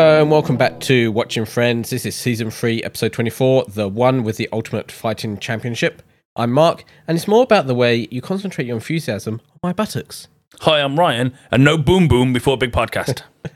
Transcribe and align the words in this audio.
Hello 0.00 0.22
and 0.22 0.30
welcome 0.30 0.56
back 0.56 0.80
to 0.80 1.12
Watching 1.12 1.44
Friends. 1.44 1.90
This 1.90 2.06
is 2.06 2.16
season 2.16 2.50
3, 2.50 2.82
episode 2.84 3.12
24, 3.12 3.66
the 3.68 3.86
one 3.86 4.22
with 4.22 4.38
the 4.38 4.48
Ultimate 4.50 4.90
Fighting 4.90 5.36
Championship. 5.36 6.00
I'm 6.34 6.52
Mark, 6.52 6.84
and 7.06 7.18
it's 7.18 7.28
more 7.28 7.42
about 7.42 7.66
the 7.66 7.74
way 7.74 8.08
you 8.10 8.22
concentrate 8.22 8.66
your 8.66 8.76
enthusiasm 8.76 9.42
on 9.50 9.58
my 9.62 9.74
buttocks. 9.74 10.26
Hi, 10.60 10.80
I'm 10.80 10.98
Ryan, 10.98 11.34
and 11.50 11.62
no 11.62 11.76
boom 11.76 12.08
boom 12.08 12.32
before 12.32 12.56
big 12.56 12.72
podcast. 12.72 13.22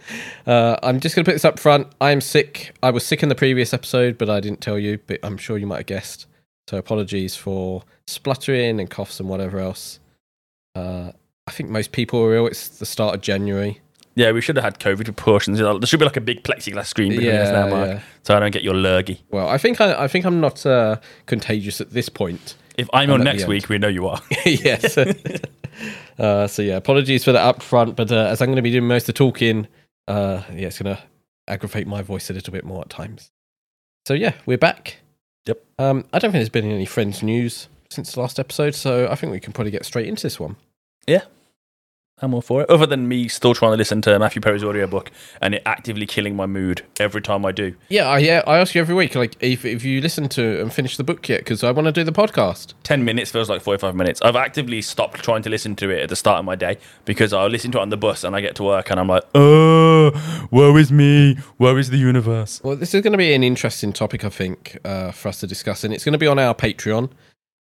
Uh, 0.47 0.77
I'm 0.83 1.01
just 1.01 1.15
going 1.15 1.25
to 1.25 1.29
put 1.31 1.35
this 1.35 1.45
up 1.45 1.59
front. 1.59 1.89
I 2.01 2.11
am 2.11 2.21
sick. 2.21 2.75
I 2.83 2.91
was 2.91 3.07
sick 3.07 3.23
in 3.23 3.31
the 3.31 3.35
previous 3.35 3.73
episode, 3.73 4.19
but 4.19 4.29
I 4.29 4.41
didn't 4.41 4.61
tell 4.61 4.79
you, 4.79 4.99
but 5.07 5.21
I'm 5.23 5.39
sure 5.39 5.57
you 5.57 5.67
might 5.67 5.79
have 5.79 5.87
guessed. 5.87 6.27
So 6.69 6.77
apologies 6.77 7.37
for 7.37 7.85
spluttering 8.07 8.81
and 8.81 8.91
coughs 8.91 9.21
and 9.21 9.29
whatever 9.29 9.59
else. 9.59 10.01
Uh, 10.75 11.13
I 11.47 11.51
think 11.51 11.71
most 11.71 11.93
people 11.93 12.21
are 12.23 12.35
ill. 12.35 12.47
It's 12.47 12.69
the 12.69 12.87
start 12.87 13.15
of 13.15 13.23
January. 13.23 13.81
Yeah, 14.15 14.33
we 14.33 14.41
should 14.41 14.57
have 14.57 14.65
had 14.65 14.79
COVID 14.79 15.05
precautions. 15.05 15.59
You 15.59 15.65
know, 15.65 15.79
There 15.79 15.87
should 15.87 15.99
be 15.99 16.07
like 16.07 16.17
a 16.17 16.21
big 16.21 16.43
plexiglass 16.43 16.87
screen 16.87 17.11
between 17.11 17.31
us 17.31 17.51
now, 17.51 17.69
Mark, 17.69 17.89
Yeah, 17.89 17.95
yeah. 17.95 18.01
so 18.23 18.37
I 18.37 18.41
don't 18.41 18.53
get 18.53 18.63
your 18.63 18.75
lurgy. 18.75 19.21
Well, 19.31 19.49
I 19.49 19.59
think 19.59 19.81
I, 19.81 20.05
I 20.05 20.09
think 20.09 20.25
I'm 20.25 20.41
not 20.41 20.65
uh, 20.65 20.97
contagious 21.27 21.81
at 21.81 21.91
this 21.91 22.09
point. 22.09 22.57
If 22.77 22.89
I'm 22.93 23.11
on 23.11 23.23
next 23.23 23.47
week, 23.47 23.69
we 23.69 23.79
know 23.79 23.89
you 23.89 24.07
are. 24.09 24.21
yes. 24.47 24.99
uh, 26.19 26.47
so 26.47 26.63
yeah, 26.63 26.77
apologies 26.77 27.25
for 27.25 27.33
that 27.33 27.43
up 27.43 27.63
front, 27.63 27.97
but 27.97 28.11
uh, 28.11 28.27
as 28.31 28.41
I'm 28.41 28.47
going 28.47 28.57
to 28.57 28.63
be 28.63 28.71
doing 28.71 28.87
most 28.87 29.05
of 29.05 29.07
the 29.09 29.13
talking, 29.15 29.69
uh, 30.09 30.43
yeah, 30.53 30.67
it's 30.67 30.79
going 30.81 30.97
to 30.97 31.03
aggravate 31.47 31.87
my 31.87 32.03
voice 32.03 32.31
a 32.31 32.33
little 32.33 32.53
bit 32.53 32.65
more 32.65 32.81
at 32.81 32.91
times. 32.91 33.31
So 34.07 34.15
yeah, 34.15 34.35
we're 34.47 34.59
back. 34.59 34.99
Yep. 35.47 35.63
Um, 35.79 36.05
I 36.13 36.19
don't 36.19 36.33
think 36.33 36.41
there's 36.41 36.49
been 36.49 36.71
any 36.71 36.87
Friends 36.87 37.23
news 37.23 37.69
since 37.91 38.13
the 38.13 38.21
last 38.21 38.39
episode, 38.41 38.75
so 38.75 39.09
I 39.09 39.15
think 39.15 39.33
we 39.33 39.41
can 39.41 39.53
probably 39.53 39.71
get 39.71 39.85
straight 39.85 40.07
into 40.07 40.23
this 40.23 40.41
one. 40.41 40.57
I'm 42.23 42.33
all 42.33 42.43
for 42.43 42.63
it. 42.63 42.71
Other 42.71 42.87
than 42.87 43.09
me 43.09 43.27
still 43.27 43.55
trying 43.55 43.73
to 43.73 43.77
listen 43.77 44.01
to 44.03 44.17
Matthew 44.21 44.41
Perry's 44.41 44.63
audiobook 44.63 45.11
and 45.41 45.55
it 45.57 45.63
actively 45.67 46.07
killing 46.07 46.37
my 46.37 46.47
mood 46.47 46.83
every 47.01 47.21
time 47.21 47.45
I 47.45 47.51
do. 47.51 47.75
Yeah, 47.89 48.07
I, 48.07 48.19
yeah, 48.19 48.43
I 48.47 48.59
ask 48.59 48.75
you 48.75 48.81
every 48.81 48.95
week, 48.95 49.17
like 49.17 49.37
if 49.41 49.65
if 49.65 49.85
you 49.85 50.01
listen 50.01 50.29
to 50.31 50.61
and 50.61 50.73
finish 50.73 50.97
the 50.97 51.03
book 51.03 51.29
yet, 51.29 51.41
because 51.41 51.65
I 51.65 51.73
want 51.73 51.87
to 51.87 51.93
do 51.93 52.05
the 52.05 52.13
podcast. 52.13 52.75
10 52.85 53.05
minutes 53.05 53.33
feels 53.33 53.51
like 53.51 53.63
45 53.63 53.97
minutes. 53.97 54.23
I've 54.23 54.37
actively 54.37 54.81
stopped 54.81 55.25
trying 55.25 55.43
to 55.43 55.51
listen 55.51 55.75
to 55.77 55.91
it 55.91 56.03
at 56.03 56.09
the 56.09 56.17
start 56.17 56.39
of 56.39 56.45
my 56.45 56.55
day 56.55 56.79
because 57.05 57.33
I'll 57.33 57.49
listen 57.49 57.73
to 57.73 57.79
it 57.79 57.83
on 57.83 57.89
the 57.89 57.97
bus 57.97 58.23
and 58.23 58.37
I 58.37 58.41
get 58.41 58.55
to 58.57 58.63
work 58.63 58.91
and 58.91 59.01
I'm 59.01 59.09
like, 59.09 59.25
oh, 59.35 60.49
woe 60.53 60.77
is 60.77 60.93
me. 60.93 61.39
Woe 61.59 61.77
is 61.77 61.91
the 61.91 61.99
universe. 61.99 62.61
Well, 62.63 62.77
this 62.77 62.95
is 62.95 63.03
going 63.03 63.13
to 63.13 63.19
be 63.19 63.35
an 63.35 63.43
interesting 63.43 63.93
topic, 63.93 64.25
I 64.25 64.29
think, 64.29 64.79
uh, 64.85 65.11
for 65.11 65.29
us 65.29 65.41
to 65.41 65.49
discuss, 65.49 65.83
and 65.83 65.93
it's 65.93 66.05
going 66.05 66.13
to 66.13 66.19
be 66.19 66.29
on 66.29 66.39
our 66.39 66.55
Patreon 66.55 67.11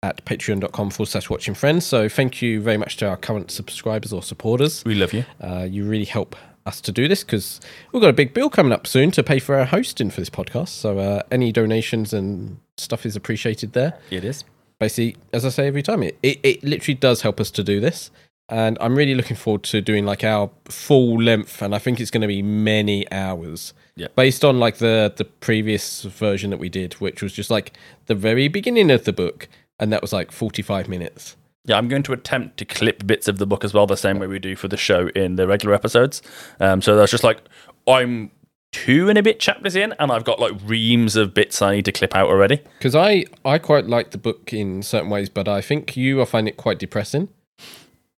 at 0.04 0.24
patreon.com 0.26 0.90
forward 0.92 1.10
slash 1.10 1.30
watching 1.30 1.54
friends. 1.54 1.86
So 1.86 2.08
thank 2.08 2.42
you 2.42 2.62
very 2.62 2.78
much 2.78 2.98
to 2.98 3.08
our 3.08 3.18
current 3.18 3.52
subscribers 3.52 4.14
or 4.14 4.22
supporters. 4.22 4.84
We 4.86 4.96
love 4.96 5.14
you. 5.14 5.26
Uh, 5.42 5.68
you 5.70 5.86
really 5.86 6.06
help 6.06 6.36
us 6.66 6.82
to 6.82 6.92
do 6.92 7.08
this 7.08 7.24
because 7.24 7.62
we've 7.92 8.02
got 8.02 8.10
a 8.10 8.14
big 8.14 8.34
bill 8.34 8.50
coming 8.50 8.72
up 8.72 8.88
soon 8.88 9.12
to 9.12 9.24
pay 9.24 9.40
for 9.40 9.56
our 9.56 9.66
hosting 9.66 10.10
for 10.10 10.22
this 10.22 10.30
podcast. 10.30 10.70
So 10.70 10.98
uh, 11.00 11.22
any 11.32 11.52
donations 11.52 12.14
and 12.14 12.58
stuff 12.78 13.06
is 13.06 13.16
appreciated 13.16 13.74
there. 13.74 13.98
It 14.10 14.24
is. 14.24 14.44
Basically, 14.80 15.16
as 15.32 15.46
I 15.46 15.50
say 15.50 15.68
every 15.68 15.84
time, 15.84 16.04
it, 16.04 16.18
it, 16.22 16.40
it 16.44 16.64
literally 16.64 16.96
does 16.96 17.22
help 17.22 17.40
us 17.40 17.50
to 17.52 17.64
do 17.64 17.80
this. 17.80 18.12
And 18.48 18.78
I'm 18.80 18.96
really 18.96 19.16
looking 19.16 19.36
forward 19.36 19.64
to 19.64 19.82
doing 19.82 20.06
like 20.06 20.24
our 20.24 20.52
full 20.66 21.20
length, 21.20 21.64
and 21.64 21.74
I 21.74 21.80
think 21.80 22.00
it's 22.00 22.12
going 22.12 22.22
to 22.22 22.28
be 22.28 22.44
many 22.44 23.12
hours. 23.12 23.74
Yeah. 23.96 24.10
Based 24.16 24.46
on 24.46 24.60
like 24.60 24.78
the 24.78 25.12
the 25.16 25.26
previous 25.26 26.04
version 26.04 26.52
that 26.52 26.60
we 26.60 26.70
did, 26.70 26.94
which 26.96 27.24
was 27.24 27.34
just 27.34 27.50
like 27.50 27.74
the 28.06 28.14
very 28.14 28.48
beginning 28.48 28.92
of 28.92 29.06
the 29.06 29.14
book, 29.14 29.48
and 29.80 29.92
that 29.92 30.02
was 30.02 30.14
like 30.14 30.32
45 30.32 30.88
minutes. 30.88 31.36
Yeah, 31.66 31.78
I'm 31.78 31.88
going 31.88 32.04
to 32.04 32.14
attempt 32.14 32.58
to 32.58 32.66
clip 32.66 33.08
bits 33.08 33.28
of 33.28 33.40
the 33.40 33.48
book 33.48 33.64
as 33.64 33.74
well, 33.74 33.88
the 33.88 33.98
same 33.98 34.20
way 34.20 34.28
we 34.28 34.38
do 34.38 34.56
for 34.56 34.68
the 34.68 34.78
show 34.78 35.08
in 35.10 35.36
the 35.36 35.48
regular 35.48 35.74
episodes. 35.74 36.22
Um, 36.60 36.82
so 36.82 36.96
that's 36.96 37.12
just 37.12 37.24
like 37.24 37.40
I'm 37.88 38.30
two 38.72 39.10
and 39.10 39.18
a 39.18 39.24
bit 39.24 39.40
chapters 39.40 39.76
in, 39.76 39.94
and 40.00 40.12
I've 40.12 40.26
got 40.26 40.40
like 40.40 40.54
reams 40.64 41.16
of 41.16 41.34
bits 41.34 41.62
I 41.62 41.78
need 41.78 41.86
to 41.86 41.92
clip 41.92 42.16
out 42.16 42.28
already. 42.28 42.62
Because 42.78 42.96
I 42.96 43.26
I 43.44 43.58
quite 43.58 43.88
like 43.88 44.12
the 44.12 44.18
book 44.18 44.54
in 44.54 44.84
certain 44.84 45.10
ways, 45.10 45.30
but 45.30 45.48
I 45.48 45.62
think 45.62 45.98
you 45.98 46.18
will 46.18 46.26
find 46.26 46.48
it 46.48 46.58
quite 46.58 46.78
depressing. 46.78 47.30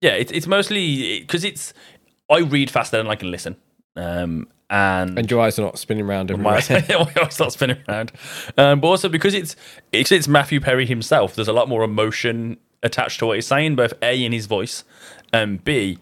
Yeah, 0.01 0.12
it's 0.12 0.31
it's 0.31 0.47
mostly 0.47 1.22
because 1.22 1.44
it's 1.44 1.73
I 2.29 2.40
read 2.40 2.69
faster 2.69 2.97
than 2.97 3.07
I 3.07 3.16
can 3.16 3.31
listen, 3.31 3.56
um, 3.96 4.47
and, 4.69 5.17
And 5.17 5.31
your 5.31 5.39
eyes 5.41 5.57
are 5.57 5.61
not 5.61 5.79
spinning 5.79 6.05
around 6.05 6.29
my 6.38 6.61
my 6.69 7.13
eyes 7.22 7.33
start 7.33 7.53
spinning 7.53 7.78
around. 7.88 8.11
Um, 8.57 8.79
but 8.79 8.88
also 8.88 9.09
because 9.09 9.33
it's 9.33 9.55
it's 9.91 10.11
it's 10.11 10.28
Matthew 10.28 10.59
Perry 10.59 10.85
himself. 10.85 11.35
There's 11.35 11.47
a 11.47 11.53
lot 11.53 11.69
more 11.69 11.83
emotion 11.83 12.57
attached 12.83 13.19
to 13.19 13.28
what 13.28 13.38
he's 13.38 13.47
saying, 13.47 13.75
both 13.75 13.94
a 14.01 14.23
in 14.23 14.31
his 14.31 14.45
voice, 14.45 14.83
and 15.31 15.63
b 15.63 15.97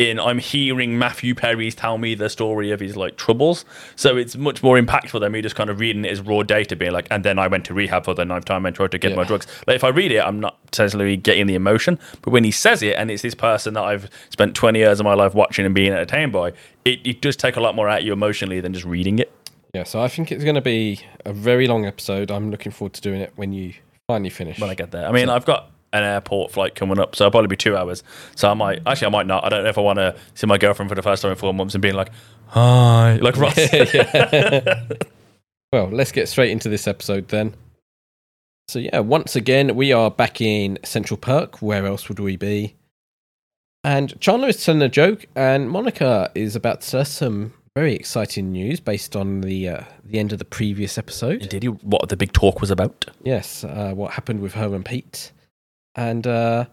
in 0.00 0.18
I'm 0.18 0.38
hearing 0.38 0.98
Matthew 0.98 1.34
Perry's 1.34 1.74
tell 1.74 1.98
me 1.98 2.14
the 2.14 2.30
story 2.30 2.70
of 2.70 2.80
his 2.80 2.96
like 2.96 3.16
troubles. 3.16 3.66
So 3.96 4.16
it's 4.16 4.34
much 4.34 4.62
more 4.62 4.80
impactful 4.80 5.20
than 5.20 5.30
me 5.30 5.42
just 5.42 5.54
kind 5.54 5.68
of 5.68 5.78
reading 5.78 6.06
it 6.06 6.10
as 6.10 6.22
raw 6.22 6.42
data, 6.42 6.74
being 6.74 6.92
like, 6.92 7.06
and 7.10 7.22
then 7.22 7.38
I 7.38 7.48
went 7.48 7.66
to 7.66 7.74
rehab 7.74 8.06
for 8.06 8.14
the 8.14 8.24
ninth 8.24 8.46
time 8.46 8.64
and 8.64 8.74
tried 8.74 8.92
to 8.92 8.98
get 8.98 9.14
my 9.14 9.24
drugs. 9.24 9.46
Like 9.66 9.76
if 9.76 9.84
I 9.84 9.88
read 9.88 10.10
it, 10.10 10.20
I'm 10.20 10.40
not 10.40 10.58
necessarily 10.66 11.18
getting 11.18 11.46
the 11.46 11.54
emotion. 11.54 11.98
But 12.22 12.30
when 12.30 12.44
he 12.44 12.50
says 12.50 12.82
it, 12.82 12.96
and 12.96 13.10
it's 13.10 13.22
this 13.22 13.34
person 13.34 13.74
that 13.74 13.84
I've 13.84 14.08
spent 14.30 14.54
20 14.54 14.78
years 14.78 15.00
of 15.00 15.04
my 15.04 15.14
life 15.14 15.34
watching 15.34 15.66
and 15.66 15.74
being 15.74 15.92
entertained 15.92 16.32
by, 16.32 16.54
it, 16.86 17.06
it 17.06 17.20
does 17.20 17.36
take 17.36 17.56
a 17.56 17.60
lot 17.60 17.74
more 17.74 17.88
out 17.88 18.00
of 18.00 18.06
you 18.06 18.14
emotionally 18.14 18.60
than 18.60 18.72
just 18.72 18.86
reading 18.86 19.18
it. 19.18 19.30
yeah, 19.74 19.84
so 19.84 20.00
I 20.00 20.08
think 20.08 20.32
it's 20.32 20.44
going 20.44 20.54
to 20.54 20.62
be 20.62 21.00
a 21.26 21.32
very 21.34 21.66
long 21.66 21.84
episode. 21.84 22.30
I'm 22.30 22.50
looking 22.50 22.72
forward 22.72 22.94
to 22.94 23.02
doing 23.02 23.20
it 23.20 23.34
when 23.36 23.52
you 23.52 23.74
finally 24.08 24.30
finish. 24.30 24.58
when 24.58 24.70
I 24.70 24.74
get 24.74 24.92
there. 24.92 25.06
I 25.06 25.12
mean, 25.12 25.28
I've 25.28 25.44
got 25.44 25.70
an 25.92 26.02
airport 26.02 26.52
flight 26.52 26.74
coming 26.74 26.98
up, 26.98 27.16
so 27.16 27.24
it'll 27.24 27.32
probably 27.32 27.48
be 27.48 27.56
two 27.56 27.76
hours. 27.76 28.02
So 28.36 28.50
I 28.50 28.54
might 28.54 28.80
actually, 28.86 29.08
I 29.08 29.10
might 29.10 29.26
not. 29.26 29.44
I 29.44 29.48
don't 29.48 29.64
know 29.64 29.70
if 29.70 29.78
I 29.78 29.82
want 29.82 29.98
to 29.98 30.16
see 30.34 30.46
my 30.46 30.58
girlfriend 30.58 30.88
for 30.88 30.94
the 30.94 31.02
first 31.02 31.22
time 31.22 31.32
in 31.32 31.36
four 31.38 31.54
months 31.54 31.74
and 31.74 31.82
being 31.82 31.94
like, 31.94 32.10
"Hi," 32.48 33.16
like 33.16 33.36
Ross. 33.36 33.56
Well, 35.72 35.88
let's 35.88 36.10
get 36.10 36.28
straight 36.28 36.50
into 36.50 36.68
this 36.68 36.88
episode 36.88 37.28
then. 37.28 37.54
So 38.66 38.80
yeah, 38.80 38.98
once 39.00 39.36
again 39.36 39.76
we 39.76 39.92
are 39.92 40.10
back 40.10 40.40
in 40.40 40.80
Central 40.84 41.16
Park. 41.16 41.62
Where 41.62 41.86
else 41.86 42.08
would 42.08 42.18
we 42.18 42.36
be? 42.36 42.74
And 43.84 44.20
Chandler 44.20 44.48
is 44.48 44.64
telling 44.64 44.82
a 44.82 44.88
joke, 44.88 45.26
and 45.36 45.70
Monica 45.70 46.30
is 46.34 46.56
about 46.56 46.80
to 46.80 46.90
tell 46.90 47.00
us 47.02 47.10
some 47.10 47.54
very 47.76 47.94
exciting 47.94 48.50
news 48.50 48.80
based 48.80 49.14
on 49.14 49.42
the 49.42 49.68
uh, 49.68 49.84
the 50.04 50.18
end 50.18 50.32
of 50.32 50.40
the 50.40 50.44
previous 50.44 50.98
episode. 50.98 51.48
Did 51.48 51.62
you 51.62 51.72
what 51.82 52.08
the 52.08 52.16
big 52.16 52.32
talk 52.32 52.60
was 52.60 52.72
about? 52.72 53.06
Yes, 53.22 53.62
uh, 53.62 53.92
what 53.94 54.12
happened 54.12 54.40
with 54.40 54.54
her 54.54 54.74
and 54.74 54.84
Pete, 54.84 55.30
and 56.00 56.26
uh, 56.26 56.64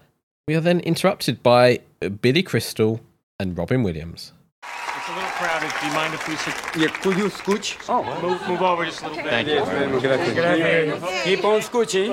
we 0.48 0.56
are 0.56 0.62
then 0.62 0.80
interrupted 0.80 1.44
by 1.44 1.82
Billy 2.22 2.44
Crystal 2.44 3.02
and 3.40 3.58
Robin 3.58 3.84
Williams. 3.84 4.32
It's 4.64 5.10
a 5.10 5.14
little 5.14 5.30
crowded. 5.32 5.72
Do 5.82 5.88
you 5.88 5.94
mind 5.94 6.14
if 6.14 6.28
we 6.28 6.36
sit? 6.38 6.56
Yeah, 6.78 6.88
could 7.02 7.18
you 7.18 7.26
scooch? 7.26 7.76
Oh, 7.90 8.04
Move, 8.22 8.48
move 8.48 8.62
over 8.62 8.86
just 8.86 9.04
a 9.04 9.10
little 9.10 9.24
bit. 9.24 9.30
Thank 9.30 9.48
you. 9.50 9.60
Keep 11.24 11.44
on 11.44 11.60
scooching. 11.60 12.08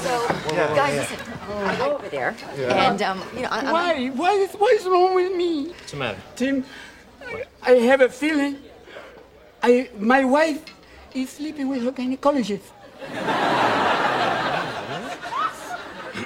So, 0.00 0.28
guys, 0.76 1.10
listen. 1.10 1.18
I 1.50 1.78
like 1.78 1.80
over 1.80 2.08
there, 2.08 2.36
and 2.56 3.02
um, 3.02 3.22
you 3.34 3.42
know, 3.42 3.48
I, 3.50 3.58
I'm, 3.60 3.72
Why? 3.72 4.08
Why 4.08 4.32
is, 4.32 4.52
what 4.52 4.72
is 4.74 4.86
wrong 4.86 5.14
with 5.14 5.34
me? 5.34 5.68
What's 5.68 5.90
the 5.90 5.96
matter? 5.96 6.18
Tim, 6.36 6.64
I 7.62 7.72
have 7.72 8.00
a 8.02 8.08
feeling 8.08 8.56
I, 9.62 9.90
my 9.98 10.24
wife 10.24 10.62
is 11.14 11.30
sleeping 11.30 11.68
with 11.68 11.82
her 11.84 11.92
gynecologist. 11.92 12.62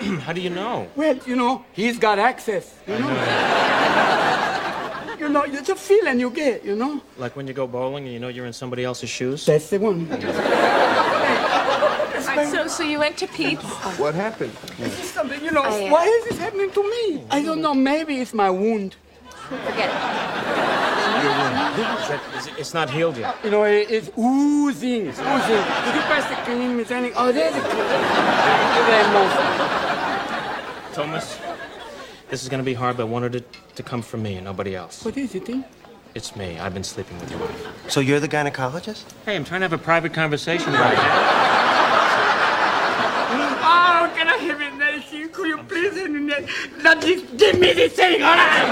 How 0.27 0.33
do 0.33 0.41
you 0.41 0.51
know? 0.51 0.89
Well, 0.97 1.19
you 1.27 1.37
know, 1.37 1.65
he's 1.73 1.99
got 1.99 2.19
access, 2.19 2.75
you 2.87 2.99
know. 2.99 3.09
you 5.19 5.29
know, 5.29 5.43
it's 5.47 5.69
a 5.69 5.77
feeling 5.77 6.21
you 6.21 6.31
get, 6.31 6.65
you 6.65 6.77
know. 6.77 7.01
Like 7.17 7.37
when 7.37 7.47
you 7.47 7.55
go 7.55 7.67
bowling 7.67 8.05
and 8.05 8.13
you 8.13 8.21
know 8.21 8.29
you're 8.29 8.47
in 8.47 8.53
somebody 8.53 8.85
else's 8.85 9.11
shoes? 9.11 9.47
That's 9.47 9.71
the 9.71 9.79
one. 9.79 10.07
So, 12.51 12.67
so 12.67 12.83
you 12.83 12.99
went 12.99 13.17
to 13.19 13.29
Pete's? 13.29 13.63
What 13.97 14.15
happened? 14.15 14.53
Something, 14.93 15.43
you 15.45 15.53
know, 15.53 15.63
I, 15.63 15.87
uh, 15.87 15.91
why 15.91 16.05
is 16.05 16.25
this 16.25 16.39
happening 16.39 16.71
to 16.73 16.83
me? 16.83 17.23
I 17.31 17.43
don't 17.43 17.61
know, 17.61 17.75
maybe 17.75 18.21
it's 18.21 18.35
my 18.35 18.51
wound. 18.51 18.97
forget 19.49 19.89
it. 19.89 21.25
Is 21.25 22.09
that, 22.09 22.21
is 22.37 22.47
it, 22.49 22.55
it's 22.59 22.75
not 22.75 22.91
healed 22.91 23.17
yet. 23.17 23.37
You 23.45 23.51
know, 23.51 23.63
it, 23.65 23.89
it's 23.91 24.11
oozing, 24.19 25.07
it's 25.07 25.19
oozing. 25.21 25.65
Did 25.85 25.95
you 25.95 26.03
pass 26.11 26.29
the 26.29 26.35
cream? 26.45 26.81
Is 26.81 26.91
any, 26.91 27.13
oh, 27.15 27.31
there's 27.31 27.55
the 27.55 27.61
cream. 27.61 27.85
Thomas, 30.95 31.41
this 32.31 32.45
is 32.45 32.49
going 32.49 32.61
to 32.61 32.65
be 32.65 32.75
hard, 32.75 32.97
but 32.97 33.03
I 33.03 33.07
wanted 33.07 33.35
it 33.35 33.47
to 33.75 33.83
come 33.83 34.01
from 34.01 34.23
me 34.23 34.37
and 34.37 34.45
nobody 34.45 34.77
else. 34.77 35.05
What 35.05 35.17
is 35.17 35.35
it, 35.35 35.47
Tim? 35.47 35.65
It's 36.15 36.37
me. 36.37 36.57
I've 36.61 36.73
been 36.73 36.85
sleeping 36.85 37.19
with 37.19 37.33
your 37.33 37.41
wife. 37.41 37.91
So 37.91 37.99
you're 37.99 38.21
the 38.21 38.29
gynecologist? 38.29 39.03
Hey, 39.25 39.35
I'm 39.35 39.45
trying 39.45 39.63
to 39.63 39.65
have 39.65 39.73
a 39.73 39.79
private 39.79 40.15
conversation 40.15 40.69
about 40.69 40.93
it. 40.93 40.99
Oh, 43.67 44.13
can 44.15 44.29
I 44.29 44.37
have 44.37 44.61
it, 44.61 44.75
Nancy? 44.77 45.27
Could 45.27 45.49
you 45.49 45.59
please 45.65 45.95
let, 45.95 46.49
let 46.85 47.01
this, 47.01 47.23
give 47.37 47.59
me 47.59 47.73
this 47.73 47.95
thing, 47.95 48.23
all 48.23 48.37
right? 48.37 48.63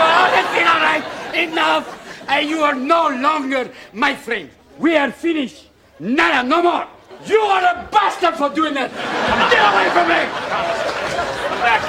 Oh, 0.00 0.30
that's 0.32 0.56
it, 0.58 0.66
all 0.66 0.80
right. 0.80 1.04
Enough. 1.34 2.28
And 2.28 2.48
you 2.48 2.62
are 2.62 2.74
no 2.74 3.10
longer 3.10 3.70
my 3.92 4.14
friend. 4.14 4.48
We 4.78 4.96
are 4.96 5.12
finished. 5.12 5.68
Nada, 6.00 6.48
no 6.48 6.62
more. 6.62 6.88
You 7.26 7.38
are 7.40 7.62
a 7.62 7.88
bastard 7.90 8.34
for 8.34 8.50
doing 8.50 8.74
that. 8.74 8.90
Get 9.50 9.62
away 9.72 9.88
from 9.90 10.08
me. 10.08 10.20
Come 11.48 11.60
back. 11.60 11.82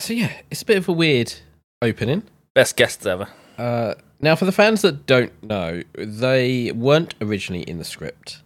so 0.00 0.12
yeah, 0.12 0.32
it's 0.50 0.62
a 0.62 0.64
bit 0.64 0.76
of 0.78 0.88
a 0.88 0.92
weird 0.92 1.34
opening. 1.82 2.22
Best 2.54 2.76
guests 2.76 3.04
ever. 3.06 3.28
Uh, 3.58 3.94
now, 4.20 4.34
for 4.34 4.44
the 4.44 4.52
fans 4.52 4.82
that 4.82 5.06
don't 5.06 5.32
know, 5.42 5.82
they 5.94 6.72
weren't 6.72 7.14
originally 7.20 7.62
in 7.62 7.78
the 7.78 7.84
script, 7.84 8.42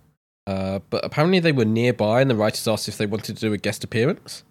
uh, 0.47 0.81
but 0.91 1.05
apparently 1.05 1.39
they 1.39 1.53
were 1.53 1.65
nearby, 1.65 2.21
and 2.21 2.31
the 2.31 2.37
writers 2.37 2.67
asked 2.67 2.89
if 2.89 2.97
they 2.99 3.07
wanted 3.07 3.37
to 3.37 3.41
do 3.41 3.53
a 3.53 3.59
guest 3.59 3.85
appearance. 3.85 4.43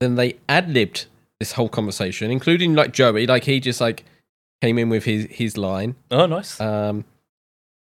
Then 0.00 0.16
they 0.16 0.36
ad 0.48 0.68
libbed 0.70 1.06
this 1.40 1.52
whole 1.52 1.68
conversation, 1.68 2.30
including 2.30 2.74
like 2.74 2.92
Joey, 2.92 3.26
like 3.26 3.44
he 3.44 3.60
just 3.60 3.80
like 3.80 4.04
came 4.62 4.78
in 4.78 4.88
with 4.88 5.04
his 5.04 5.26
his 5.28 5.56
line. 5.56 5.96
Oh, 6.10 6.26
nice. 6.26 6.60
Um, 6.60 7.04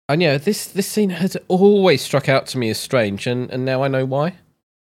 and 0.08 0.20
yeah, 0.20 0.36
this 0.36 0.66
this 0.66 0.88
scene 0.88 1.10
has 1.10 1.36
always 1.46 2.02
struck 2.02 2.28
out 2.28 2.46
to 2.48 2.58
me 2.58 2.70
as 2.70 2.78
strange, 2.78 3.26
and, 3.26 3.48
and 3.50 3.64
now 3.64 3.84
I 3.84 3.88
know 3.88 4.04
why. 4.04 4.34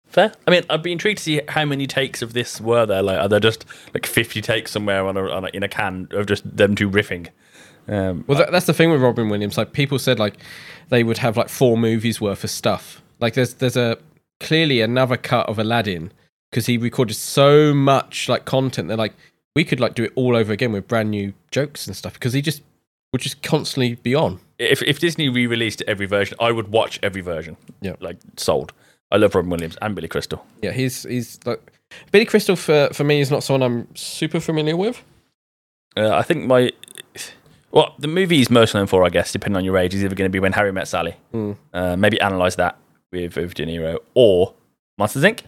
Fair. 0.08 0.34
I 0.48 0.52
mean, 0.52 0.64
I'd 0.72 0.82
be 0.82 0.92
intrigued 0.92 1.20
to 1.20 1.24
see 1.24 1.42
how 1.48 1.66
many 1.66 1.86
takes 1.86 2.24
of 2.24 2.34
this 2.34 2.60
were 2.60 2.88
there. 2.88 3.04
Like, 3.04 3.20
are 3.20 3.30
there 3.30 3.40
just 3.40 3.66
like 3.94 4.08
fifty 4.08 4.42
takes 4.42 4.72
somewhere 4.72 5.06
on 5.06 5.16
a, 5.16 5.30
on 5.30 5.46
a 5.46 5.50
in 5.54 5.62
a 5.62 5.68
can 5.68 6.08
of 6.12 6.26
just 6.26 6.44
them 6.58 6.74
two 6.74 6.90
riffing? 6.90 7.30
Um, 7.88 8.24
Well, 8.28 8.38
that, 8.40 8.52
that's 8.52 8.66
the 8.66 8.74
thing 8.74 8.92
with 8.92 9.02
Robin 9.02 9.30
Williams. 9.30 9.58
Like 9.58 9.72
people 9.72 10.00
said, 10.00 10.18
like 10.18 10.38
they 10.90 11.04
would 11.04 11.20
have 11.20 11.38
like 11.38 11.50
four 11.50 11.78
movies 11.78 12.20
worth 12.20 12.44
of 12.44 12.50
stuff. 12.50 13.04
Like 13.20 13.36
there's 13.36 13.54
there's 13.56 13.78
a 13.78 13.98
clearly 14.40 14.82
another 14.82 15.18
cut 15.18 15.48
of 15.48 15.60
Aladdin 15.60 16.12
because 16.50 16.66
he 16.66 16.78
recorded 16.78 17.16
so 17.16 17.74
much 17.74 18.28
like 18.28 18.46
content. 18.46 18.88
They're 18.88 19.06
like 19.06 19.14
we 19.60 19.66
could 19.66 19.82
like 19.82 19.94
do 19.94 20.06
it 20.06 20.14
all 20.16 20.38
over 20.38 20.54
again 20.54 20.72
with 20.72 20.88
brand 20.88 21.12
new 21.12 21.34
jokes 21.52 21.86
and 21.86 21.94
stuff 21.94 22.14
because 22.14 22.32
he 22.32 22.42
just 22.42 22.62
would 23.12 23.22
just 23.22 23.42
constantly 23.44 23.96
be 23.96 24.16
on. 24.16 24.40
if 24.58 24.82
if 24.84 25.00
Disney 25.00 25.28
re-released 25.28 25.84
every 25.86 26.06
version, 26.06 26.38
I 26.40 26.54
would 26.54 26.70
watch 26.70 26.98
every 27.04 27.20
version. 27.20 27.58
Yeah. 27.82 27.96
like 28.00 28.16
sold. 28.38 28.72
I 29.12 29.18
love 29.18 29.36
Robin 29.36 29.50
Williams 29.50 29.78
and 29.82 29.96
Billy 29.96 30.08
Crystal. 30.08 30.46
Yeah, 30.62 30.72
he's 30.72 31.04
he's 31.04 31.40
like 31.46 31.62
Billy 32.14 32.24
Crystal 32.24 32.56
for 32.56 32.88
for 32.94 33.04
me 33.04 33.20
is 33.20 33.30
not 33.30 33.44
someone 33.44 33.64
I'm 33.64 33.96
super 33.96 34.40
familiar 34.40 34.78
with. 34.78 35.04
Uh, 35.98 36.16
I 36.16 36.24
think 36.24 36.46
my 36.46 36.72
well, 37.72 37.96
the 38.00 38.08
movie 38.08 38.38
he's 38.38 38.50
most 38.50 38.74
known 38.74 38.88
for, 38.88 39.04
I 39.04 39.10
guess, 39.10 39.34
depending 39.34 39.58
on 39.58 39.66
your 39.66 39.78
age, 39.78 39.94
is 39.94 40.04
either 40.06 40.16
going 40.16 40.32
to 40.32 40.36
be 40.38 40.40
When 40.40 40.54
Harry 40.54 40.72
Met 40.72 40.88
Sally. 40.88 41.16
Mm. 41.34 41.58
Uh, 41.74 41.98
maybe 41.98 42.20
analyze 42.22 42.56
that 42.56 42.78
with, 43.12 43.36
with 43.36 43.54
De 43.56 43.66
Niro 43.66 44.00
or 44.14 44.54
Monsters 44.98 45.24
Inc. 45.24 45.42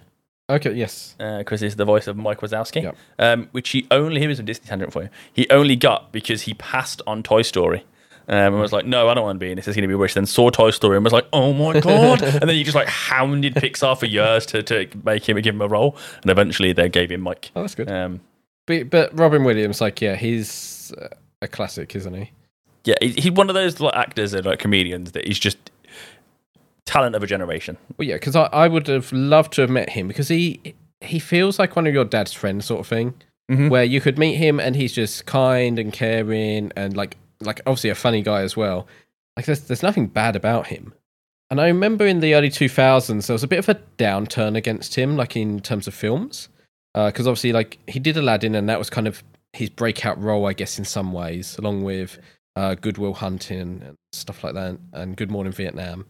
Okay, 0.49 0.73
yes. 0.73 1.15
because 1.17 1.61
he's 1.61 1.75
the 1.77 1.85
voice 1.85 2.07
of 2.07 2.17
Mike 2.17 2.41
Wazowski, 2.41 2.83
Yep. 2.83 2.97
um, 3.19 3.47
which 3.51 3.69
he 3.69 3.87
only 3.89 4.19
here 4.19 4.29
is 4.29 4.39
a 4.39 4.43
Disney 4.43 4.67
tangent 4.67 4.91
for 4.91 5.03
you. 5.03 5.09
He 5.31 5.49
only 5.49 5.75
got 5.77 6.11
because 6.11 6.41
he 6.41 6.53
passed 6.55 7.01
on 7.07 7.23
Toy 7.23 7.41
Story. 7.41 7.85
Um, 8.27 8.53
and 8.53 8.59
was 8.61 8.71
like, 8.71 8.85
no, 8.85 9.09
I 9.09 9.13
don't 9.13 9.23
want 9.25 9.39
to 9.39 9.45
be 9.45 9.49
in 9.51 9.55
this. 9.57 9.67
It's 9.67 9.75
going 9.75 9.81
to 9.81 9.87
be 9.87 9.95
rich. 9.95 10.13
Then 10.13 10.25
saw 10.25 10.49
Toy 10.51 10.71
Story 10.71 10.95
and 10.95 11.03
was 11.03 11.11
like, 11.11 11.25
oh 11.33 11.51
my 11.53 11.79
god! 11.81 12.21
and 12.21 12.41
then 12.41 12.49
he 12.49 12.63
just 12.63 12.75
like 12.75 12.87
hounded 12.87 13.55
Pixar 13.55 13.97
for 13.99 14.05
years 14.05 14.45
to, 14.47 14.61
to 14.63 14.87
make 15.03 15.27
him 15.27 15.37
give 15.41 15.55
him 15.55 15.61
a 15.61 15.67
role, 15.67 15.97
and 16.21 16.29
eventually 16.31 16.71
they 16.71 16.87
gave 16.87 17.11
him 17.11 17.21
Mike. 17.21 17.51
Oh, 17.55 17.61
that's 17.61 17.75
good. 17.75 17.89
Um, 17.89 18.21
But, 18.67 18.89
but 18.89 19.17
Robin 19.17 19.43
Williams, 19.43 19.81
like, 19.81 19.99
yeah, 20.01 20.15
he's 20.15 20.93
uh, 21.01 21.07
a 21.41 21.47
classic, 21.47 21.95
isn't 21.95 22.13
he? 22.13 22.31
yeah, 22.85 22.95
he, 23.01 23.09
he's 23.09 23.31
one 23.31 23.49
of 23.49 23.55
those 23.55 23.79
like 23.79 23.95
actors 23.95 24.33
and 24.33 24.45
like 24.45 24.59
comedians 24.59 25.11
that 25.13 25.27
he's 25.27 25.39
just 25.39 25.57
talent 26.85 27.15
of 27.15 27.23
a 27.23 27.27
generation. 27.27 27.77
Well, 27.97 28.07
yeah, 28.07 28.15
because 28.15 28.35
I, 28.35 28.43
I 28.45 28.67
would 28.67 28.87
have 28.87 29.11
loved 29.11 29.53
to 29.53 29.61
have 29.61 29.69
met 29.69 29.89
him 29.89 30.07
because 30.07 30.27
he 30.27 30.75
he 31.01 31.17
feels 31.19 31.57
like 31.57 31.75
one 31.75 31.87
of 31.87 31.93
your 31.93 32.05
dad's 32.05 32.33
friends, 32.33 32.65
sort 32.65 32.79
of 32.81 32.87
thing, 32.87 33.13
Mhm. 33.51 33.69
where 33.69 33.83
you 33.83 33.99
could 34.01 34.17
meet 34.19 34.35
him 34.35 34.59
and 34.59 34.75
he's 34.75 34.93
just 34.93 35.25
kind 35.25 35.79
and 35.79 35.91
caring 35.91 36.71
and 36.75 36.95
like 36.95 37.17
like 37.41 37.59
obviously 37.65 37.89
a 37.89 37.95
funny 37.95 38.21
guy 38.21 38.41
as 38.41 38.55
well. 38.55 38.87
Like 39.35 39.45
there's 39.45 39.61
there's 39.61 39.83
nothing 39.83 40.07
bad 40.07 40.35
about 40.35 40.67
him. 40.67 40.93
And 41.49 41.59
I 41.59 41.67
remember 41.67 42.05
in 42.07 42.21
the 42.21 42.33
early 42.35 42.49
2000s 42.49 43.27
there 43.27 43.33
was 43.33 43.43
a 43.43 43.47
bit 43.47 43.59
of 43.59 43.67
a 43.67 43.75
downturn 43.97 44.55
against 44.55 44.95
him, 44.95 45.17
like 45.17 45.35
in 45.35 45.59
terms 45.59 45.85
of 45.87 45.93
films, 45.93 46.47
because 46.93 47.27
obviously 47.27 47.51
like 47.51 47.77
he 47.87 47.99
did 47.99 48.15
Aladdin 48.15 48.55
and 48.55 48.69
that 48.69 48.79
was 48.79 48.89
kind 48.89 49.07
of 49.07 49.21
his 49.53 49.69
breakout 49.69 50.21
role, 50.21 50.45
I 50.45 50.53
guess, 50.53 50.79
in 50.79 50.85
some 50.85 51.11
ways, 51.11 51.57
along 51.57 51.83
with 51.83 52.19
uh, 52.55 52.75
Good 52.75 52.97
Will 52.97 53.13
Hunting 53.15 53.59
and 53.85 53.95
stuff 54.13 54.43
like 54.45 54.53
that, 54.53 54.77
and 54.93 55.17
Good 55.17 55.29
Morning 55.29 55.51
Vietnam. 55.51 56.05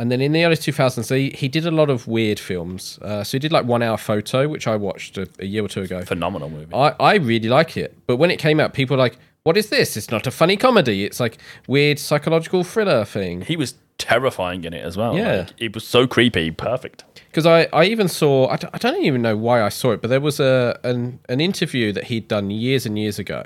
And 0.00 0.10
then 0.10 0.22
in 0.22 0.32
the 0.32 0.46
early 0.46 0.56
2000s, 0.56 1.14
he, 1.14 1.28
he 1.36 1.46
did 1.46 1.66
a 1.66 1.70
lot 1.70 1.90
of 1.90 2.08
weird 2.08 2.40
films. 2.40 2.98
Uh, 3.02 3.22
so 3.22 3.32
he 3.32 3.38
did 3.38 3.52
like 3.52 3.66
One 3.66 3.82
Hour 3.82 3.98
Photo, 3.98 4.48
which 4.48 4.66
I 4.66 4.74
watched 4.74 5.18
a, 5.18 5.28
a 5.38 5.44
year 5.44 5.62
or 5.62 5.68
two 5.68 5.82
ago. 5.82 6.02
Phenomenal 6.06 6.48
movie. 6.48 6.74
I, 6.74 6.94
I 6.98 7.14
really 7.16 7.50
like 7.50 7.76
it. 7.76 7.94
But 8.06 8.16
when 8.16 8.30
it 8.30 8.38
came 8.38 8.60
out, 8.60 8.72
people 8.72 8.96
were 8.96 9.02
like, 9.02 9.18
what 9.42 9.58
is 9.58 9.68
this? 9.68 9.98
It's 9.98 10.10
not 10.10 10.26
a 10.26 10.30
funny 10.30 10.56
comedy. 10.56 11.04
It's 11.04 11.20
like 11.20 11.36
weird 11.68 11.98
psychological 11.98 12.64
thriller 12.64 13.04
thing. 13.04 13.42
he 13.42 13.56
was 13.56 13.74
terrifying 13.98 14.64
in 14.64 14.72
it 14.72 14.82
as 14.82 14.96
well. 14.96 15.14
Yeah. 15.14 15.36
Like, 15.36 15.52
it 15.58 15.74
was 15.74 15.86
so 15.86 16.06
creepy, 16.06 16.50
perfect. 16.50 17.04
Because 17.26 17.44
I, 17.44 17.68
I 17.70 17.84
even 17.84 18.08
saw, 18.08 18.48
I 18.48 18.56
don't, 18.56 18.74
I 18.74 18.78
don't 18.78 19.04
even 19.04 19.20
know 19.20 19.36
why 19.36 19.60
I 19.60 19.68
saw 19.68 19.92
it, 19.92 20.00
but 20.00 20.08
there 20.08 20.20
was 20.20 20.40
a 20.40 20.80
an, 20.82 21.20
an 21.28 21.42
interview 21.42 21.92
that 21.92 22.04
he'd 22.04 22.26
done 22.26 22.50
years 22.50 22.86
and 22.86 22.98
years 22.98 23.18
ago 23.18 23.44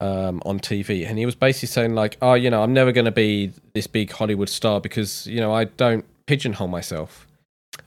um, 0.00 0.40
on 0.44 0.58
TV. 0.60 1.06
And 1.08 1.18
he 1.18 1.26
was 1.26 1.34
basically 1.34 1.68
saying, 1.68 1.94
like, 1.94 2.16
oh, 2.22 2.34
you 2.34 2.50
know, 2.50 2.62
I'm 2.62 2.72
never 2.72 2.92
going 2.92 3.04
to 3.04 3.10
be 3.10 3.52
this 3.74 3.86
big 3.86 4.10
Hollywood 4.10 4.48
star 4.48 4.80
because, 4.80 5.26
you 5.26 5.40
know, 5.40 5.52
I 5.52 5.64
don't 5.64 6.04
pigeonhole 6.26 6.68
myself. 6.68 7.26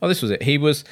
Oh, 0.00 0.08
this 0.08 0.22
was 0.22 0.30
it. 0.30 0.42
He 0.42 0.58
was 0.58 0.84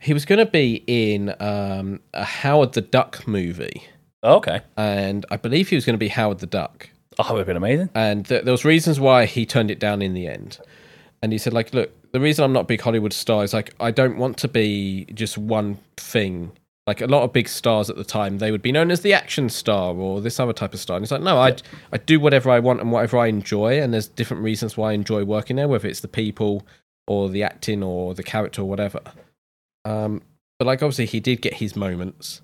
he 0.00 0.12
was 0.14 0.24
going 0.24 0.38
to 0.38 0.46
be 0.50 0.82
in 0.86 1.34
um, 1.40 2.00
a 2.14 2.24
Howard 2.24 2.72
the 2.72 2.80
Duck 2.80 3.26
movie. 3.28 3.84
Okay, 4.22 4.60
And 4.76 5.24
I 5.30 5.36
believe 5.36 5.68
he 5.70 5.76
was 5.76 5.86
going 5.86 5.94
to 5.94 5.98
be 5.98 6.08
Howard 6.08 6.40
the 6.40 6.46
Duck. 6.46 6.90
oh, 7.18 7.22
that 7.24 7.32
would 7.32 7.38
have 7.40 7.46
been 7.46 7.56
amazing. 7.56 7.88
and 7.94 8.26
th- 8.26 8.44
there 8.44 8.52
was 8.52 8.64
reasons 8.66 9.00
why 9.00 9.24
he 9.26 9.46
turned 9.46 9.70
it 9.70 9.78
down 9.78 10.00
in 10.02 10.12
the 10.14 10.26
end 10.26 10.58
and 11.22 11.32
he 11.32 11.38
said 11.38 11.52
like 11.52 11.72
look 11.74 11.90
the 12.12 12.20
reason 12.20 12.44
i'm 12.44 12.52
not 12.52 12.60
a 12.60 12.64
big 12.64 12.80
hollywood 12.80 13.12
star 13.12 13.44
is 13.44 13.52
like 13.52 13.74
i 13.80 13.90
don't 13.90 14.16
want 14.16 14.36
to 14.38 14.46
be 14.48 15.06
just 15.14 15.36
one 15.36 15.76
thing 15.96 16.52
like 16.86 17.00
a 17.00 17.06
lot 17.06 17.22
of 17.22 17.32
big 17.32 17.48
stars 17.48 17.88
at 17.90 17.96
the 17.96 18.04
time 18.04 18.38
they 18.38 18.50
would 18.50 18.62
be 18.62 18.72
known 18.72 18.90
as 18.90 19.00
the 19.02 19.12
action 19.14 19.48
star 19.48 19.94
or 19.94 20.20
this 20.20 20.40
other 20.40 20.52
type 20.52 20.74
of 20.74 20.80
star 20.80 20.96
and 20.96 21.04
he's 21.04 21.12
like 21.12 21.20
no 21.22 21.38
i 21.38 21.54
i 21.92 21.96
do 21.98 22.18
whatever 22.18 22.50
i 22.50 22.58
want 22.58 22.80
and 22.80 22.90
whatever 22.90 23.18
i 23.18 23.26
enjoy 23.26 23.80
and 23.80 23.92
there's 23.92 24.08
different 24.08 24.42
reasons 24.42 24.76
why 24.76 24.90
i 24.90 24.92
enjoy 24.92 25.22
working 25.24 25.56
there 25.56 25.68
whether 25.68 25.86
it's 25.86 26.00
the 26.00 26.08
people 26.08 26.66
or 27.06 27.28
the 27.28 27.42
acting 27.42 27.82
or 27.82 28.14
the 28.14 28.22
character 28.22 28.62
or 28.62 28.68
whatever 28.68 29.00
um 29.84 30.22
but 30.58 30.66
like 30.66 30.82
obviously 30.82 31.06
he 31.06 31.20
did 31.20 31.40
get 31.40 31.54
his 31.54 31.76
moments 31.76 32.40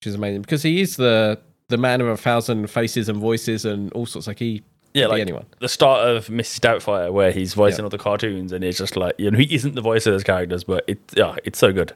which 0.00 0.06
is 0.06 0.14
amazing 0.14 0.40
because 0.42 0.62
he 0.62 0.80
is 0.80 0.96
the 0.96 1.38
the 1.68 1.76
man 1.76 2.00
of 2.00 2.06
a 2.08 2.16
thousand 2.16 2.68
faces 2.70 3.08
and 3.08 3.18
voices 3.18 3.64
and 3.64 3.92
all 3.92 4.06
sorts 4.06 4.26
like 4.26 4.38
he 4.38 4.62
Yeah, 4.94 5.06
like 5.06 5.20
anyone 5.20 5.46
the 5.60 5.68
start 5.68 6.08
of 6.08 6.26
Mrs. 6.26 6.58
Doubtfire, 6.60 7.12
where 7.12 7.30
he's 7.30 7.54
voicing 7.54 7.78
Yeah. 7.80 7.84
all 7.84 7.90
the 7.90 7.98
cartoons, 7.98 8.50
and 8.52 8.64
it's 8.64 8.78
just 8.78 8.96
like 8.96 9.14
you 9.18 9.30
know 9.30 9.38
he 9.38 9.54
isn't 9.54 9.74
the 9.76 9.80
voice 9.80 10.04
of 10.06 10.12
those 10.14 10.24
characters, 10.24 10.64
but 10.64 10.82
it 10.88 10.98
yeah, 11.16 11.36
it's 11.44 11.60
so 11.60 11.72
good. 11.72 11.94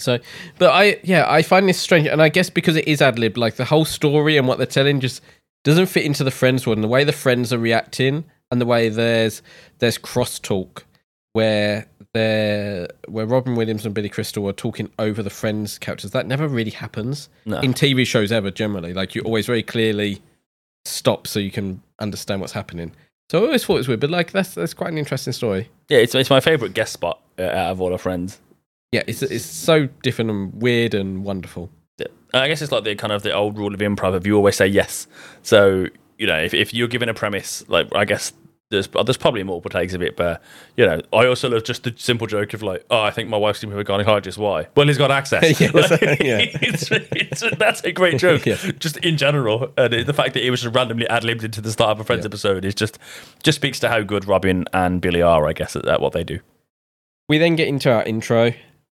So, 0.00 0.18
but 0.58 0.70
I, 0.70 0.98
yeah, 1.02 1.30
I 1.30 1.42
find 1.42 1.68
this 1.68 1.78
strange, 1.78 2.06
and 2.06 2.20
I 2.22 2.28
guess 2.28 2.50
because 2.50 2.76
it 2.76 2.86
is 2.88 3.00
ad 3.02 3.18
lib, 3.18 3.36
like 3.36 3.56
the 3.56 3.64
whole 3.64 3.84
story 3.84 4.36
and 4.36 4.46
what 4.48 4.58
they're 4.58 4.66
telling 4.66 5.00
just 5.00 5.20
doesn't 5.64 5.86
fit 5.86 6.04
into 6.04 6.24
the 6.24 6.30
Friends 6.30 6.66
one. 6.66 6.80
The 6.80 6.88
way 6.88 7.04
the 7.04 7.12
Friends 7.12 7.52
are 7.52 7.58
reacting, 7.58 8.24
and 8.50 8.60
the 8.60 8.66
way 8.66 8.88
there's 8.88 9.42
there's 9.78 9.98
crosstalk 9.98 10.82
where 11.32 11.86
they're 12.14 12.88
where 13.06 13.26
Robin 13.26 13.54
Williams 13.54 13.84
and 13.84 13.94
Billy 13.94 14.08
Crystal 14.08 14.48
are 14.48 14.52
talking 14.52 14.90
over 14.98 15.22
the 15.22 15.30
Friends 15.30 15.78
characters. 15.78 16.10
That 16.12 16.26
never 16.26 16.48
really 16.48 16.70
happens 16.70 17.28
No. 17.44 17.60
in 17.60 17.74
TV 17.74 18.06
shows 18.06 18.32
ever. 18.32 18.50
Generally, 18.50 18.94
like 18.94 19.14
you 19.14 19.22
always 19.22 19.46
very 19.46 19.62
clearly 19.62 20.22
stop 20.84 21.26
so 21.26 21.38
you 21.38 21.50
can 21.50 21.82
understand 22.00 22.40
what's 22.40 22.52
happening. 22.54 22.92
So 23.30 23.40
I 23.42 23.46
always 23.46 23.64
thought 23.64 23.74
it 23.74 23.78
was 23.78 23.88
weird, 23.88 24.00
but 24.00 24.10
like 24.10 24.32
that's 24.32 24.54
that's 24.54 24.72
quite 24.74 24.90
an 24.90 24.98
interesting 24.98 25.32
story. 25.34 25.68
Yeah, 25.90 25.98
it's 25.98 26.14
it's 26.14 26.30
my 26.30 26.40
favorite 26.40 26.72
guest 26.72 26.94
spot 26.94 27.20
uh, 27.38 27.42
out 27.42 27.72
of 27.72 27.80
all 27.80 27.92
our 27.92 27.98
friends. 27.98 28.40
Yeah, 28.92 29.02
it's 29.06 29.22
it's 29.22 29.44
so 29.44 29.86
different 30.02 30.30
and 30.30 30.62
weird 30.62 30.94
and 30.94 31.24
wonderful. 31.24 31.70
Yeah. 31.98 32.06
I 32.32 32.48
guess 32.48 32.62
it's 32.62 32.72
like 32.72 32.84
the 32.84 32.94
kind 32.94 33.12
of 33.12 33.22
the 33.22 33.32
old 33.32 33.58
rule 33.58 33.74
of 33.74 33.80
improv 33.80 34.14
of 34.14 34.26
you 34.26 34.36
always 34.36 34.56
say 34.56 34.66
yes. 34.66 35.06
So 35.42 35.86
you 36.18 36.26
know, 36.26 36.38
if 36.38 36.54
if 36.54 36.72
you're 36.72 36.88
given 36.88 37.08
a 37.08 37.14
premise, 37.14 37.68
like 37.68 37.88
I 37.94 38.04
guess 38.06 38.32
there's 38.70 38.86
there's 38.88 39.16
probably 39.16 39.42
multiple 39.42 39.70
takes 39.70 39.92
of 39.94 40.02
it, 40.02 40.16
but 40.16 40.42
you 40.76 40.84
know, 40.86 41.00
I 41.12 41.26
also 41.26 41.48
love 41.50 41.64
just 41.64 41.84
the 41.84 41.94
simple 41.96 42.26
joke 42.26 42.52
of 42.54 42.62
like, 42.62 42.84
oh, 42.90 43.00
I 43.00 43.10
think 43.10 43.28
my 43.30 43.36
wife's 43.36 43.62
going 43.62 43.74
to 43.74 43.76
be 43.76 43.80
a 43.80 43.84
gynecologist. 43.96 44.36
Why? 44.38 44.68
Well, 44.76 44.86
he's 44.86 44.98
got 44.98 45.10
access. 45.10 45.42
Yes, 45.60 45.72
Like, 45.90 46.00
yeah. 46.20 46.38
it's, 46.60 46.88
it's, 46.90 47.44
that's 47.58 47.82
a 47.84 47.92
great 47.92 48.18
joke, 48.18 48.44
Yeah. 48.46 48.56
just 48.78 48.98
in 48.98 49.16
general. 49.16 49.72
And 49.78 49.94
it- 49.94 50.06
the 50.06 50.12
fact 50.12 50.34
that 50.34 50.44
it 50.46 50.50
was 50.50 50.60
just 50.62 50.74
randomly 50.74 51.08
ad 51.08 51.24
libbed 51.24 51.44
into 51.44 51.60
the 51.62 51.72
start 51.72 51.92
of 51.92 52.00
a 52.00 52.04
Friends 52.04 52.24
Yeah. 52.24 52.28
episode 52.28 52.64
is 52.66 52.74
just 52.74 52.98
just 53.42 53.56
speaks 53.56 53.80
to 53.80 53.88
how 53.88 54.02
good 54.02 54.26
Robin 54.26 54.64
and 54.74 55.00
Billy 55.00 55.22
are, 55.22 55.46
I 55.46 55.52
guess, 55.54 55.74
at, 55.76 55.86
at 55.88 56.00
what 56.02 56.12
they 56.12 56.24
do. 56.24 56.40
We 57.28 57.38
then 57.38 57.56
get 57.56 57.68
into 57.68 57.90
our 57.90 58.02
intro. 58.04 58.52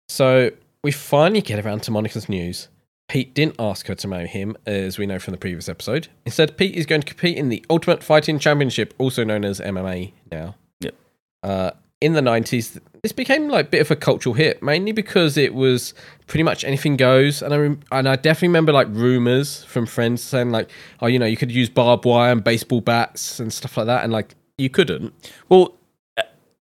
So 0.10 0.52
we 0.84 0.92
finally 0.92 1.42
get 1.42 1.66
around 1.66 1.84
to 1.84 1.92
Monica's 1.92 2.30
news. 2.30 2.68
Pete 3.08 3.34
didn't 3.34 3.56
ask 3.60 3.88
her 3.88 3.96
to 3.96 4.08
marry 4.08 4.28
him, 4.28 4.58
as 4.66 4.98
we 4.98 5.06
know 5.06 5.20
from 5.20 5.32
the 5.32 5.38
previous 5.38 5.70
episode. 5.70 6.08
Instead, 6.26 6.58
Pete 6.58 6.76
is 6.76 6.86
going 6.86 7.02
to 7.02 7.08
compete 7.08 7.38
in 7.38 7.50
the 7.50 7.64
Ultimate 7.70 8.04
Fighting 8.04 8.40
Championship, 8.40 8.94
also 8.98 9.24
known 9.24 9.46
as 9.46 9.60
MMA 9.60 10.12
now. 10.32 10.56
Yep. 10.80 10.96
Uh, 11.44 11.72
in 12.02 12.14
the 12.14 12.22
90s, 12.22 12.80
this 13.04 13.12
became 13.12 13.48
like 13.48 13.68
a 13.68 13.70
bit 13.70 13.82
of 13.82 13.92
a 13.92 13.96
cultural 13.96 14.34
hit, 14.34 14.62
mainly 14.64 14.92
because 14.92 15.38
it 15.38 15.54
was 15.54 15.94
pretty 16.28 16.44
much 16.44 16.64
anything 16.64 16.98
goes. 16.98 17.42
And 17.42 17.54
I, 17.54 17.58
rem- 17.58 17.80
and 17.92 18.10
I 18.10 18.16
definitely 18.16 18.50
remember 18.50 18.74
like 18.74 18.88
rumors 18.90 19.64
from 19.66 19.86
friends 19.86 20.24
saying, 20.24 20.50
like, 20.50 20.70
oh, 21.02 21.08
you 21.08 21.20
know, 21.20 21.26
you 21.28 21.38
could 21.38 21.52
use 21.52 21.70
barbed 21.70 22.06
wire 22.06 22.32
and 22.32 22.44
baseball 22.44 22.82
bats 22.82 23.40
and 23.40 23.54
stuff 23.54 23.78
like 23.78 23.86
that. 23.86 24.04
And 24.04 24.12
like, 24.12 24.36
you 24.58 24.70
couldn't. 24.70 25.14
Well, 25.48 25.76
uh, 26.18 26.24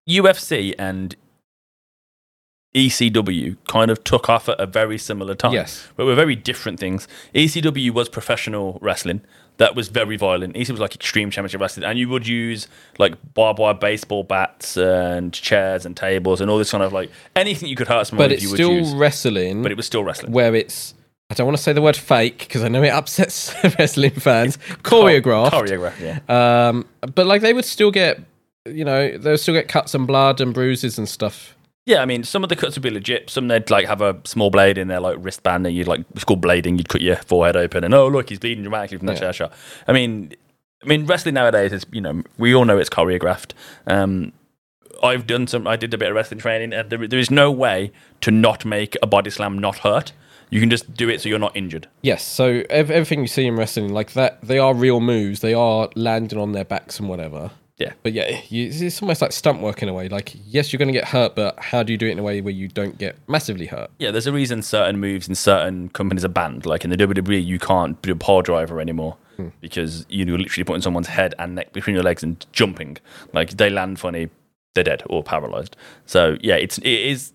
UFC 0.08 0.74
and 0.78 1.14
ECW 2.74 3.56
kind 3.68 3.90
of 3.90 4.02
took 4.04 4.28
off 4.28 4.48
at 4.48 4.58
a 4.60 4.66
very 4.66 4.96
similar 4.98 5.34
time. 5.34 5.52
Yes. 5.52 5.88
But 5.96 6.06
were 6.06 6.14
very 6.14 6.36
different 6.36 6.78
things. 6.78 7.08
ECW 7.34 7.90
was 7.92 8.08
professional 8.08 8.78
wrestling 8.80 9.22
that 9.56 9.74
was 9.74 9.88
very 9.88 10.16
violent. 10.16 10.54
ECW 10.54 10.70
was 10.70 10.80
like 10.80 10.94
extreme 10.94 11.30
championship 11.30 11.60
wrestling. 11.60 11.84
And 11.84 11.98
you 11.98 12.08
would 12.08 12.26
use 12.26 12.66
like 12.98 13.14
barbed 13.34 13.58
wire 13.58 13.74
baseball 13.74 14.22
bats 14.22 14.76
and 14.76 15.32
chairs 15.34 15.84
and 15.84 15.96
tables 15.96 16.40
and 16.40 16.50
all 16.50 16.56
this 16.58 16.70
kind 16.70 16.82
of 16.82 16.92
like 16.92 17.10
anything 17.36 17.68
you 17.68 17.76
could 17.76 17.88
hurt 17.88 18.06
someone 18.06 18.24
But 18.24 18.30
with, 18.30 18.34
it's 18.36 18.42
you 18.44 18.50
would 18.50 18.56
still 18.56 18.72
use. 18.72 18.94
wrestling, 18.94 19.62
But 19.62 19.70
it 19.72 19.76
was 19.76 19.86
still 19.86 20.02
wrestling. 20.04 20.32
where 20.32 20.54
it's. 20.54 20.94
I 21.28 21.34
don't 21.34 21.46
want 21.46 21.56
to 21.58 21.62
say 21.62 21.72
the 21.72 21.82
word 21.82 21.96
fake 21.96 22.38
because 22.38 22.64
I 22.64 22.68
know 22.68 22.82
it 22.82 22.88
upsets 22.88 23.54
wrestling 23.78 24.10
fans. 24.12 24.56
Choreographed. 24.82 25.50
Choreographed, 25.50 26.00
yeah. 26.00 26.68
Um, 26.68 26.86
but 27.14 27.26
like 27.26 27.40
they 27.42 27.52
would 27.52 27.64
still 27.64 27.90
get, 27.92 28.20
you 28.66 28.84
know, 28.84 29.16
they 29.16 29.30
would 29.30 29.38
still 29.40 29.54
get 29.54 29.68
cuts 29.68 29.94
and 29.94 30.06
blood 30.06 30.40
and 30.40 30.52
bruises 30.54 30.98
and 30.98 31.08
stuff. 31.08 31.54
Yeah, 31.90 32.02
I 32.02 32.06
mean, 32.06 32.22
some 32.22 32.44
of 32.44 32.48
the 32.48 32.54
cuts 32.54 32.76
would 32.76 32.84
be 32.84 32.90
legit. 32.90 33.30
Some 33.30 33.48
they'd 33.48 33.68
like 33.68 33.86
have 33.86 34.00
a 34.00 34.16
small 34.24 34.48
blade 34.50 34.78
in 34.78 34.86
their 34.86 35.00
like 35.00 35.16
wristband, 35.18 35.66
and 35.66 35.74
you'd 35.74 35.88
like 35.88 36.02
it's 36.14 36.22
called 36.22 36.40
blading. 36.40 36.76
You'd 36.78 36.88
cut 36.88 37.00
your 37.00 37.16
forehead 37.16 37.56
open, 37.56 37.82
and 37.82 37.92
oh 37.94 38.06
look, 38.06 38.28
he's 38.28 38.38
bleeding 38.38 38.62
dramatically 38.62 38.98
from 38.98 39.08
that 39.08 39.14
Yeah. 39.14 39.20
chair 39.20 39.32
shot. 39.32 39.52
I 39.88 39.92
mean, 39.92 40.32
I 40.84 40.86
mean, 40.86 41.04
wrestling 41.06 41.34
nowadays 41.34 41.72
is 41.72 41.84
you 41.90 42.00
know 42.00 42.22
we 42.38 42.54
all 42.54 42.64
know 42.64 42.78
it's 42.78 42.88
choreographed. 42.90 43.54
Um, 43.88 44.32
I've 45.02 45.26
done 45.26 45.48
some. 45.48 45.66
I 45.66 45.74
did 45.74 45.92
a 45.92 45.98
bit 45.98 46.10
of 46.10 46.14
wrestling 46.14 46.38
training, 46.38 46.72
and 46.72 46.90
there, 46.90 47.08
there 47.08 47.18
is 47.18 47.28
no 47.30 47.50
way 47.50 47.90
to 48.20 48.30
not 48.30 48.64
make 48.64 48.96
a 49.02 49.06
body 49.08 49.30
slam 49.30 49.58
not 49.58 49.78
hurt. 49.78 50.12
You 50.48 50.60
can 50.60 50.70
just 50.70 50.94
do 50.94 51.08
it 51.08 51.20
so 51.20 51.28
you're 51.28 51.38
not 51.40 51.56
injured. 51.56 51.88
Yes, 52.02 52.24
so 52.24 52.62
ev- 52.70 52.90
everything 52.90 53.20
you 53.22 53.26
see 53.28 53.46
in 53.46 53.56
wrestling, 53.56 53.92
like 53.92 54.12
that, 54.12 54.40
they 54.42 54.58
are 54.60 54.74
real 54.74 55.00
moves. 55.00 55.40
They 55.40 55.54
are 55.54 55.88
landing 55.96 56.38
on 56.38 56.52
their 56.52 56.64
backs 56.64 57.00
and 57.00 57.08
whatever. 57.08 57.50
Yeah. 57.80 57.94
But 58.02 58.12
yeah, 58.12 58.40
you, 58.50 58.68
it's 58.70 59.00
almost 59.00 59.22
like 59.22 59.32
stunt 59.32 59.62
work 59.62 59.82
in 59.82 59.88
a 59.88 59.94
way. 59.94 60.08
Like, 60.10 60.36
yes, 60.44 60.70
you're 60.70 60.78
going 60.78 60.92
to 60.92 60.92
get 60.92 61.08
hurt, 61.08 61.34
but 61.34 61.58
how 61.58 61.82
do 61.82 61.92
you 61.92 61.98
do 61.98 62.06
it 62.06 62.10
in 62.10 62.18
a 62.18 62.22
way 62.22 62.42
where 62.42 62.52
you 62.52 62.68
don't 62.68 62.98
get 62.98 63.16
massively 63.26 63.66
hurt? 63.66 63.90
Yeah, 63.98 64.10
there's 64.10 64.26
a 64.26 64.32
reason 64.32 64.62
certain 64.62 65.00
moves 65.00 65.28
in 65.28 65.34
certain 65.34 65.88
companies 65.88 66.22
are 66.22 66.28
banned. 66.28 66.66
Like 66.66 66.84
in 66.84 66.90
the 66.90 66.96
WWE, 66.98 67.42
you 67.42 67.58
can't 67.58 68.00
do 68.02 68.12
a 68.12 68.16
pile 68.16 68.42
driver 68.42 68.82
anymore 68.82 69.16
hmm. 69.36 69.48
because 69.62 70.04
you're 70.10 70.38
literally 70.38 70.64
putting 70.64 70.82
someone's 70.82 71.08
head 71.08 71.34
and 71.38 71.54
neck 71.54 71.72
between 71.72 71.94
your 71.94 72.04
legs 72.04 72.22
and 72.22 72.44
jumping. 72.52 72.98
Like 73.32 73.52
they 73.52 73.70
land 73.70 73.98
funny, 73.98 74.28
they're 74.74 74.84
dead 74.84 75.02
or 75.06 75.24
paralyzed. 75.24 75.74
So 76.04 76.36
yeah, 76.42 76.56
it's 76.56 76.76
it 76.78 76.86
is 76.86 77.32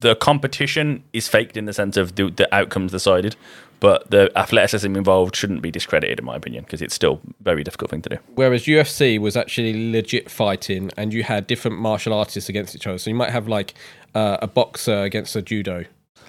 the 0.00 0.14
competition 0.14 1.02
is 1.12 1.26
faked 1.26 1.56
in 1.56 1.64
the 1.64 1.72
sense 1.72 1.96
of 1.96 2.14
the, 2.14 2.30
the 2.30 2.54
outcomes 2.54 2.92
decided, 2.92 3.34
but 3.80 4.10
the 4.10 4.30
athleticism 4.36 4.96
involved 4.96 5.36
shouldn't 5.36 5.62
be 5.62 5.70
discredited 5.70 6.18
in 6.18 6.24
my 6.24 6.36
opinion 6.36 6.64
because 6.64 6.80
it's 6.82 6.94
still 6.94 7.20
a 7.28 7.42
very 7.42 7.62
difficult 7.62 7.90
thing 7.90 8.02
to 8.02 8.08
do. 8.08 8.18
Whereas 8.34 8.64
UFC 8.64 9.18
was 9.18 9.36
actually 9.36 9.92
legit 9.92 10.30
fighting, 10.30 10.90
and 10.96 11.12
you 11.12 11.22
had 11.22 11.46
different 11.46 11.78
martial 11.78 12.12
artists 12.12 12.48
against 12.48 12.74
each 12.74 12.86
other. 12.86 12.98
So 12.98 13.10
you 13.10 13.16
might 13.16 13.30
have 13.30 13.48
like 13.48 13.74
uh, 14.14 14.38
a 14.40 14.46
boxer 14.46 15.02
against 15.02 15.36
a 15.36 15.42
judo. 15.42 15.84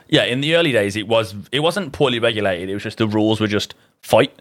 Yeah, 0.10 0.24
in 0.24 0.42
the 0.42 0.56
early 0.56 0.72
days, 0.72 0.96
it 0.96 1.08
was 1.08 1.36
it 1.52 1.60
wasn't 1.60 1.94
poorly 1.94 2.20
regulated. 2.20 2.70
It 2.70 2.74
was 2.74 2.84
just 2.84 2.98
the 2.98 3.08
rules 3.08 3.40
were 3.40 3.48
just 3.48 3.76
fight. 4.02 4.34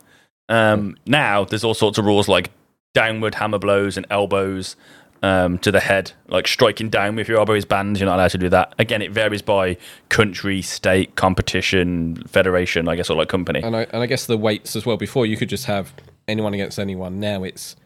Um, 0.49 0.97
now 1.07 1.45
there's 1.45 1.65
all 1.65 1.75
sorts 1.75 1.99
of 1.99 2.05
rules 2.05 2.29
like 2.29 2.51
downward 2.95 3.35
hammer 3.35 3.59
blows 3.59 3.97
and 3.97 4.07
elbows 4.11 4.77
um, 5.23 5.59
to 5.59 5.71
the 5.71 5.81
head, 5.81 6.13
like 6.29 6.47
striking 6.47 6.89
down 6.91 7.17
with 7.17 7.29
your 7.29 7.39
elbow 7.39 7.55
is 7.55 7.65
banned. 7.65 7.99
You're 7.99 8.07
not 8.09 8.17
allowed 8.17 8.31
to 8.33 8.39
do 8.39 8.49
that. 8.51 8.75
Again, 8.79 9.03
it 9.03 9.11
varies 9.13 9.43
by 9.43 9.77
country, 10.09 10.63
state, 10.63 11.17
competition, 11.17 12.17
federation, 12.27 12.89
I 12.89 12.97
guess, 12.97 13.11
or 13.11 13.17
like 13.17 13.29
company. 13.29 13.63
And 13.63 13.77
I 13.77 13.83
and 13.91 14.03
I 14.03 14.07
guess 14.07 14.27
the 14.27 14.37
weights 14.37 14.77
as 14.77 14.85
well. 14.87 14.97
Before 14.97 15.27
you 15.27 15.37
could 15.37 15.49
just 15.49 15.67
have 15.67 15.93
anyone 16.29 16.55
against 16.55 16.79
anyone. 16.79 17.21
Now 17.21 17.45
it's 17.45 17.77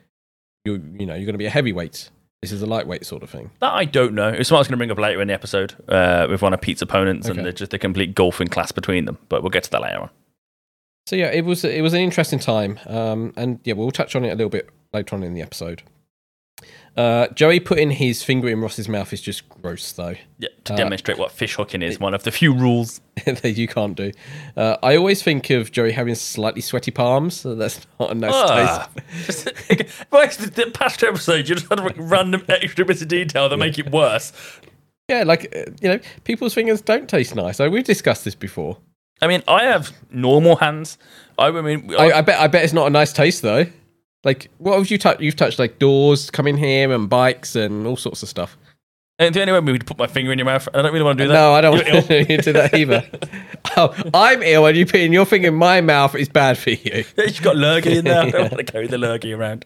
you 0.64 0.74
you 0.98 1.06
know 1.06 1.14
you're 1.14 1.24
going 1.26 1.34
to 1.34 1.38
be 1.38 1.46
a 1.46 1.50
heavyweight. 1.50 2.10
This 2.42 2.52
is 2.52 2.62
a 2.62 2.66
lightweight 2.66 3.04
sort 3.04 3.22
of 3.22 3.28
thing. 3.28 3.50
That 3.60 3.74
I 3.74 3.84
don't 3.84 4.14
know. 4.14 4.28
It's 4.28 4.50
what 4.50 4.56
I 4.56 4.60
was 4.60 4.68
going 4.68 4.72
to 4.74 4.78
bring 4.78 4.90
up 4.90 4.98
later 4.98 5.20
in 5.20 5.28
the 5.28 5.34
episode 5.34 5.74
uh, 5.88 6.26
with 6.30 6.40
one 6.40 6.54
of 6.54 6.60
Pete's 6.62 6.80
opponents, 6.80 7.28
Okay. 7.28 7.36
and 7.38 7.44
they're 7.44 7.52
just 7.52 7.74
a 7.74 7.78
complete 7.78 8.14
golfing 8.14 8.48
class 8.48 8.72
between 8.72 9.04
them. 9.04 9.18
But 9.28 9.42
we'll 9.42 9.50
get 9.50 9.64
to 9.64 9.70
that 9.72 9.82
later 9.82 10.00
on. 10.00 10.10
So 11.06 11.16
yeah, 11.16 11.26
it 11.30 11.44
was 11.44 11.64
it 11.64 11.82
was 11.82 11.92
an 11.92 12.00
interesting 12.00 12.38
time, 12.38 12.78
um, 12.86 13.32
and 13.36 13.60
yeah, 13.64 13.74
we'll 13.74 13.90
touch 13.90 14.16
on 14.16 14.24
it 14.24 14.28
a 14.30 14.34
little 14.36 14.48
bit 14.50 14.70
later 14.92 15.16
on 15.16 15.22
in 15.22 15.34
the 15.34 15.42
episode. 15.42 15.82
Uh, 16.96 17.28
Joey 17.28 17.60
putting 17.60 17.90
his 17.92 18.22
finger 18.22 18.48
in 18.48 18.60
Ross's 18.60 18.88
mouth 18.88 19.12
is 19.12 19.20
just 19.22 19.48
gross, 19.48 19.92
though. 19.92 20.16
Yeah, 20.38 20.48
to 20.64 20.74
Uh, 20.74 20.76
demonstrate 20.76 21.18
what 21.18 21.30
fish 21.32 21.54
hooking 21.54 21.82
is, 21.82 21.98
one 22.00 22.14
of 22.14 22.24
the 22.24 22.32
few 22.32 22.52
rules. 22.52 23.00
that 23.26 23.56
you 23.56 23.68
can't 23.68 23.96
do. 23.96 24.12
Uh, 24.56 24.76
I 24.82 24.96
always 24.96 25.22
think 25.22 25.50
of 25.50 25.70
Joey 25.72 25.92
having 25.92 26.14
slightly 26.14 26.60
sweaty 26.62 26.90
palms. 26.90 27.40
So 27.40 27.54
that's 27.54 27.86
not 28.00 28.10
a 28.10 28.14
nice 28.14 28.32
Ah. 28.34 28.88
taste. 29.26 29.48
it's 29.68 30.36
the 30.36 30.70
past 30.74 31.02
episode, 31.02 31.48
you 31.48 31.54
just 31.54 31.68
had 31.68 31.80
like 31.80 31.94
random 31.98 32.42
extra 32.48 32.84
bits 32.84 33.02
of 33.02 33.08
detail 33.08 33.48
that 33.48 33.56
make 33.56 33.78
it 33.78 33.90
worse. 33.90 34.32
Yeah, 35.08 35.24
like 35.24 35.54
uh, 35.54 35.70
you 35.80 35.88
know, 35.88 36.00
people's 36.24 36.54
fingers 36.54 36.80
don't 36.80 37.08
taste 37.08 37.34
nice. 37.34 37.58
Like, 37.60 37.70
we've 37.72 37.84
discussed 37.84 38.24
this 38.24 38.34
before. 38.34 38.78
I 39.22 39.26
mean, 39.26 39.42
I 39.48 39.64
have 39.64 39.92
normal 40.10 40.56
hands. 40.56 40.96
I 41.38 41.50
mean, 41.50 41.94
I, 41.98 42.12
I 42.12 42.20
bet 42.22 42.38
I 42.40 42.46
bet 42.46 42.64
it's 42.64 42.72
not 42.72 42.86
a 42.86 42.90
nice 42.90 43.12
taste 43.12 43.42
though. 43.42 43.66
Like, 44.24 44.50
what 44.58 44.76
have 44.76 44.90
you 44.90 44.98
touched? 44.98 45.20
You've 45.20 45.36
touched 45.36 45.58
like 45.58 45.78
doors, 45.78 46.30
coming 46.30 46.56
here, 46.56 46.92
and 46.92 47.08
bikes, 47.08 47.56
and 47.56 47.86
all 47.86 47.96
sorts 47.96 48.22
of 48.22 48.28
stuff. 48.28 48.56
and 49.18 49.34
the 49.34 49.40
only 49.40 49.52
way 49.54 49.60
we 49.60 49.72
would 49.72 49.86
put 49.86 49.98
my 49.98 50.06
finger 50.06 50.30
in 50.32 50.38
your 50.38 50.44
mouth. 50.46 50.68
I 50.74 50.82
don't 50.82 50.92
really 50.92 51.04
want 51.04 51.18
to 51.18 51.24
do 51.24 51.28
that. 51.28 51.34
No, 51.34 51.52
I 51.54 51.60
don't 51.60 51.76
You're 51.86 51.94
want 51.94 52.10
ill. 52.10 52.24
to 52.26 52.36
do 52.42 52.52
that 52.52 52.74
either. 52.74 53.02
oh, 53.76 53.94
I'm 54.12 54.42
ill, 54.42 54.66
and 54.66 54.76
you 54.76 54.84
putting 54.86 55.12
your 55.12 55.24
finger 55.24 55.48
in 55.48 55.54
my 55.54 55.80
mouth 55.80 56.14
is 56.14 56.28
bad 56.28 56.58
for 56.58 56.70
you. 56.70 57.04
Yeah, 57.16 57.24
You've 57.24 57.42
got 57.42 57.56
lurgy 57.56 57.96
in 57.98 58.04
there. 58.04 58.22
I 58.22 58.30
don't 58.30 58.52
want 58.52 58.66
to 58.66 58.72
carry 58.72 58.86
the 58.86 58.98
lurgy 58.98 59.32
around. 59.32 59.64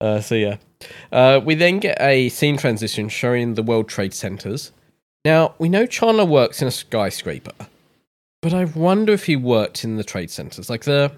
Uh, 0.00 0.20
so 0.20 0.34
yeah, 0.34 0.56
uh, 1.12 1.40
we 1.44 1.54
then 1.54 1.78
get 1.78 1.98
a 2.00 2.30
scene 2.30 2.56
transition 2.56 3.08
showing 3.10 3.52
the 3.54 3.62
World 3.62 3.86
Trade 3.88 4.14
Centers. 4.14 4.72
Now 5.26 5.54
we 5.58 5.68
know 5.68 5.84
Chandler 5.84 6.24
works 6.24 6.62
in 6.62 6.68
a 6.68 6.70
skyscraper, 6.70 7.52
but 8.40 8.54
I 8.54 8.64
wonder 8.64 9.12
if 9.12 9.26
he 9.26 9.36
worked 9.36 9.84
in 9.84 9.96
the 9.98 10.04
trade 10.04 10.30
centers. 10.30 10.70
Like 10.70 10.84
the 10.84 11.12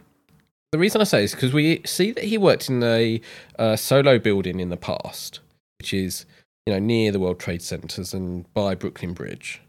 the 0.72 0.78
reason 0.78 1.00
I 1.02 1.04
say 1.04 1.24
is 1.24 1.32
because 1.32 1.52
we 1.52 1.82
see 1.84 2.10
that 2.12 2.24
he 2.24 2.38
worked 2.38 2.68
in 2.68 2.82
a 2.82 3.20
uh, 3.58 3.76
solo 3.76 4.18
building 4.18 4.58
in 4.58 4.70
the 4.70 4.76
past, 4.76 5.40
which 5.78 5.92
is 5.92 6.24
you 6.66 6.72
know 6.72 6.78
near 6.78 7.12
the 7.12 7.20
World 7.20 7.38
Trade 7.38 7.62
Centers 7.62 8.14
and 8.14 8.52
by 8.54 8.74
Brooklyn 8.74 9.12
Bridge. 9.12 9.60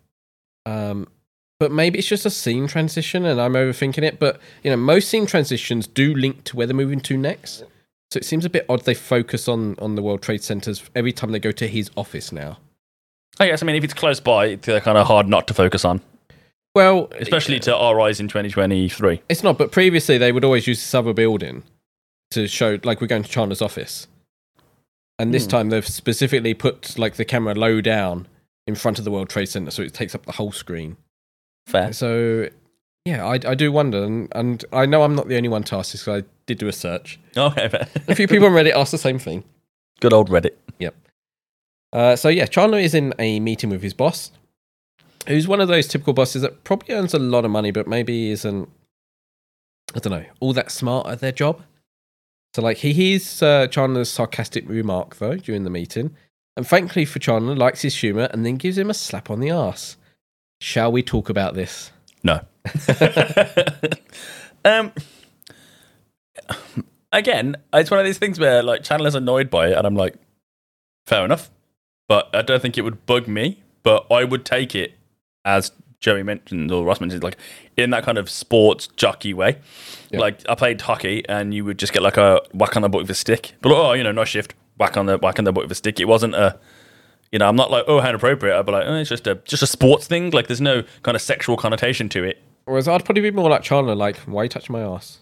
Um, 0.66 1.08
but 1.60 1.72
maybe 1.72 2.00
it's 2.00 2.08
just 2.08 2.26
a 2.26 2.30
scene 2.30 2.68
transition 2.68 3.26
and 3.26 3.40
I'm 3.40 3.54
overthinking 3.54 4.04
it. 4.04 4.18
But 4.18 4.40
you 4.64 4.72
know, 4.72 4.78
most 4.78 5.10
scene 5.10 5.26
transitions 5.26 5.88
do 5.88 6.14
link 6.16 6.46
to 6.46 6.56
where 6.56 6.66
they're 6.66 6.76
moving 6.76 7.02
to 7.02 7.18
next. 7.18 7.66
So 8.12 8.18
it 8.18 8.26
seems 8.26 8.46
a 8.46 8.50
bit 8.50 8.66
odd 8.70 8.86
they 8.86 8.94
focus 8.94 9.48
on 9.50 9.76
on 9.80 9.96
the 9.96 10.02
World 10.02 10.22
Trade 10.22 10.44
Centers 10.44 10.90
every 10.96 11.12
time 11.12 11.34
they 11.34 11.40
go 11.40 11.52
to 11.52 11.68
his 11.68 11.92
office 11.98 12.32
now. 12.32 12.60
I 13.40 13.48
guess. 13.48 13.62
I 13.62 13.66
mean, 13.66 13.76
if 13.76 13.84
it's 13.84 13.94
close 13.94 14.22
by, 14.22 14.46
it's 14.48 14.68
kind 14.68 14.98
of 14.98 15.08
hard 15.08 15.28
not 15.28 15.48
to 15.48 15.54
focus 15.54 15.84
on, 15.84 16.02
Well, 16.76 17.10
especially 17.20 17.60
to 17.62 17.76
our 17.76 18.00
eyes 18.02 18.20
in 18.20 18.28
2023. 18.28 19.22
it's 19.30 19.44
not. 19.44 19.58
But 19.58 19.72
previously 19.72 20.18
they 20.18 20.32
would 20.32 20.44
always 20.44 20.66
use 20.68 20.80
this 20.80 20.94
other 20.94 21.14
building 21.14 21.64
to 22.32 22.48
show, 22.48 22.80
like 22.84 23.00
we're 23.00 23.08
going 23.08 23.24
to 23.24 23.30
Chandler's 23.30 23.62
office, 23.62 24.08
and 25.20 25.34
this 25.34 25.46
Hmm. 25.46 25.50
time 25.52 25.70
they've 25.70 25.88
specifically 25.88 26.54
put 26.56 26.98
like 26.98 27.16
the 27.16 27.26
camera 27.26 27.54
low 27.54 27.80
down 27.82 28.28
in 28.66 28.76
front 28.76 28.98
of 28.98 29.06
the 29.06 29.12
World 29.12 29.30
Trade 29.30 29.48
Center, 29.50 29.70
so 29.72 29.84
it 29.84 29.94
takes 29.94 30.16
up 30.16 30.26
the 30.26 30.32
whole 30.34 30.52
screen. 30.52 30.98
Fair. 31.68 31.94
So 31.94 32.50
yeah, 33.06 33.24
I, 33.26 33.34
I 33.46 33.54
do 33.56 33.72
wonder, 33.72 34.04
and, 34.04 34.30
and 34.34 34.66
I 34.74 34.86
know 34.88 35.04
I'm 35.04 35.14
not 35.16 35.28
the 35.28 35.36
only 35.38 35.50
one 35.50 35.64
to 35.66 35.76
ask 35.76 35.92
this. 35.92 36.08
I 36.08 36.24
did 36.48 36.58
do 36.58 36.68
a 36.68 36.74
search. 36.74 37.20
Okay, 37.38 37.68
fair. 37.70 37.88
A 38.08 38.16
few 38.16 38.28
people 38.28 38.48
on 38.48 38.54
Reddit 38.54 38.74
asked 38.74 38.92
the 38.94 38.98
same 38.98 39.20
thing. 39.20 39.44
Good 40.00 40.14
old 40.14 40.30
Reddit. 40.30 40.56
Yep. 40.80 40.96
Uh, 41.92 42.16
so 42.16 42.30
yeah, 42.30 42.46
Chandler 42.48 42.80
is 42.80 42.96
in 42.96 43.14
a 43.20 43.40
meeting 43.40 43.70
with 43.70 43.84
his 43.84 43.94
boss, 43.94 44.32
who's 45.28 45.48
one 45.48 45.62
of 45.62 45.68
those 45.68 45.88
typical 45.88 46.14
bosses 46.14 46.42
that 46.42 46.64
probably 46.64 46.96
earns 46.96 47.14
a 47.14 47.20
lot 47.20 47.46
of 47.46 47.52
money, 47.52 47.72
but 47.72 47.88
maybe 47.88 48.32
isn't. 48.32 48.70
I 49.96 50.00
don't 50.00 50.12
know, 50.12 50.26
all 50.40 50.54
that 50.54 50.72
smart 50.72 51.08
at 51.08 51.20
their 51.20 51.32
job. 51.32 51.62
So 52.56 52.62
like 52.62 52.78
he 52.78 52.94
hears 52.94 53.42
uh, 53.42 53.68
Chandler's 53.68 54.10
sarcastic 54.10 54.68
remark 54.68 55.18
though 55.18 55.36
during 55.36 55.64
the 55.64 55.70
meeting, 55.70 56.16
and 56.56 56.68
thankfully 56.68 57.06
for 57.06 57.20
Chandler, 57.20 57.56
likes 57.56 57.82
his 57.82 57.96
humor 57.96 58.30
and 58.32 58.46
then 58.46 58.56
gives 58.56 58.78
him 58.78 58.90
a 58.90 58.94
slap 58.94 59.30
on 59.30 59.40
the 59.40 59.50
ass. 59.50 59.98
Shall 60.62 60.92
we 60.92 61.04
talk 61.04 61.30
about 61.30 61.56
this? 61.56 61.92
No. 62.24 62.42
um. 64.66 64.92
Again, 67.12 67.56
it's 67.72 67.92
one 67.92 68.00
of 68.00 68.06
these 68.08 68.18
things 68.18 68.40
where 68.40 68.64
like 68.64 68.84
Chandler's 68.84 69.16
annoyed 69.16 69.50
by 69.50 69.68
it, 69.68 69.78
and 69.78 69.86
I'm 69.86 69.96
like, 69.96 70.16
fair 71.06 71.24
enough, 71.24 71.52
but 72.08 72.30
I 72.34 72.42
don't 72.42 72.62
think 72.62 72.78
it 72.78 72.82
would 72.82 73.06
bug 73.06 73.28
me. 73.28 73.60
But 73.84 74.08
I 74.10 74.24
would 74.24 74.46
take 74.46 74.76
it 74.76 74.94
as 75.46 75.72
Joey 76.00 76.24
mentioned 76.24 76.72
or 76.72 76.84
Ross 76.86 77.00
mentioned, 77.00 77.24
like 77.24 77.38
in 77.78 77.90
that 77.92 78.04
kind 78.04 78.18
of 78.18 78.30
sports 78.30 78.88
jockey 78.96 79.34
way. 79.34 79.58
Yeah. 80.12 80.20
Like 80.20 80.48
I 80.50 80.56
played 80.56 80.82
hockey, 80.82 81.24
and 81.28 81.54
you 81.54 81.66
would 81.66 81.80
just 81.80 81.94
get 81.94 82.02
like 82.02 82.18
a 82.18 82.42
whack 82.54 82.76
on 82.76 82.82
the 82.82 82.90
butt 82.90 83.02
with 83.02 83.12
a 83.12 83.16
stick. 83.16 83.54
But 83.62 83.72
oh, 83.72 83.94
you 83.94 84.04
know, 84.04 84.12
no 84.12 84.26
shift, 84.26 84.54
whack 84.78 84.98
on 84.98 85.06
the 85.06 85.18
whack 85.18 85.40
on 85.40 85.46
the 85.46 85.54
butt 85.54 85.64
with 85.64 85.72
a 85.72 85.76
stick. 85.76 86.00
It 86.00 86.06
wasn't 86.06 86.36
a 86.36 86.60
you 87.34 87.40
know, 87.40 87.50
I'm 87.50 87.56
not 87.56 87.72
like, 87.72 87.86
oh, 87.88 88.00
how 88.00 88.10
inappropriate. 88.10 88.56
I'd 88.56 88.66
be 88.68 88.72
like, 88.72 88.86
oh, 88.86 88.94
it's 88.94 89.10
just 89.10 89.26
a 89.26 89.36
just 89.44 89.64
a 89.64 89.68
sports 89.68 90.06
thing. 90.06 90.30
Like, 90.30 90.46
there's 90.48 90.62
no 90.62 90.84
kind 91.02 91.16
of 91.16 91.22
sexual 91.22 91.58
connotation 91.58 92.08
to 92.10 92.24
it. 92.24 92.40
Whereas 92.66 92.88
I'd 92.88 93.04
probably 93.04 93.24
be 93.24 93.32
more 93.32 93.50
like 93.50 93.64
Chandler, 93.64 93.96
like, 93.96 94.18
why 94.18 94.42
are 94.42 94.44
you 94.44 94.50
touching 94.50 94.72
my 94.72 94.82
ass? 94.82 95.20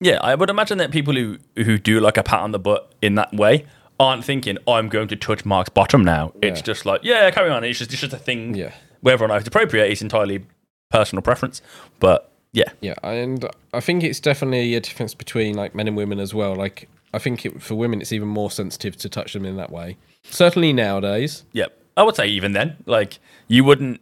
Yeah, 0.00 0.18
I 0.22 0.34
would 0.36 0.48
imagine 0.48 0.78
that 0.78 0.92
people 0.92 1.14
who 1.14 1.38
who 1.56 1.76
do 1.76 1.98
like 1.98 2.16
a 2.16 2.22
pat 2.22 2.40
on 2.40 2.52
the 2.52 2.58
butt 2.60 2.92
in 3.02 3.16
that 3.16 3.34
way 3.34 3.66
aren't 4.00 4.24
thinking 4.24 4.58
oh, 4.66 4.72
I'm 4.72 4.88
going 4.88 5.06
to 5.08 5.16
touch 5.16 5.44
Mark's 5.44 5.68
bottom 5.68 6.02
now. 6.02 6.32
It's 6.42 6.60
just 6.62 6.84
like 6.86 7.02
yeah, 7.04 7.30
carry 7.30 7.50
on. 7.50 7.62
It's 7.62 7.78
just 7.78 7.92
it's 7.92 8.00
just 8.00 8.12
a 8.12 8.18
thing. 8.18 8.54
Yeah. 8.56 8.72
Whether 9.02 9.24
or 9.24 9.28
not 9.28 9.38
it's 9.38 9.48
appropriate 9.48 9.86
is 9.92 10.02
entirely 10.02 10.44
personal 10.90 11.22
preference. 11.22 11.62
But 12.00 12.32
yeah, 12.52 12.70
Yeah, 12.80 12.94
and 13.04 13.46
I 13.72 13.78
think 13.80 14.02
it's 14.02 14.18
definitely 14.18 14.74
a 14.74 14.80
difference 14.80 15.14
between 15.14 15.54
like 15.54 15.74
men 15.74 15.86
and 15.86 15.96
women 15.96 16.18
as 16.18 16.34
well. 16.34 16.56
Like 16.56 16.88
I 17.14 17.18
think 17.18 17.46
it, 17.46 17.62
for 17.62 17.76
women, 17.76 18.00
it's 18.00 18.12
even 18.12 18.26
more 18.28 18.50
sensitive 18.50 18.96
to 18.96 19.08
touch 19.08 19.34
them 19.34 19.44
in 19.44 19.56
that 19.56 19.70
way. 19.70 19.96
Certainly 20.24 20.72
nowadays. 20.72 21.44
yeah. 21.52 21.66
I 21.96 22.02
would 22.02 22.16
say 22.16 22.26
even 22.28 22.52
then, 22.52 22.76
like 22.86 23.18
you 23.48 23.62
wouldn't. 23.64 24.00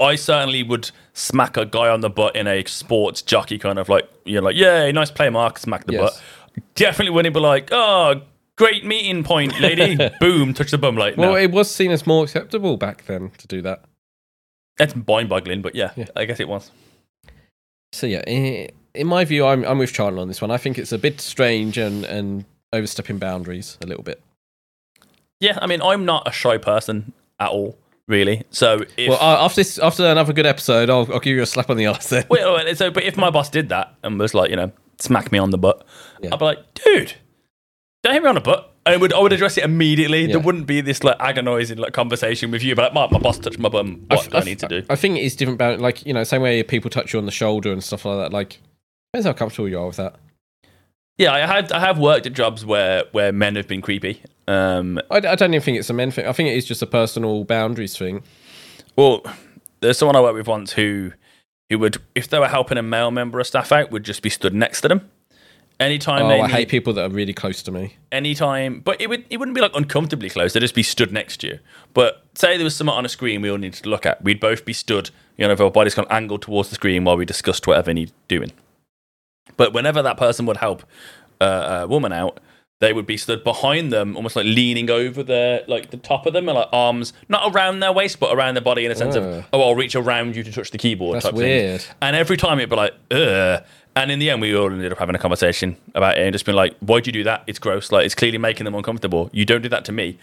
I 0.00 0.14
certainly 0.16 0.62
would 0.62 0.90
smack 1.12 1.56
a 1.56 1.66
guy 1.66 1.88
on 1.88 2.00
the 2.00 2.10
butt 2.10 2.36
in 2.36 2.46
a 2.46 2.64
sports 2.64 3.20
jockey 3.22 3.58
kind 3.58 3.78
of 3.78 3.88
like 3.88 4.08
you're 4.24 4.42
like 4.42 4.56
yeah, 4.56 4.90
nice 4.90 5.10
play, 5.10 5.28
Mark. 5.30 5.58
Smack 5.58 5.84
the 5.86 5.92
Yes. 5.92 6.00
butt. 6.02 6.64
Definitely 6.74 7.10
wouldn't 7.14 7.34
be 7.34 7.40
like 7.40 7.68
oh. 7.72 8.22
Great 8.58 8.84
meeting 8.84 9.22
point, 9.24 9.58
lady. 9.60 9.96
Boom, 10.20 10.52
touch 10.52 10.70
the 10.72 10.78
bum. 10.78 10.96
light. 10.96 11.16
Well, 11.16 11.30
no. 11.32 11.36
it 11.36 11.50
was 11.52 11.70
seen 11.70 11.90
as 11.90 12.06
more 12.06 12.24
acceptable 12.24 12.76
back 12.76 13.06
then 13.06 13.30
to 13.38 13.46
do 13.46 13.62
that. 13.62 13.84
That's 14.78 14.94
mind 15.06 15.28
boggling, 15.28 15.62
but 15.62 15.74
yeah, 15.74 15.92
Yeah. 15.96 16.06
I 16.14 16.24
guess 16.24 16.40
it 16.40 16.48
was. 16.48 16.70
So 17.92 18.06
yeah, 18.06 18.22
in, 18.26 18.70
in 18.94 19.06
my 19.06 19.24
view, 19.24 19.46
I'm 19.46 19.64
I'm 19.64 19.78
with 19.78 19.92
Charlie 19.92 20.20
on 20.20 20.28
this 20.28 20.42
one. 20.42 20.50
I 20.50 20.56
think 20.58 20.76
it's 20.78 20.92
a 20.92 20.98
bit 20.98 21.20
strange 21.20 21.78
and 21.78 22.04
and 22.04 22.44
overstepping 22.72 23.18
boundaries 23.18 23.78
a 23.80 23.86
little 23.86 24.02
bit. 24.02 24.20
Yeah, 25.40 25.58
I 25.62 25.66
mean, 25.66 25.80
I'm 25.80 26.04
not 26.04 26.26
a 26.28 26.32
shy 26.32 26.58
person 26.58 27.12
at 27.38 27.48
all, 27.50 27.78
really. 28.08 28.42
So 28.50 28.80
if 28.96 29.08
well, 29.08 29.18
uh, 29.20 29.44
after 29.44 29.60
this, 29.60 29.78
after 29.78 30.04
another 30.04 30.32
good 30.32 30.46
episode, 30.46 30.90
I'll, 30.90 31.10
I'll 31.12 31.20
give 31.20 31.36
you 31.36 31.42
a 31.42 31.46
slap 31.46 31.70
on 31.70 31.76
the 31.76 31.86
arse 31.86 32.08
then. 32.08 32.26
Wait, 32.28 32.44
wait, 32.44 32.76
so 32.76 32.90
but 32.90 33.04
if 33.04 33.16
my 33.16 33.30
boss 33.30 33.48
did 33.48 33.68
that 33.68 33.94
and 34.02 34.18
was 34.18 34.34
like, 34.34 34.50
you 34.50 34.56
know, 34.56 34.72
smack 34.98 35.30
me 35.32 35.38
on 35.38 35.50
the 35.50 35.58
butt, 35.58 35.86
Yeah. 36.20 36.30
I'd 36.32 36.38
be 36.40 36.44
like, 36.44 36.58
dude, 36.74 37.14
don't 38.08 38.14
hit 38.14 38.22
me 38.22 38.28
on 38.28 38.34
the 38.34 38.40
butt. 38.40 38.74
And 38.86 38.94
I 38.94 38.98
would 38.98 39.12
I 39.12 39.20
would 39.20 39.32
address 39.32 39.56
it 39.58 39.64
immediately. 39.64 40.26
There 40.26 40.40
wouldn't 40.40 40.66
be 40.66 40.80
this 40.80 41.04
like 41.04 41.16
agonising 41.20 41.78
like 41.78 41.92
conversation 41.92 42.50
with 42.50 42.62
you, 42.62 42.74
but 42.74 42.94
like, 42.94 42.94
my, 42.94 43.18
my 43.18 43.22
boss 43.22 43.38
touched 43.38 43.58
my 43.58 43.68
bum. 43.68 44.04
What 44.08 44.20
f- 44.20 44.30
do 44.30 44.36
I 44.36 44.40
f- 44.40 44.44
need 44.46 44.58
to 44.60 44.68
do? 44.68 44.82
I 44.88 44.96
think 44.96 45.18
it's 45.18 45.36
different 45.36 45.56
about 45.56 45.80
like 45.80 46.06
you 46.06 46.14
know 46.14 46.24
same 46.24 46.42
way 46.42 46.62
people 46.62 46.90
touch 46.90 47.12
you 47.12 47.18
on 47.18 47.26
the 47.26 47.32
shoulder 47.32 47.72
and 47.72 47.82
stuff 47.84 48.04
like 48.04 48.16
that. 48.18 48.32
Like 48.32 48.60
depends 49.12 49.26
how 49.26 49.32
comfortable 49.34 49.68
you 49.68 49.78
are 49.78 49.86
with 49.86 49.96
that. 49.96 50.16
Yeah, 51.18 51.32
I 51.32 51.40
had 51.40 51.72
I 51.72 51.80
have 51.80 51.98
worked 51.98 52.26
at 52.26 52.32
jobs 52.32 52.64
where 52.64 53.04
where 53.12 53.32
men 53.32 53.56
have 53.56 53.66
been 53.68 53.82
creepy. 53.82 54.22
Um, 54.46 54.98
I, 55.10 55.16
I 55.16 55.34
don't 55.34 55.52
even 55.52 55.60
think 55.60 55.78
it's 55.78 55.90
a 55.90 55.94
men 55.94 56.10
thing. 56.10 56.26
I 56.26 56.32
think 56.32 56.48
it 56.48 56.56
is 56.56 56.64
just 56.64 56.80
a 56.80 56.86
personal 56.86 57.44
boundaries 57.44 57.96
thing. 57.98 58.22
well, 58.96 59.22
there's 59.80 59.98
someone 59.98 60.16
I 60.16 60.20
worked 60.20 60.36
with 60.36 60.46
once 60.46 60.72
who 60.72 61.12
who 61.68 61.78
would 61.80 61.98
if 62.14 62.28
they 62.28 62.38
were 62.38 62.48
helping 62.48 62.78
a 62.78 62.82
male 62.82 63.10
member 63.10 63.38
of 63.40 63.46
staff 63.46 63.70
out 63.72 63.90
would 63.90 64.04
just 64.04 64.22
be 64.22 64.30
stood 64.30 64.54
next 64.54 64.80
to 64.82 64.88
them. 64.88 65.10
Anytime 65.80 66.22
Oh, 66.24 66.28
they 66.28 66.40
I 66.40 66.46
need- 66.48 66.52
hate 66.54 66.68
people 66.68 66.92
that 66.94 67.04
are 67.04 67.08
really 67.14 67.32
close 67.32 67.62
to 67.62 67.70
me. 67.70 67.96
anytime, 68.10 68.80
but 68.80 69.00
it 69.00 69.08
would 69.08 69.24
it 69.30 69.36
wouldn't 69.36 69.54
be 69.54 69.60
like 69.60 69.70
uncomfortably 69.74 70.28
close. 70.28 70.52
They'd 70.52 70.60
just 70.60 70.74
be 70.74 70.82
stood 70.82 71.12
next 71.12 71.36
to 71.38 71.46
you. 71.46 71.58
But 71.94 72.24
say 72.34 72.56
there 72.56 72.64
was 72.64 72.74
something 72.74 72.94
on 72.94 73.04
a 73.04 73.08
screen 73.08 73.42
we 73.42 73.50
all 73.50 73.58
needed 73.58 73.82
to 73.84 73.88
look 73.88 74.04
at, 74.04 74.22
we'd 74.24 74.40
both 74.40 74.64
be 74.64 74.72
stood, 74.72 75.10
you 75.36 75.44
know, 75.44 75.50
with 75.52 75.60
our 75.60 75.70
bodies 75.70 75.94
kind 75.94 76.06
of 76.06 76.12
angled 76.12 76.42
towards 76.42 76.70
the 76.70 76.74
screen 76.74 77.04
while 77.04 77.16
we 77.16 77.24
discussed 77.24 77.66
whatever 77.68 77.94
needed 77.94 78.12
doing. 78.26 78.50
But 79.56 79.72
whenever 79.72 80.02
that 80.02 80.16
person 80.16 80.46
would 80.46 80.56
help 80.58 80.82
uh, 81.40 81.80
a 81.82 81.86
woman 81.86 82.12
out, 82.12 82.40
they 82.80 82.92
would 82.92 83.06
be 83.06 83.16
stood 83.16 83.42
behind 83.42 83.92
them, 83.92 84.14
almost 84.16 84.36
like 84.36 84.44
leaning 84.46 84.88
over 84.90 85.22
their 85.24 85.62
like 85.66 85.90
the 85.90 85.96
top 85.96 86.26
of 86.26 86.32
them, 86.32 86.48
and 86.48 86.56
like 86.58 86.68
arms 86.72 87.12
not 87.28 87.52
around 87.54 87.80
their 87.80 87.92
waist, 87.92 88.20
but 88.20 88.32
around 88.34 88.54
their 88.54 88.62
body 88.62 88.84
in 88.84 88.90
a 88.92 88.94
sense 88.96 89.16
of 89.16 89.44
oh, 89.52 89.60
I'll 89.62 89.74
reach 89.74 89.94
around 89.96 90.36
you 90.36 90.42
to 90.44 90.52
touch 90.52 90.70
the 90.70 90.78
keyboard. 90.78 91.16
That's 91.16 91.24
type 91.26 91.34
thing. 91.34 91.42
weird. 91.42 91.84
And 92.02 92.14
every 92.16 92.36
time 92.36 92.58
it'd 92.58 92.70
be 92.70 92.76
like, 92.76 92.94
ugh. 93.12 93.64
And 94.02 94.10
in 94.10 94.18
the 94.18 94.30
end, 94.30 94.40
we 94.40 94.54
all 94.56 94.70
ended 94.70 94.92
up 94.92 94.98
having 94.98 95.14
a 95.14 95.18
conversation 95.18 95.76
about 95.94 96.18
it 96.18 96.22
and 96.22 96.32
just 96.32 96.44
been 96.44 96.56
like, 96.56 96.76
why'd 96.78 97.06
you 97.06 97.12
do 97.12 97.24
that? 97.24 97.44
It's 97.46 97.58
gross. 97.58 97.92
Like, 97.92 98.06
it's 98.06 98.14
clearly 98.14 98.38
making 98.38 98.64
them 98.64 98.74
uncomfortable. 98.74 99.30
You 99.32 99.44
don't 99.44 99.62
do 99.62 99.68
that 99.68 99.84
to 99.86 99.92
me. 99.92 100.18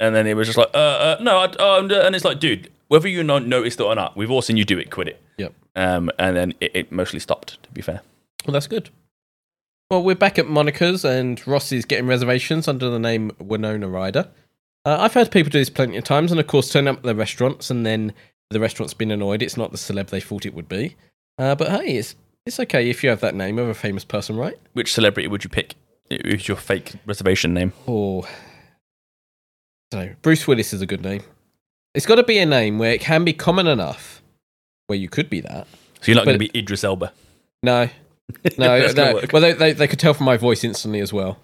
And 0.00 0.14
then 0.14 0.26
it 0.26 0.34
was 0.34 0.48
just 0.48 0.58
like, 0.58 0.70
uh, 0.74 0.78
uh 0.78 1.16
no. 1.20 1.38
I, 1.38 1.44
uh, 1.44 2.02
and 2.04 2.14
it's 2.14 2.24
like, 2.24 2.40
dude, 2.40 2.70
whether 2.88 3.08
you 3.08 3.22
not 3.22 3.46
noticed 3.46 3.80
it 3.80 3.84
or 3.84 3.94
not, 3.94 4.16
we've 4.16 4.30
all 4.30 4.42
seen 4.42 4.56
you 4.56 4.64
do 4.64 4.78
it. 4.78 4.90
Quit 4.90 5.08
it. 5.08 5.22
Yep. 5.38 5.54
Um, 5.76 6.10
and 6.18 6.36
then 6.36 6.54
it, 6.60 6.70
it 6.74 6.92
mostly 6.92 7.20
stopped, 7.20 7.62
to 7.62 7.70
be 7.70 7.82
fair. 7.82 8.02
Well, 8.46 8.52
that's 8.52 8.66
good. 8.66 8.90
Well, 9.90 10.02
we're 10.02 10.14
back 10.14 10.38
at 10.38 10.46
Monica's, 10.46 11.04
and 11.04 11.46
Ross 11.46 11.70
is 11.70 11.84
getting 11.84 12.06
reservations 12.06 12.66
under 12.66 12.88
the 12.88 12.98
name 12.98 13.30
Winona 13.38 13.88
Ryder. 13.88 14.28
Uh, 14.84 14.96
I've 15.00 15.14
heard 15.14 15.30
people 15.30 15.50
do 15.50 15.58
this 15.58 15.70
plenty 15.70 15.96
of 15.96 16.04
times, 16.04 16.32
and 16.32 16.40
of 16.40 16.46
course, 16.46 16.72
turn 16.72 16.88
up 16.88 16.96
at 16.96 17.02
the 17.02 17.14
restaurants, 17.14 17.70
and 17.70 17.86
then 17.86 18.12
the 18.50 18.58
restaurant's 18.58 18.94
been 18.94 19.10
annoyed. 19.10 19.42
It's 19.42 19.56
not 19.56 19.70
the 19.70 19.78
celeb 19.78 20.08
they 20.08 20.20
thought 20.20 20.46
it 20.46 20.54
would 20.54 20.68
be. 20.68 20.96
Uh, 21.38 21.54
but 21.54 21.68
hey, 21.68 21.96
it's 21.96 22.14
it's 22.46 22.58
okay 22.60 22.90
if 22.90 23.02
you 23.02 23.10
have 23.10 23.20
that 23.20 23.34
name 23.34 23.58
of 23.58 23.68
a 23.68 23.74
famous 23.74 24.04
person, 24.04 24.36
right? 24.36 24.58
Which 24.72 24.92
celebrity 24.92 25.28
would 25.28 25.44
you 25.44 25.50
pick? 25.50 25.74
Who's 26.24 26.48
your 26.48 26.56
fake 26.56 26.92
reservation 27.06 27.54
name? 27.54 27.72
Or 27.86 28.24
so 29.92 30.10
Bruce 30.22 30.46
Willis 30.46 30.72
is 30.72 30.82
a 30.82 30.86
good 30.86 31.02
name. 31.02 31.22
It's 31.94 32.06
got 32.06 32.16
to 32.16 32.22
be 32.22 32.38
a 32.38 32.46
name 32.46 32.78
where 32.78 32.92
it 32.92 33.00
can 33.00 33.24
be 33.24 33.32
common 33.32 33.66
enough 33.66 34.22
where 34.86 34.98
you 34.98 35.08
could 35.08 35.28
be 35.30 35.40
that. 35.40 35.66
So 36.00 36.10
you're 36.10 36.16
not 36.16 36.24
going 36.24 36.38
to 36.38 36.38
be 36.38 36.50
Idris 36.58 36.84
Elba. 36.84 37.12
No, 37.62 37.88
no, 38.58 38.92
no. 38.92 39.20
Well, 39.32 39.42
they, 39.42 39.52
they 39.52 39.72
they 39.72 39.86
could 39.86 39.98
tell 39.98 40.14
from 40.14 40.26
my 40.26 40.36
voice 40.36 40.64
instantly 40.64 41.00
as 41.00 41.12
well. 41.12 41.38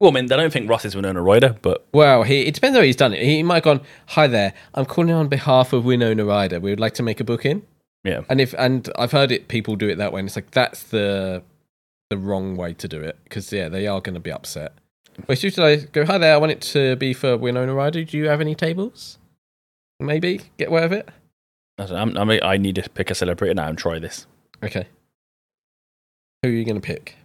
Well, 0.00 0.12
I 0.12 0.14
mean, 0.14 0.26
they 0.26 0.36
don't 0.36 0.52
think 0.52 0.70
Ross 0.70 0.84
is 0.84 0.94
Winona 0.94 1.20
Ryder, 1.20 1.56
but 1.60 1.84
Well, 1.92 2.22
he, 2.22 2.42
it 2.42 2.54
depends 2.54 2.76
how 2.76 2.84
he's 2.84 2.94
done 2.94 3.12
it. 3.12 3.22
He 3.24 3.42
might 3.42 3.56
have 3.56 3.64
gone, 3.64 3.80
"Hi 4.08 4.26
there, 4.28 4.54
I'm 4.74 4.86
calling 4.86 5.10
on 5.10 5.28
behalf 5.28 5.72
of 5.72 5.84
Winona 5.84 6.24
Ryder. 6.24 6.60
We 6.60 6.70
would 6.70 6.80
like 6.80 6.94
to 6.94 7.02
make 7.02 7.20
a 7.20 7.24
booking." 7.24 7.62
Yeah. 8.08 8.22
And 8.28 8.40
if 8.40 8.54
and 8.58 8.90
I've 8.96 9.12
heard 9.12 9.30
it, 9.30 9.48
people 9.48 9.76
do 9.76 9.88
it 9.88 9.96
that 9.96 10.12
way, 10.12 10.20
and 10.20 10.28
it's 10.28 10.36
like 10.36 10.50
that's 10.50 10.84
the 10.84 11.42
the 12.10 12.16
wrong 12.16 12.56
way 12.56 12.72
to 12.74 12.88
do 12.88 13.00
it 13.00 13.18
because 13.24 13.52
yeah, 13.52 13.68
they 13.68 13.86
are 13.86 14.00
going 14.00 14.14
to 14.14 14.20
be 14.20 14.32
upset. 14.32 14.72
Wait, 15.26 15.38
should 15.38 15.58
I 15.58 15.76
go? 15.76 16.04
Hi 16.04 16.18
there, 16.18 16.34
I 16.34 16.36
want 16.38 16.52
it 16.52 16.60
to 16.62 16.96
be 16.96 17.12
for 17.12 17.36
Winona 17.36 17.74
Ryder. 17.74 18.04
Do 18.04 18.16
you 18.16 18.28
have 18.28 18.40
any 18.40 18.54
tables? 18.54 19.18
Maybe 20.00 20.42
get 20.56 20.68
away 20.68 20.82
with 20.82 20.92
it. 20.92 21.08
I, 21.78 21.86
don't 21.86 22.14
know, 22.14 22.22
I'm, 22.22 22.30
I'm, 22.30 22.40
I 22.42 22.56
need 22.56 22.76
to 22.76 22.88
pick 22.88 23.10
a 23.10 23.14
celebrity 23.14 23.52
now 23.54 23.68
and 23.68 23.76
try 23.76 23.98
this. 23.98 24.26
Okay. 24.62 24.86
Who 26.42 26.48
are 26.48 26.52
you 26.52 26.64
going 26.64 26.80
to 26.80 26.80
pick? 26.80 27.16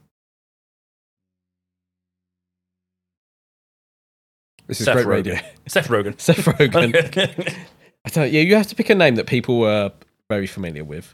This 4.68 4.80
is 4.80 4.86
Seth 4.86 5.04
great 5.04 5.26
Rogen. 5.26 5.34
radio. 5.34 5.40
Seth 5.68 5.88
Rogen. 5.88 6.20
Seth 6.20 6.46
Rogen. 6.46 7.56
I 8.06 8.10
don't, 8.10 8.32
yeah, 8.32 8.42
you 8.42 8.56
have 8.56 8.68
to 8.68 8.76
pick 8.76 8.90
a 8.90 8.96
name 8.96 9.16
that 9.16 9.28
people 9.28 9.64
are 9.64 9.92
very 10.34 10.48
familiar 10.48 10.84
with. 10.84 11.14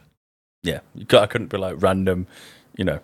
yeah, 0.64 0.80
you 0.96 1.06
got, 1.06 1.24
I 1.24 1.28
couldn't 1.28 1.48
be 1.48 1.58
like 1.58 1.76
random, 1.82 2.26
you 2.78 2.86
know, 2.86 3.00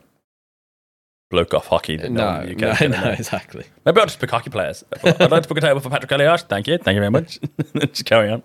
bloke 1.30 1.54
off 1.54 1.67
hockey. 1.67 1.97
that 1.97 2.12
No, 2.12 2.25
one 2.25 2.47
in 2.47 2.58
the 2.58 2.88
no, 2.89 3.01
no, 3.01 3.10
exactly. 3.12 3.65
Maybe 3.86 3.99
I'll 3.99 4.06
just 4.06 4.19
pick 4.19 4.32
hockey 4.32 4.49
players. 4.49 4.84
I'd 5.04 5.32
like 5.32 5.43
to 5.43 5.49
book 5.49 5.58
a 5.58 5.62
table 5.62 5.80
for 5.82 5.89
Patrik 5.89 6.12
Elias. 6.12 6.43
Thank 6.43 6.67
you. 6.67 6.78
Thank 6.78 6.95
you 6.95 7.01
very 7.01 7.12
much. 7.12 7.39
just 7.78 8.06
carry 8.06 8.30
on. 8.32 8.43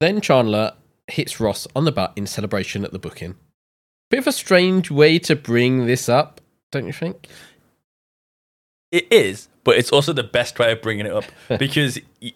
Then 0.00 0.20
Chandler 0.20 0.72
hits 1.08 1.40
Ross 1.40 1.66
on 1.76 1.84
the 1.84 1.92
butt 1.92 2.12
in 2.16 2.26
celebration 2.26 2.84
at 2.84 2.92
the 2.92 2.98
booking. 2.98 3.34
Bit 4.10 4.18
of 4.20 4.26
a 4.26 4.32
strange 4.32 4.90
way 4.90 5.18
to 5.20 5.34
bring 5.36 5.86
this 5.86 6.08
up, 6.08 6.40
don't 6.70 6.86
you 6.86 6.92
think? 6.92 7.28
It 8.90 9.10
is, 9.12 9.48
but 9.64 9.76
it's 9.78 9.90
also 9.90 10.12
the 10.12 10.22
best 10.24 10.58
way 10.58 10.70
of 10.72 10.82
bringing 10.82 11.06
it 11.06 11.12
up 11.12 11.24
because 11.58 11.98
y- 12.20 12.32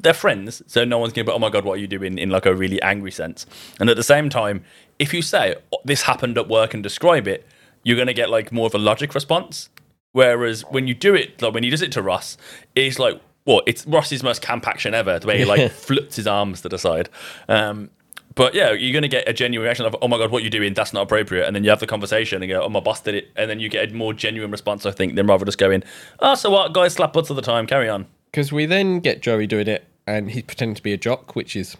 they're 0.00 0.14
friends, 0.14 0.62
so 0.66 0.84
no 0.84 0.98
one's 0.98 1.12
going 1.12 1.26
to 1.26 1.32
be, 1.32 1.34
oh 1.34 1.38
my 1.38 1.50
God, 1.50 1.64
what 1.64 1.74
are 1.74 1.80
you 1.80 1.86
doing 1.86 2.18
in 2.18 2.30
like 2.30 2.46
a 2.46 2.54
really 2.54 2.80
angry 2.82 3.10
sense. 3.10 3.46
And 3.78 3.88
at 3.88 3.96
the 3.96 4.02
same 4.02 4.28
time, 4.28 4.64
if 4.98 5.14
you 5.14 5.22
say, 5.22 5.54
"Oh, 5.72 5.78
this 5.84 6.02
happened 6.02 6.36
at 6.36 6.48
work 6.48 6.74
and 6.74 6.82
describe 6.82 7.28
it, 7.28 7.46
you're 7.84 7.96
going 7.96 8.08
to 8.08 8.14
get 8.14 8.30
like 8.30 8.50
more 8.50 8.66
of 8.66 8.74
a 8.74 8.78
logic 8.78 9.14
response. 9.14 9.70
Whereas 10.12 10.62
when 10.62 10.86
you 10.86 10.94
do 10.94 11.14
it, 11.14 11.40
like 11.42 11.54
when 11.54 11.64
he 11.64 11.70
does 11.70 11.82
it 11.82 11.92
to 11.92 12.02
Ross, 12.02 12.36
it's 12.74 12.98
like, 12.98 13.20
what? 13.44 13.64
It's 13.66 13.86
Ross's 13.86 14.22
most 14.22 14.42
camp 14.42 14.66
action 14.66 14.94
ever, 14.94 15.18
the 15.18 15.26
way 15.26 15.38
he 15.38 15.44
like 15.44 15.70
flips 15.72 16.16
his 16.16 16.26
arms 16.26 16.62
to 16.62 16.68
the 16.68 16.78
side. 16.78 17.08
Um, 17.48 17.90
but 18.34 18.54
yeah, 18.54 18.72
you're 18.72 18.92
going 18.92 19.02
to 19.02 19.08
get 19.08 19.28
a 19.28 19.32
genuine 19.32 19.64
reaction 19.64 19.86
of, 19.86 19.94
oh 20.00 20.08
my 20.08 20.18
God, 20.18 20.30
what 20.30 20.42
are 20.42 20.44
you 20.44 20.50
doing? 20.50 20.74
That's 20.74 20.92
not 20.92 21.02
appropriate. 21.02 21.46
And 21.46 21.54
then 21.54 21.62
you 21.62 21.70
have 21.70 21.80
the 21.80 21.86
conversation 21.86 22.42
and 22.42 22.50
go, 22.50 22.62
oh, 22.62 22.68
my 22.68 22.80
boss 22.80 23.00
did 23.00 23.14
it. 23.14 23.30
And 23.36 23.48
then 23.48 23.60
you 23.60 23.68
get 23.68 23.90
a 23.90 23.94
more 23.94 24.12
genuine 24.12 24.50
response, 24.50 24.86
I 24.86 24.90
think, 24.90 25.14
than 25.14 25.26
rather 25.26 25.44
just 25.44 25.58
going, 25.58 25.84
oh, 26.18 26.34
so 26.34 26.50
what? 26.50 26.72
Guys 26.72 26.94
slap 26.94 27.12
butts 27.12 27.30
all 27.30 27.36
the 27.36 27.42
time. 27.42 27.66
Carry 27.66 27.88
on. 27.88 28.06
Because 28.34 28.50
we 28.50 28.66
then 28.66 28.98
get 28.98 29.22
Joey 29.22 29.46
doing 29.46 29.68
it, 29.68 29.84
and 30.08 30.28
he's 30.28 30.42
pretending 30.42 30.74
to 30.74 30.82
be 30.82 30.92
a 30.92 30.96
jock, 30.96 31.36
which 31.36 31.54
is 31.54 31.76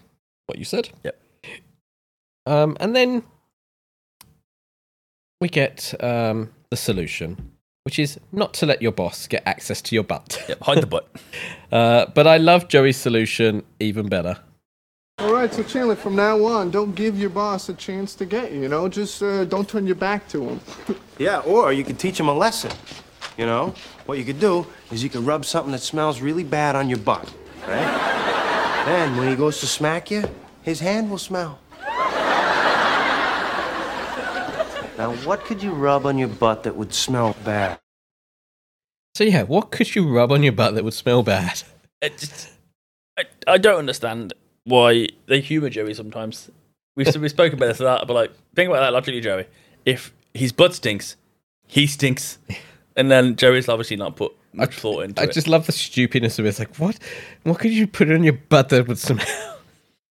what 0.46 0.56
you 0.56 0.64
said. 0.64 0.88
Yep. 1.02 1.20
Um, 2.46 2.76
and 2.78 2.94
then 2.94 3.24
we 5.40 5.48
get 5.48 5.92
um, 5.98 6.52
the 6.70 6.76
solution, 6.76 7.50
which 7.82 7.98
is 7.98 8.20
not 8.30 8.54
to 8.54 8.66
let 8.66 8.80
your 8.80 8.92
boss 8.92 9.26
get 9.26 9.42
access 9.44 9.82
to 9.82 9.96
your 9.96 10.04
butt. 10.04 10.44
Yep, 10.48 10.60
hide 10.62 10.80
the 10.80 10.86
butt. 10.86 11.08
Uh, 11.72 12.06
but 12.14 12.24
I 12.24 12.36
love 12.36 12.68
Joey's 12.68 12.96
solution 12.96 13.64
even 13.80 14.08
better. 14.08 14.38
All 15.18 15.32
right, 15.32 15.52
so 15.52 15.64
Chandler, 15.64 15.96
from 15.96 16.14
now 16.14 16.44
on, 16.44 16.70
don't 16.70 16.94
give 16.94 17.18
your 17.18 17.30
boss 17.30 17.68
a 17.68 17.74
chance 17.74 18.14
to 18.14 18.24
get 18.24 18.52
you, 18.52 18.60
you 18.60 18.68
know? 18.68 18.88
Just 18.88 19.20
uh, 19.20 19.44
don't 19.44 19.68
turn 19.68 19.84
your 19.84 19.96
back 19.96 20.28
to 20.28 20.50
him. 20.50 20.60
Yeah, 21.18 21.40
or 21.40 21.72
you 21.72 21.82
can 21.82 21.96
teach 21.96 22.18
him 22.18 22.28
a 22.28 22.32
lesson. 22.32 22.70
You 23.36 23.46
know, 23.46 23.74
what 24.06 24.18
you 24.18 24.24
could 24.24 24.38
do 24.38 24.66
is 24.92 25.02
you 25.02 25.10
could 25.10 25.26
rub 25.26 25.44
something 25.44 25.72
that 25.72 25.80
smells 25.80 26.20
really 26.20 26.44
bad 26.44 26.76
on 26.76 26.88
your 26.88 26.98
butt, 26.98 27.32
right? 27.66 28.84
then 28.86 29.16
when 29.16 29.28
he 29.28 29.34
goes 29.34 29.58
to 29.60 29.66
smack 29.66 30.10
you, 30.10 30.22
his 30.62 30.78
hand 30.78 31.10
will 31.10 31.18
smell. 31.18 31.58
now, 34.96 35.14
what 35.24 35.44
could 35.44 35.62
you 35.62 35.72
rub 35.72 36.06
on 36.06 36.16
your 36.16 36.28
butt 36.28 36.62
that 36.62 36.76
would 36.76 36.94
smell 36.94 37.34
bad? 37.44 37.80
So 39.16 39.24
yeah, 39.24 39.42
what 39.42 39.70
could 39.72 39.94
you 39.94 40.08
rub 40.08 40.30
on 40.30 40.42
your 40.42 40.52
butt 40.52 40.74
that 40.74 40.84
would 40.84 40.94
smell 40.94 41.22
bad? 41.22 41.62
It 42.02 42.18
just, 42.18 42.50
I, 43.18 43.24
I 43.46 43.58
don't 43.58 43.78
understand 43.78 44.32
why 44.64 45.08
they 45.26 45.40
humour 45.40 45.70
Joey 45.70 45.94
sometimes. 45.94 46.50
We've, 46.96 47.14
we've 47.16 47.30
spoken 47.30 47.58
about 47.58 47.66
this 47.66 47.80
a 47.80 47.84
lot, 47.84 48.06
but 48.06 48.14
like, 48.14 48.32
think 48.54 48.68
about 48.70 48.80
that 48.80 48.92
logically, 48.92 49.20
Joey. 49.20 49.46
If 49.84 50.12
his 50.34 50.52
butt 50.52 50.74
stinks, 50.74 51.16
he 51.66 51.86
stinks. 51.86 52.38
And 52.96 53.10
then 53.10 53.36
Joey's 53.36 53.68
obviously 53.68 53.96
not 53.96 54.16
put 54.16 54.32
much 54.52 54.76
thought 54.78 55.00
into 55.04 55.20
I 55.20 55.24
it. 55.24 55.30
I 55.30 55.32
just 55.32 55.48
love 55.48 55.66
the 55.66 55.72
stupidness 55.72 56.38
of 56.38 56.46
it. 56.46 56.50
It's 56.50 56.58
like, 56.58 56.76
what? 56.76 56.98
What 57.42 57.58
could 57.58 57.72
you 57.72 57.86
put 57.86 58.10
on 58.10 58.22
your 58.22 58.34
butt 58.34 58.68
that 58.68 58.86
would 58.86 58.98
smell? 58.98 59.26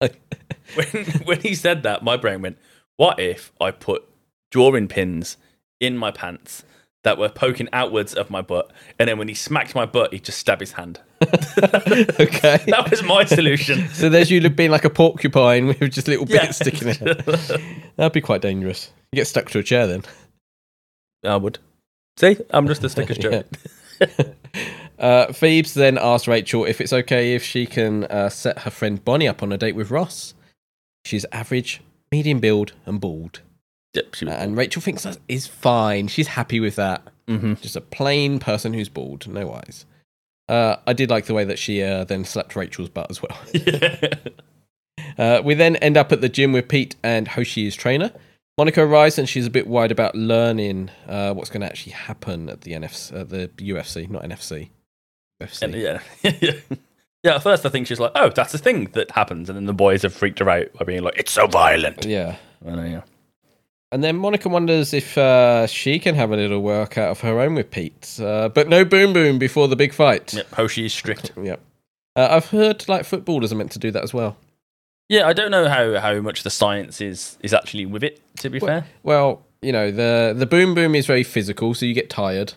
when, 0.00 1.04
when 1.24 1.40
he 1.40 1.54
said 1.54 1.84
that, 1.84 2.02
my 2.02 2.16
brain 2.16 2.42
went, 2.42 2.58
what 2.96 3.20
if 3.20 3.52
I 3.60 3.70
put 3.70 4.04
drawing 4.50 4.88
pins 4.88 5.36
in 5.80 5.96
my 5.96 6.10
pants 6.10 6.64
that 7.04 7.18
were 7.18 7.28
poking 7.28 7.68
outwards 7.72 8.14
of 8.14 8.30
my 8.30 8.40
butt, 8.42 8.70
and 8.98 9.08
then 9.08 9.18
when 9.18 9.26
he 9.28 9.34
smacked 9.34 9.74
my 9.74 9.84
butt, 9.86 10.12
he'd 10.12 10.24
just 10.24 10.38
stab 10.38 10.60
his 10.60 10.72
hand. 10.72 11.00
okay. 11.22 12.58
That 12.66 12.88
was 12.90 13.02
my 13.02 13.24
solution. 13.24 13.88
So 13.92 14.08
there's 14.08 14.30
you 14.30 14.48
being 14.50 14.70
like 14.70 14.84
a 14.84 14.90
porcupine 14.90 15.66
with 15.68 15.80
just 15.92 16.08
little 16.08 16.26
bits 16.26 16.44
Yeah. 16.44 16.50
sticking 16.50 16.88
out. 16.90 17.26
That'd 17.96 18.12
be 18.12 18.20
quite 18.20 18.40
dangerous. 18.40 18.90
You 19.12 19.16
get 19.16 19.26
stuck 19.26 19.50
to 19.50 19.58
a 19.58 19.62
chair 19.62 19.86
then. 19.86 20.02
I 21.24 21.36
would. 21.36 21.58
See, 22.16 22.36
I'm 22.50 22.66
just 22.66 22.84
a 22.84 22.88
sticker's 22.88 23.18
Joey. 23.18 23.44
Uh, 24.98 25.32
Phoebes 25.32 25.74
then 25.74 25.98
asks 25.98 26.28
Rachel 26.28 26.64
if 26.64 26.80
it's 26.80 26.92
okay 26.92 27.34
if 27.34 27.42
she 27.42 27.66
can 27.66 28.04
uh, 28.04 28.28
set 28.28 28.60
her 28.60 28.70
friend 28.70 29.04
Bonnie 29.04 29.26
up 29.26 29.42
on 29.42 29.50
a 29.50 29.58
date 29.58 29.74
with 29.74 29.90
Ross. 29.90 30.32
She's 31.04 31.26
average, 31.32 31.80
medium 32.12 32.38
build, 32.38 32.74
and 32.86 33.00
bald. 33.00 33.40
Yep, 33.94 34.14
she 34.14 34.24
was. 34.26 34.34
And 34.34 34.56
Rachel 34.56 34.80
thinks 34.80 35.02
that 35.02 35.18
is 35.28 35.48
fine. 35.48 36.06
She's 36.06 36.28
happy 36.28 36.60
with 36.60 36.76
that. 36.76 37.02
Mm-hmm. 37.26 37.54
Just 37.54 37.74
a 37.74 37.80
plain 37.80 38.38
person 38.38 38.74
who's 38.74 38.88
bald, 38.88 39.26
no 39.26 39.52
eyes. 39.52 39.86
Uh, 40.48 40.76
I 40.86 40.92
did 40.92 41.10
like 41.10 41.24
the 41.26 41.34
way 41.34 41.44
that 41.44 41.58
she 41.58 41.82
uh, 41.82 42.04
then 42.04 42.24
slapped 42.24 42.54
Rachel's 42.54 42.88
butt 42.88 43.10
as 43.10 43.20
well. 43.20 43.36
Uh, 45.18 45.42
we 45.44 45.52
then 45.54 45.76
end 45.76 45.96
up 45.96 46.12
at 46.12 46.20
the 46.20 46.28
gym 46.28 46.52
with 46.52 46.68
Pete 46.68 46.96
and 47.02 47.28
Hoshi's 47.28 47.74
trainer. 47.74 48.12
Monica 48.62 48.80
arrives 48.80 49.18
and 49.18 49.28
she's 49.28 49.44
a 49.44 49.50
bit 49.50 49.66
worried 49.66 49.90
about 49.90 50.14
learning 50.14 50.88
uh, 51.08 51.34
what's 51.34 51.50
going 51.50 51.62
to 51.62 51.66
actually 51.66 51.94
happen 51.94 52.48
at 52.48 52.60
the 52.60 52.70
NFC, 52.70 53.12
uh, 53.12 53.24
the 53.24 53.48
UFC, 53.58 54.08
not 54.08 54.22
NFC. 54.22 54.68
UFC. 55.42 55.62
And 55.62 55.74
yeah. 55.74 56.00
yeah, 57.24 57.34
at 57.34 57.42
first 57.42 57.66
I 57.66 57.70
think 57.70 57.88
she's 57.88 57.98
like, 57.98 58.12
oh, 58.14 58.28
that's 58.28 58.54
a 58.54 58.58
thing 58.58 58.84
that 58.92 59.10
happens. 59.10 59.50
And 59.50 59.56
then 59.56 59.66
the 59.66 59.72
boys 59.72 60.02
have 60.02 60.14
freaked 60.14 60.38
her 60.38 60.48
out 60.48 60.72
by 60.74 60.84
being 60.84 61.02
like, 61.02 61.18
it's 61.18 61.32
so 61.32 61.48
violent. 61.48 62.04
Yeah. 62.04 62.36
I 62.64 62.70
know, 62.70 62.84
yeah. 62.84 63.00
And 63.90 64.04
then 64.04 64.14
Monica 64.14 64.48
wonders 64.48 64.94
if 64.94 65.18
uh, 65.18 65.66
she 65.66 65.98
can 65.98 66.14
have 66.14 66.30
a 66.30 66.36
little 66.36 66.62
workout 66.62 67.10
of 67.10 67.20
her 67.22 67.40
own 67.40 67.56
with 67.56 67.68
Pete, 67.72 68.16
uh, 68.22 68.48
but 68.48 68.68
no 68.68 68.84
boom 68.84 69.12
boom 69.12 69.40
before 69.40 69.66
the 69.66 69.74
big 69.74 69.92
fight. 69.92 70.32
Yep, 70.34 70.54
Hoshi 70.54 70.86
is 70.86 70.92
strict. 70.92 71.32
Yep. 71.42 71.60
Uh, 72.14 72.28
I've 72.30 72.46
heard 72.50 72.88
like 72.88 73.06
footballers 73.06 73.52
are 73.52 73.56
meant 73.56 73.72
to 73.72 73.80
do 73.80 73.90
that 73.90 74.04
as 74.04 74.14
well. 74.14 74.36
Yeah, 75.12 75.26
I 75.28 75.34
don't 75.34 75.50
know 75.50 75.68
how, 75.68 76.00
how 76.00 76.20
much 76.22 76.42
the 76.42 76.48
science 76.48 77.02
is, 77.02 77.36
is 77.42 77.52
actually 77.52 77.84
with 77.84 78.02
it, 78.02 78.22
to 78.38 78.48
be 78.48 78.58
fair. 78.58 78.86
Well, 79.02 79.42
you 79.60 79.70
know 79.70 79.90
the 79.90 80.32
the 80.34 80.46
boom 80.46 80.74
boom 80.74 80.94
is 80.94 81.06
very 81.06 81.22
physical, 81.22 81.74
so 81.74 81.84
you 81.84 81.92
get 81.92 82.08
tired, 82.08 82.54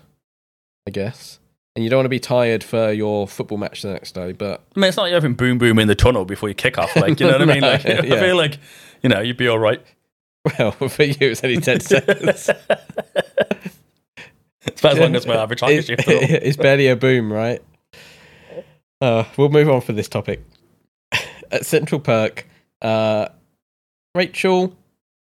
I 0.88 0.92
guess, 0.92 1.40
and 1.76 1.84
you 1.84 1.90
don't 1.90 1.98
want 1.98 2.06
to 2.06 2.10
be 2.10 2.20
tired 2.20 2.64
for 2.64 2.94
your 2.94 3.28
football 3.28 3.58
match 3.58 3.82
the 3.82 3.92
next 3.92 4.14
day. 4.14 4.32
But 4.32 4.62
I 4.74 4.80
mean, 4.80 4.88
it's 4.88 4.96
not 4.96 5.04
like 5.04 5.10
you're 5.10 5.18
having 5.18 5.34
boom 5.34 5.58
boom 5.58 5.80
in 5.80 5.90
the 5.90 5.96
tunnel 5.96 6.24
before 6.24 6.48
you 6.48 6.56
kick 6.56 6.78
off. 6.78 6.96
Like, 6.96 7.20
you 7.20 7.28
know 7.28 7.34
what 7.38 7.42
I 7.42 7.46
mean? 7.54 7.60
No, 7.60 7.72
Like, 7.72 7.86
I 7.86 8.20
feel 8.22 8.38
like, 8.38 8.58
you 9.04 9.10
know, 9.10 9.20
you'd 9.20 9.36
be 9.36 9.50
all 9.50 9.60
right. 9.60 9.86
well, 10.58 10.72
for 10.90 11.04
you 11.04 11.16
it's 11.20 11.44
only 11.44 11.58
ten 11.60 11.82
seconds. 11.82 12.50
It's 14.68 14.80
about 14.80 14.94
as 14.94 15.00
long 15.00 15.14
as 15.16 15.28
my 15.28 15.36
average 15.36 15.60
hockey 15.60 15.82
shift. 15.82 16.04
it's 16.08 16.56
barely 16.56 16.88
a 16.88 16.96
boom, 16.96 17.34
right? 17.34 17.62
Uh, 19.02 19.26
we'll 19.36 19.50
move 19.50 19.70
on 19.70 19.82
for 19.82 19.92
this 19.92 20.08
topic. 20.08 20.42
At 21.52 21.66
Central 21.66 22.00
Perk, 22.02 22.48
uh, 22.82 23.28
Rachel 24.14 24.76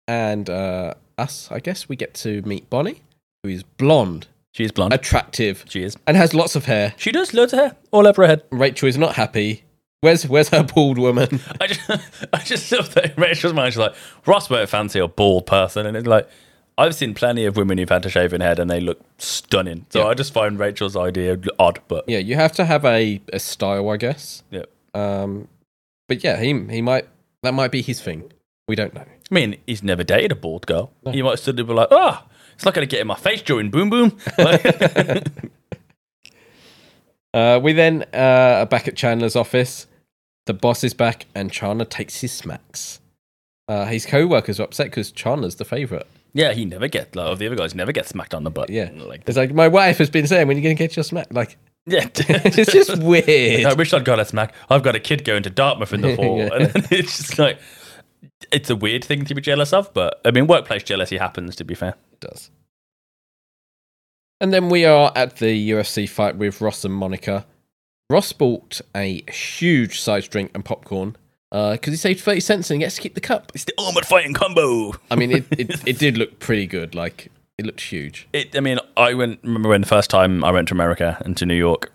and 0.07 0.49
uh, 0.49 0.93
us, 1.17 1.49
I 1.51 1.59
guess, 1.59 1.89
we 1.89 1.95
get 1.95 2.13
to 2.15 2.41
meet 2.43 2.69
Bonnie, 2.69 3.01
who 3.43 3.49
is 3.49 3.63
blonde, 3.63 4.27
She 4.53 4.63
is 4.63 4.71
blonde. 4.71 4.93
attractive, 4.93 5.65
she 5.67 5.83
is. 5.83 5.97
and 6.07 6.15
has 6.17 6.33
lots 6.33 6.55
of 6.55 6.65
hair. 6.65 6.93
She 6.97 7.11
does 7.11 7.33
loads 7.33 7.53
of 7.53 7.59
hair 7.59 7.75
all 7.91 8.07
over 8.07 8.21
her 8.23 8.27
head. 8.27 8.43
Rachel 8.51 8.87
is 8.87 8.97
not 8.97 9.15
happy. 9.15 9.63
Where's 10.01 10.27
where's 10.27 10.49
her 10.49 10.63
bald 10.63 10.97
woman? 10.99 11.39
I 11.61 11.67
just, 11.67 11.89
I 12.33 12.37
just 12.39 12.71
love 12.71 12.93
that 12.93 13.17
Rachel's 13.17 13.53
mind. 13.53 13.73
She's 13.73 13.79
like, 13.79 13.95
Ross 14.25 14.49
won't 14.49 14.69
fancy 14.69 14.99
a 14.99 15.07
bald 15.07 15.47
person, 15.47 15.85
and 15.87 15.97
it's 15.97 16.07
like, 16.07 16.29
I've 16.77 16.93
seen 16.93 17.13
plenty 17.15 17.45
of 17.45 17.55
women 17.57 17.77
who've 17.77 17.89
had 17.89 18.05
a 18.05 18.09
shaven 18.09 18.41
head 18.41 18.59
and 18.59 18.69
they 18.69 18.81
look 18.81 18.99
stunning. 19.17 19.85
So 19.89 19.99
Yeah. 20.01 20.07
I 20.07 20.13
just 20.13 20.33
find 20.33 20.59
Rachel's 20.59 20.95
idea 20.97 21.37
odd, 21.57 21.79
but 21.87 22.03
Yeah, 22.07 22.17
you 22.17 22.35
have 22.35 22.51
to 22.53 22.65
have 22.65 22.83
a, 22.85 23.21
a 23.33 23.39
style, 23.39 23.89
I 23.89 23.95
guess. 23.97 24.43
yeah. 24.51 24.63
Um, 24.93 25.47
but 26.07 26.23
yeah, 26.23 26.39
he 26.39 26.47
he 26.69 26.81
might 26.81 27.07
that 27.43 27.53
might 27.53 27.71
be 27.71 27.81
his 27.81 28.01
thing. 28.01 28.31
We 28.67 28.75
don't 28.75 28.93
know. 28.93 29.01
I 29.31 29.33
mean, 29.33 29.57
he's 29.67 29.83
never 29.83 30.03
dated 30.03 30.31
a 30.31 30.35
bald 30.35 30.65
girl. 30.67 30.91
He 31.11 31.21
might 31.21 31.39
still 31.39 31.53
be 31.53 31.63
like, 31.63 31.87
oh, 31.91 32.23
it's 32.55 32.65
not 32.65 32.73
going 32.73 32.87
to 32.87 32.91
get 32.91 33.01
in 33.01 33.07
my 33.07 33.15
face 33.15 33.41
during 33.41 33.69
boom 33.71 33.89
boom. 33.89 34.17
Uh, 37.33 37.59
we 37.61 37.73
then 37.73 38.05
uh, 38.13 38.61
are 38.61 38.65
back 38.65 38.87
at 38.87 38.95
Chandler's 38.95 39.35
office. 39.35 39.87
The 40.45 40.53
boss 40.53 40.85
is 40.85 40.93
back, 40.93 41.25
and 41.35 41.51
Chandler 41.51 41.83
takes 41.83 42.21
his 42.21 42.31
smacks. 42.31 43.01
Uh, 43.67 43.85
his 43.85 44.05
co-workers 44.05 44.57
are 44.59 44.63
upset 44.63 44.87
because 44.87 45.11
Chandler's 45.11 45.55
the 45.55 45.65
favorite. 45.65 46.07
yeah, 46.33 46.53
he 46.53 46.63
never 46.63 46.87
gets, 46.87 47.13
like, 47.13 47.37
the 47.37 47.47
other 47.47 47.57
guys 47.57 47.75
never 47.75 47.91
get 47.91 48.07
smacked 48.07 48.33
on 48.33 48.45
the 48.45 48.51
butt. 48.51 48.69
Yeah, 48.69 48.89
Like, 48.95 49.23
it's 49.27 49.35
like 49.35 49.53
my 49.53 49.67
wife 49.67 49.97
has 49.97 50.09
been 50.09 50.27
saying, 50.27 50.47
"When 50.47 50.55
are 50.55 50.59
you 50.59 50.63
going 50.63 50.77
to 50.77 50.81
get 50.83 50.95
your 50.95 51.03
smack?" 51.03 51.27
Like 51.31 51.57
yeah. 51.85 52.07
it's 52.15 52.71
just 52.71 53.01
weird. 53.01 53.65
I 53.65 53.73
wish 53.73 53.93
I'd 53.93 54.05
got 54.05 54.19
a 54.19 54.25
smack. 54.25 54.53
I've 54.69 54.83
got 54.83 54.95
a 54.95 54.99
kid 54.99 55.23
going 55.23 55.43
to 55.43 55.49
Dartmouth 55.49 55.93
in 55.93 56.01
the 56.01 56.15
fall. 56.17 56.39
Yeah. 56.39 56.49
And 56.53 56.65
then 56.67 56.87
it's 56.91 57.17
just 57.17 57.39
like, 57.39 57.59
it's 58.51 58.69
a 58.69 58.75
weird 58.75 59.03
thing 59.03 59.25
to 59.25 59.35
be 59.35 59.41
jealous 59.41 59.73
of, 59.73 59.93
but 59.93 60.19
I 60.25 60.31
mean, 60.31 60.47
workplace 60.47 60.83
jealousy 60.83 61.17
happens, 61.17 61.55
to 61.57 61.63
be 61.63 61.75
fair. 61.75 61.95
It 62.13 62.19
does. 62.19 62.49
And 64.41 64.53
then 64.53 64.69
we 64.69 64.85
are 64.85 65.11
at 65.15 65.37
the 65.37 65.71
UFC 65.71 66.09
fight 66.09 66.35
with 66.35 66.59
Ross 66.59 66.83
and 66.83 66.93
Monica. 66.93 67.45
Ross 68.09 68.33
bought 68.33 68.81
a 68.95 69.23
huge 69.31 69.99
size 69.99 70.27
drink 70.27 70.51
and 70.53 70.63
popcorn 70.63 71.15
uh, 71.51 71.71
because 71.71 71.93
he 71.93 71.97
saved 71.97 72.19
30 72.21 72.39
cents 72.41 72.69
and 72.69 72.79
he 72.79 72.85
gets 72.85 72.95
to 72.95 73.01
keep 73.01 73.15
the 73.15 73.21
cup. 73.21 73.51
It's 73.55 73.63
the 73.63 73.73
armored 73.77 74.05
fighting 74.05 74.33
combo. 74.33 74.93
I 75.09 75.15
mean, 75.15 75.31
it, 75.31 75.45
it, 75.51 75.87
it 75.87 75.99
did 75.99 76.17
look 76.17 76.39
pretty 76.39 76.67
good. 76.67 76.93
Like, 76.93 77.31
it 77.57 77.65
looked 77.65 77.81
huge. 77.81 78.27
It, 78.33 78.55
I 78.55 78.59
mean, 78.59 78.79
I 78.97 79.13
went, 79.13 79.39
remember 79.43 79.69
when 79.69 79.81
the 79.81 79.87
first 79.87 80.09
time 80.09 80.43
I 80.43 80.51
went 80.51 80.67
to 80.69 80.73
America 80.73 81.21
and 81.23 81.37
to 81.37 81.45
New 81.45 81.55
York 81.55 81.91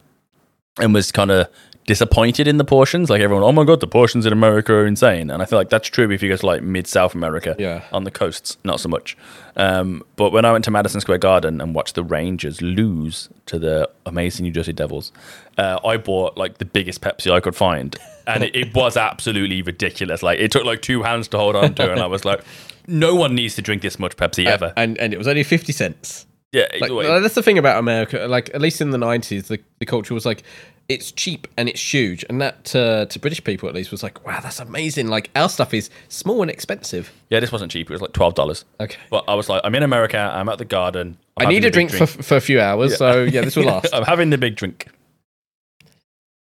and 0.78 0.94
was 0.94 1.12
kind 1.12 1.30
of 1.30 1.48
disappointed 1.86 2.46
in 2.46 2.56
the 2.56 2.64
portions. 2.64 3.10
Like 3.10 3.20
everyone, 3.20 3.44
oh 3.44 3.52
my 3.52 3.64
God, 3.64 3.80
the 3.80 3.86
portions 3.86 4.24
in 4.24 4.32
America 4.32 4.72
are 4.72 4.86
insane. 4.86 5.30
And 5.30 5.42
I 5.42 5.44
feel 5.44 5.58
like 5.58 5.68
that's 5.68 5.88
true 5.88 6.10
if 6.10 6.22
you 6.22 6.28
go 6.28 6.36
to 6.36 6.46
like 6.46 6.62
mid 6.62 6.86
South 6.86 7.14
America. 7.14 7.56
Yeah. 7.58 7.84
On 7.92 8.04
the 8.04 8.10
coasts, 8.10 8.56
not 8.64 8.80
so 8.80 8.88
much. 8.88 9.16
Um, 9.56 10.02
but 10.16 10.30
when 10.30 10.44
I 10.44 10.52
went 10.52 10.64
to 10.66 10.70
Madison 10.70 11.00
Square 11.00 11.18
Garden 11.18 11.60
and 11.60 11.74
watched 11.74 11.94
the 11.94 12.04
Rangers 12.04 12.62
lose 12.62 13.28
to 13.46 13.58
the 13.58 13.90
amazing 14.06 14.44
New 14.44 14.52
Jersey 14.52 14.72
Devils, 14.72 15.12
uh, 15.58 15.80
I 15.84 15.96
bought 15.96 16.38
like 16.38 16.58
the 16.58 16.64
biggest 16.64 17.02
Pepsi 17.02 17.30
I 17.30 17.40
could 17.40 17.56
find. 17.56 17.96
And 18.26 18.44
it, 18.44 18.54
it 18.54 18.74
was 18.74 18.96
absolutely 18.96 19.60
ridiculous. 19.60 20.22
Like 20.22 20.38
it 20.38 20.52
took 20.52 20.64
like 20.64 20.82
two 20.82 21.02
hands 21.02 21.26
to 21.28 21.38
hold 21.38 21.56
on 21.56 21.74
to. 21.74 21.90
And 21.90 22.00
I 22.00 22.06
was 22.06 22.24
like, 22.24 22.42
no 22.90 23.14
one 23.14 23.34
needs 23.34 23.54
to 23.56 23.62
drink 23.62 23.82
this 23.82 23.98
much 23.98 24.16
Pepsi 24.16 24.46
ever. 24.46 24.72
And, 24.76 24.98
and 24.98 25.12
it 25.14 25.16
was 25.18 25.28
only 25.28 25.42
50 25.44 25.72
cents. 25.72 26.26
yeah. 26.52 26.66
Like, 26.80 26.90
that's 27.22 27.34
the 27.34 27.42
thing 27.42 27.58
about 27.58 27.78
America. 27.78 28.26
Like, 28.28 28.50
at 28.54 28.60
least 28.60 28.80
in 28.80 28.90
the 28.90 28.98
90s, 28.98 29.46
the, 29.46 29.60
the 29.78 29.86
culture 29.86 30.12
was 30.14 30.26
like, 30.26 30.42
it's 30.88 31.12
cheap 31.12 31.46
and 31.56 31.68
it's 31.68 31.80
huge. 31.94 32.24
And 32.28 32.40
that, 32.40 32.74
uh, 32.74 33.06
to 33.06 33.18
British 33.20 33.44
people 33.44 33.68
at 33.68 33.74
least, 33.76 33.92
was 33.92 34.02
like, 34.02 34.26
wow, 34.26 34.40
that's 34.40 34.58
amazing. 34.58 35.06
Like, 35.06 35.30
our 35.36 35.48
stuff 35.48 35.72
is 35.72 35.88
small 36.08 36.42
and 36.42 36.50
expensive. 36.50 37.12
Yeah, 37.30 37.38
this 37.38 37.52
wasn't 37.52 37.70
cheap. 37.70 37.88
It 37.88 37.92
was 37.92 38.02
like 38.02 38.12
twelve 38.12 38.34
dollars. 38.34 38.64
Okay. 38.80 38.98
But 39.08 39.24
I 39.28 39.34
was 39.34 39.48
like, 39.48 39.60
I'm 39.62 39.74
in 39.76 39.84
America. 39.84 40.18
I'm 40.18 40.48
at 40.48 40.58
the 40.58 40.64
garden. 40.64 41.16
I'm 41.36 41.46
I 41.46 41.50
need 41.50 41.58
a 41.58 41.68
big 41.68 41.72
drink, 41.72 41.90
For, 41.92 42.06
for 42.06 42.36
a 42.36 42.40
few 42.40 42.60
hours. 42.60 42.96
So, 42.98 43.22
yeah, 43.22 43.42
this 43.42 43.54
will 43.54 43.64
last. 43.72 43.94
I'm 43.94 44.02
having 44.04 44.30
the 44.30 44.38
big 44.38 44.56
drink. 44.56 44.88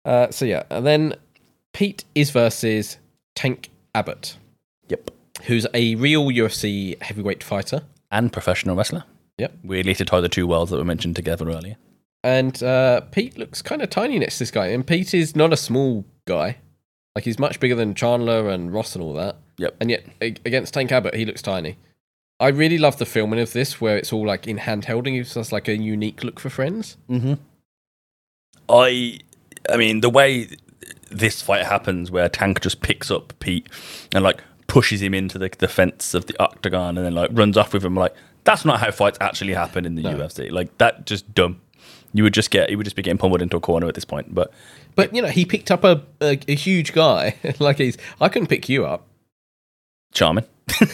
Uh, 0.04 0.30
so 0.32 0.44
yeah, 0.44 0.64
and 0.68 0.84
then 0.84 1.14
Pete 1.72 2.04
is 2.16 2.30
versus 2.30 2.98
Tank 3.36 3.70
Abbott, 3.94 4.36
Yep. 4.88 5.10
Who's 5.42 5.66
a 5.74 5.94
real 5.96 6.26
UFC 6.26 7.00
heavyweight 7.02 7.42
fighter. 7.42 7.82
And 8.10 8.32
professional 8.32 8.76
wrestler. 8.76 9.04
Yep. 9.38 9.58
Weirdly 9.64 9.94
to 9.94 10.04
tie 10.04 10.20
the 10.20 10.28
two 10.28 10.46
worlds 10.46 10.70
that 10.70 10.76
were 10.76 10.84
mentioned 10.84 11.16
together 11.16 11.48
earlier. 11.50 11.76
And 12.22 12.62
uh, 12.62 13.02
Pete 13.10 13.36
looks 13.36 13.60
kind 13.60 13.82
of 13.82 13.90
tiny 13.90 14.18
next 14.18 14.38
to 14.38 14.38
this 14.40 14.50
guy. 14.50 14.68
And 14.68 14.86
Pete 14.86 15.12
is 15.12 15.36
not 15.36 15.52
a 15.52 15.56
small 15.56 16.04
guy. 16.24 16.58
Like 17.14 17.24
he's 17.24 17.38
much 17.38 17.60
bigger 17.60 17.74
than 17.74 17.94
Chandler 17.94 18.48
and 18.48 18.72
Ross 18.72 18.94
and 18.94 19.02
all 19.04 19.12
that. 19.14 19.36
Yep. 19.58 19.76
And 19.80 19.90
yet 19.90 20.04
against 20.20 20.74
Tank 20.74 20.90
Abbott, 20.90 21.14
he 21.14 21.24
looks 21.24 21.42
tiny. 21.42 21.76
I 22.40 22.48
really 22.48 22.78
love 22.78 22.98
the 22.98 23.06
filming 23.06 23.38
of 23.38 23.52
this, 23.52 23.80
where 23.80 23.96
it's 23.96 24.12
all 24.12 24.26
like 24.26 24.48
in 24.48 24.58
handheld 24.58 25.06
and 25.06 25.16
gives 25.16 25.36
us 25.36 25.52
like 25.52 25.68
a 25.68 25.76
unique 25.76 26.24
look 26.24 26.40
for 26.40 26.50
friends. 26.50 26.96
I, 28.68 29.20
I 29.70 29.76
mean, 29.76 30.00
the 30.00 30.10
way 30.10 30.48
this 31.10 31.40
fight 31.40 31.64
happens, 31.64 32.10
where 32.10 32.28
Tank 32.28 32.60
just 32.60 32.80
picks 32.80 33.10
up 33.10 33.32
Pete 33.38 33.68
and 34.12 34.24
like 34.24 34.42
pushes 34.74 35.00
him 35.00 35.14
into 35.14 35.38
the, 35.38 35.48
the 35.56 35.68
fence 35.68 36.14
of 36.14 36.26
the 36.26 36.36
octagon, 36.42 36.98
and 36.98 37.06
then 37.06 37.14
like 37.14 37.30
runs 37.32 37.56
off 37.56 37.72
with 37.72 37.84
him, 37.84 37.94
like 37.94 38.12
that's 38.42 38.64
not 38.64 38.80
how 38.80 38.90
fights 38.90 39.16
actually 39.20 39.54
happen 39.54 39.86
in 39.86 39.94
the 39.94 40.02
UFC. 40.02 40.50
Like 40.50 40.76
that, 40.78 41.06
just 41.06 41.32
dumb. 41.32 41.60
You 42.12 42.24
would 42.24 42.34
just 42.34 42.50
get, 42.50 42.70
you 42.70 42.76
would 42.76 42.82
just 42.82 42.96
be 42.96 43.02
getting 43.02 43.16
pummeled 43.18 43.40
into 43.40 43.56
a 43.56 43.60
corner 43.60 43.86
at 43.86 43.94
this 43.94 44.04
point. 44.04 44.34
But 44.34 44.52
But 44.96 45.14
you 45.14 45.22
know, 45.22 45.28
he 45.28 45.44
picked 45.44 45.70
up 45.70 45.84
a 45.84 46.02
a, 46.20 46.40
a 46.48 46.56
huge 46.56 46.92
guy. 46.92 47.36
like 47.60 47.78
he's, 47.78 47.96
I 48.20 48.28
couldn't 48.28 48.48
pick 48.48 48.68
you 48.68 48.84
up. 48.84 49.06
charming. 50.12 50.44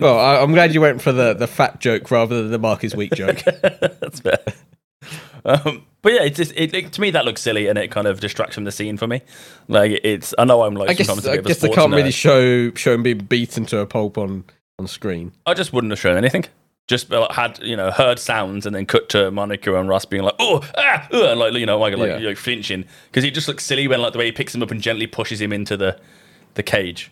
Well, 0.00 0.18
I, 0.18 0.38
I'm 0.40 0.52
glad 0.52 0.72
you 0.74 0.80
went 0.80 1.02
for 1.02 1.10
the 1.12 1.34
the 1.34 1.48
fat 1.48 1.80
joke 1.80 2.08
rather 2.12 2.40
than 2.40 2.52
the 2.52 2.58
Mark 2.58 2.84
is 2.84 2.94
weak 2.94 3.14
joke. 3.14 3.42
That's 3.62 4.20
fair. 4.20 4.38
Um, 5.44 5.84
but 6.02 6.12
yeah, 6.12 6.22
it's 6.22 6.36
just, 6.38 6.52
it, 6.56 6.72
it- 6.74 6.92
to 6.92 7.00
me 7.00 7.10
that 7.10 7.24
looks 7.24 7.42
silly 7.42 7.66
and 7.68 7.78
it 7.78 7.90
kind 7.90 8.06
of 8.06 8.20
distracts 8.20 8.54
from 8.54 8.64
the 8.64 8.72
scene 8.72 8.96
for 8.96 9.06
me. 9.06 9.20
Like 9.68 10.00
it's, 10.04 10.34
I 10.38 10.44
know 10.44 10.62
I'm 10.62 10.74
like 10.74 10.90
I 10.90 10.94
guess 10.94 11.08
I 11.08 11.14
bit 11.16 11.24
of 11.26 11.44
a 11.44 11.48
guess 11.48 11.58
they 11.58 11.68
can't 11.70 11.92
really 11.92 12.10
nerd. 12.10 12.14
show 12.14 12.74
show 12.74 12.94
him 12.94 13.02
being 13.02 13.18
beaten 13.18 13.66
to 13.66 13.78
a 13.80 13.86
pulp 13.86 14.16
on 14.18 14.44
on 14.78 14.86
screen. 14.86 15.32
I 15.46 15.54
just 15.54 15.72
wouldn't 15.72 15.90
have 15.92 15.98
shown 16.00 16.16
anything. 16.16 16.44
Just 16.86 17.10
uh, 17.12 17.30
had 17.32 17.58
you 17.62 17.76
know 17.76 17.90
heard 17.90 18.18
sounds 18.18 18.66
and 18.66 18.74
then 18.76 18.84
cut 18.84 19.08
to 19.10 19.30
Monica 19.30 19.74
and 19.78 19.88
Ross 19.88 20.04
being 20.04 20.22
like 20.22 20.34
oh 20.38 20.60
ah 20.76 21.08
uh, 21.12 21.30
and 21.30 21.40
like 21.40 21.54
you 21.54 21.64
know 21.64 21.78
like, 21.78 21.96
like 21.96 22.08
Yeah. 22.08 22.18
know, 22.18 22.34
flinching 22.34 22.84
because 23.06 23.24
he 23.24 23.30
just 23.30 23.48
looks 23.48 23.64
silly 23.64 23.88
when 23.88 24.02
like 24.02 24.12
the 24.12 24.18
way 24.18 24.26
he 24.26 24.32
picks 24.32 24.54
him 24.54 24.62
up 24.62 24.70
and 24.70 24.82
gently 24.82 25.06
pushes 25.06 25.40
him 25.40 25.52
into 25.52 25.76
the 25.78 25.98
the 26.54 26.62
cage. 26.62 27.10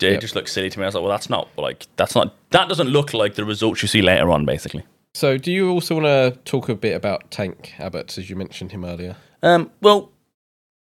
It 0.00 0.12
Yep. 0.12 0.20
just 0.20 0.34
looks 0.36 0.52
silly 0.52 0.70
to 0.70 0.78
me. 0.78 0.84
I 0.84 0.88
was 0.88 0.94
like, 0.94 1.02
well, 1.02 1.10
that's 1.10 1.28
not 1.28 1.48
like 1.58 1.86
that's 1.96 2.14
not 2.14 2.34
that 2.50 2.68
doesn't 2.68 2.88
look 2.88 3.12
like 3.12 3.34
the 3.34 3.44
results 3.44 3.82
you 3.82 3.88
see 3.88 4.02
later 4.02 4.30
on, 4.30 4.44
basically. 4.44 4.84
So, 5.14 5.36
do 5.36 5.52
you 5.52 5.70
also 5.70 5.94
want 5.94 6.06
to 6.06 6.38
talk 6.44 6.68
a 6.68 6.74
bit 6.74 6.96
about 6.96 7.30
Tank 7.30 7.74
Abbott, 7.78 8.16
as 8.16 8.30
you 8.30 8.36
mentioned 8.36 8.72
him 8.72 8.84
earlier? 8.84 9.16
Um, 9.42 9.70
well, 9.80 10.10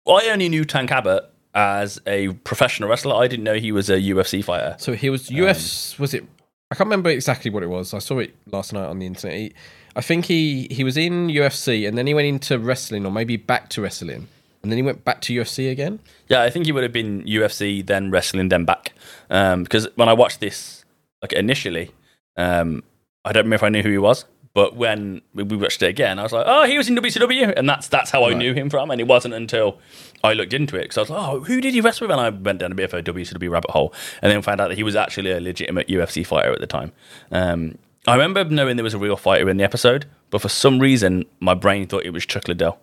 I 0.08 0.30
only 0.32 0.48
knew 0.48 0.64
Tank 0.64 0.92
Abbott 0.92 1.26
as 1.54 2.00
a 2.08 2.30
professional 2.30 2.90
wrestler. 2.90 3.16
I 3.16 3.28
didn't 3.28 3.44
know 3.44 3.56
he 3.56 3.72
was 3.72 3.90
a 3.90 3.98
UFC 3.98 4.44
fighter. 4.44 4.76
So 4.80 4.94
he 4.94 5.10
was 5.10 5.30
US. 5.32 6.00
was 6.00 6.14
it? 6.14 6.24
I 6.72 6.76
can't 6.76 6.88
remember 6.88 7.10
exactly 7.10 7.52
what 7.52 7.64
it 7.64 7.68
was. 7.68 7.94
I 7.94 8.00
saw 8.00 8.20
it 8.20 8.34
last 8.50 8.72
night 8.72 8.86
on 8.86 9.00
the 9.00 9.06
internet. 9.06 9.38
He, 9.38 9.54
I 9.96 10.02
think 10.02 10.26
he 10.26 10.68
he 10.72 10.86
was 10.86 10.96
in 10.96 11.28
UFC 11.28 11.86
and 11.86 11.98
then 11.98 12.08
he 12.08 12.14
went 12.14 12.28
into 12.28 12.58
wrestling, 12.58 13.06
or 13.06 13.12
maybe 13.12 13.36
back 13.36 13.68
to 13.70 13.82
wrestling, 13.82 14.30
and 14.64 14.72
then 14.72 14.78
he 14.78 14.84
went 14.84 15.04
back 15.04 15.20
to 15.22 15.34
UFC 15.34 15.70
again. 15.70 16.00
Yeah, 16.30 16.42
I 16.42 16.50
think 16.50 16.66
he 16.66 16.72
would 16.72 16.84
have 16.84 16.94
been 16.94 17.24
UFC, 17.24 17.86
then 17.86 18.12
wrestling, 18.12 18.48
then 18.48 18.64
back. 18.64 18.94
Um, 19.30 19.64
because 19.64 19.90
when 19.96 20.08
I 20.08 20.14
watched 20.14 20.40
this, 20.40 20.86
like 21.22 21.34
initially, 21.34 21.92
um, 22.38 22.84
I 23.26 23.32
don't 23.32 23.44
remember 23.44 23.56
if 23.56 23.64
I 23.64 23.70
knew 23.70 23.84
who 23.84 23.92
he 23.92 23.98
was, 23.98 24.26
but 24.54 24.76
when 24.76 25.22
we 25.34 25.44
watched 25.44 25.82
it 25.82 25.88
again, 25.88 26.20
I 26.20 26.24
was 26.24 26.34
like, 26.34 26.46
oh, 26.48 26.66
he 26.66 26.78
was 26.78 26.90
in 26.90 26.96
WCW, 26.96 27.54
and 27.56 27.70
that's 27.70 27.88
that's 27.88 28.12
how 28.12 28.26
I 28.26 28.34
knew 28.34 28.54
him 28.54 28.70
from. 28.70 28.92
And 28.92 29.00
it 29.00 29.08
wasn't 29.08 29.34
until 29.34 29.80
I 30.24 30.34
looked 30.34 30.54
into 30.54 30.76
it 30.76 30.84
because 30.84 30.98
I 30.98 31.02
was 31.02 31.10
like, 31.10 31.22
oh, 31.22 31.40
who 31.42 31.62
did 31.62 31.74
he 31.74 31.82
wrestle 31.82 32.08
with? 32.08 32.12
And 32.18 32.22
I 32.22 32.30
went 32.30 32.60
down 32.60 32.72
a 32.72 32.76
bit 32.76 32.92
of 32.92 32.94
a 32.94 33.04
WCW 33.04 33.50
rabbit 33.50 33.72
hole, 33.72 33.94
and 34.22 34.32
then 34.32 34.42
found 34.42 34.60
out 34.60 34.70
that 34.70 34.76
he 34.76 34.84
was 34.84 34.96
actually 34.96 35.32
a 35.32 35.40
legitimate 35.40 35.88
UFC 35.88 36.26
fighter 36.26 36.52
at 36.52 36.60
the 36.60 36.68
time. 36.68 36.92
Um, 37.32 37.78
I 38.08 38.14
remember 38.14 38.44
knowing 38.44 38.78
there 38.78 38.84
was 38.84 38.96
a 38.96 39.00
real 39.00 39.16
fighter 39.16 39.50
in 39.50 39.58
the 39.58 39.64
episode, 39.64 40.06
but 40.32 40.42
for 40.42 40.50
some 40.50 40.80
reason, 40.80 41.26
my 41.40 41.54
brain 41.54 41.88
thought 41.88 42.04
it 42.06 42.12
was 42.12 42.26
Chuck 42.26 42.48
Liddell, 42.48 42.80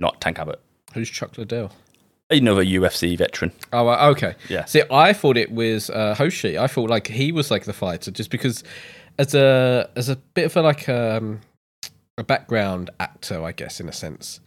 not 0.00 0.20
Tank 0.20 0.38
Abbott. 0.38 0.60
Who's 0.92 1.08
Chuck 1.08 1.38
Liddell? 1.38 1.72
Another 2.28 2.64
UFC 2.64 3.16
veteran. 3.16 3.52
Oh, 3.72 3.88
uh, 3.88 4.08
okay. 4.10 4.34
Yeah. 4.48 4.64
See, 4.64 4.82
I 4.90 5.12
thought 5.12 5.36
it 5.36 5.52
was 5.52 5.88
uh, 5.90 6.14
Hoshi. 6.16 6.58
I 6.58 6.66
thought 6.66 6.90
like 6.90 7.06
he 7.06 7.30
was 7.30 7.52
like 7.52 7.64
the 7.64 7.72
fighter, 7.72 8.10
just 8.10 8.30
because 8.30 8.64
as 9.18 9.34
a 9.34 9.88
as 9.96 10.08
a 10.08 10.16
bit 10.16 10.46
of 10.46 10.56
a 10.56 10.62
like 10.62 10.88
um, 10.88 11.40
a 12.18 12.24
background 12.24 12.90
actor, 13.00 13.42
I 13.42 13.52
guess 13.52 13.80
in 13.80 13.88
a 13.88 13.92
sense, 13.92 14.40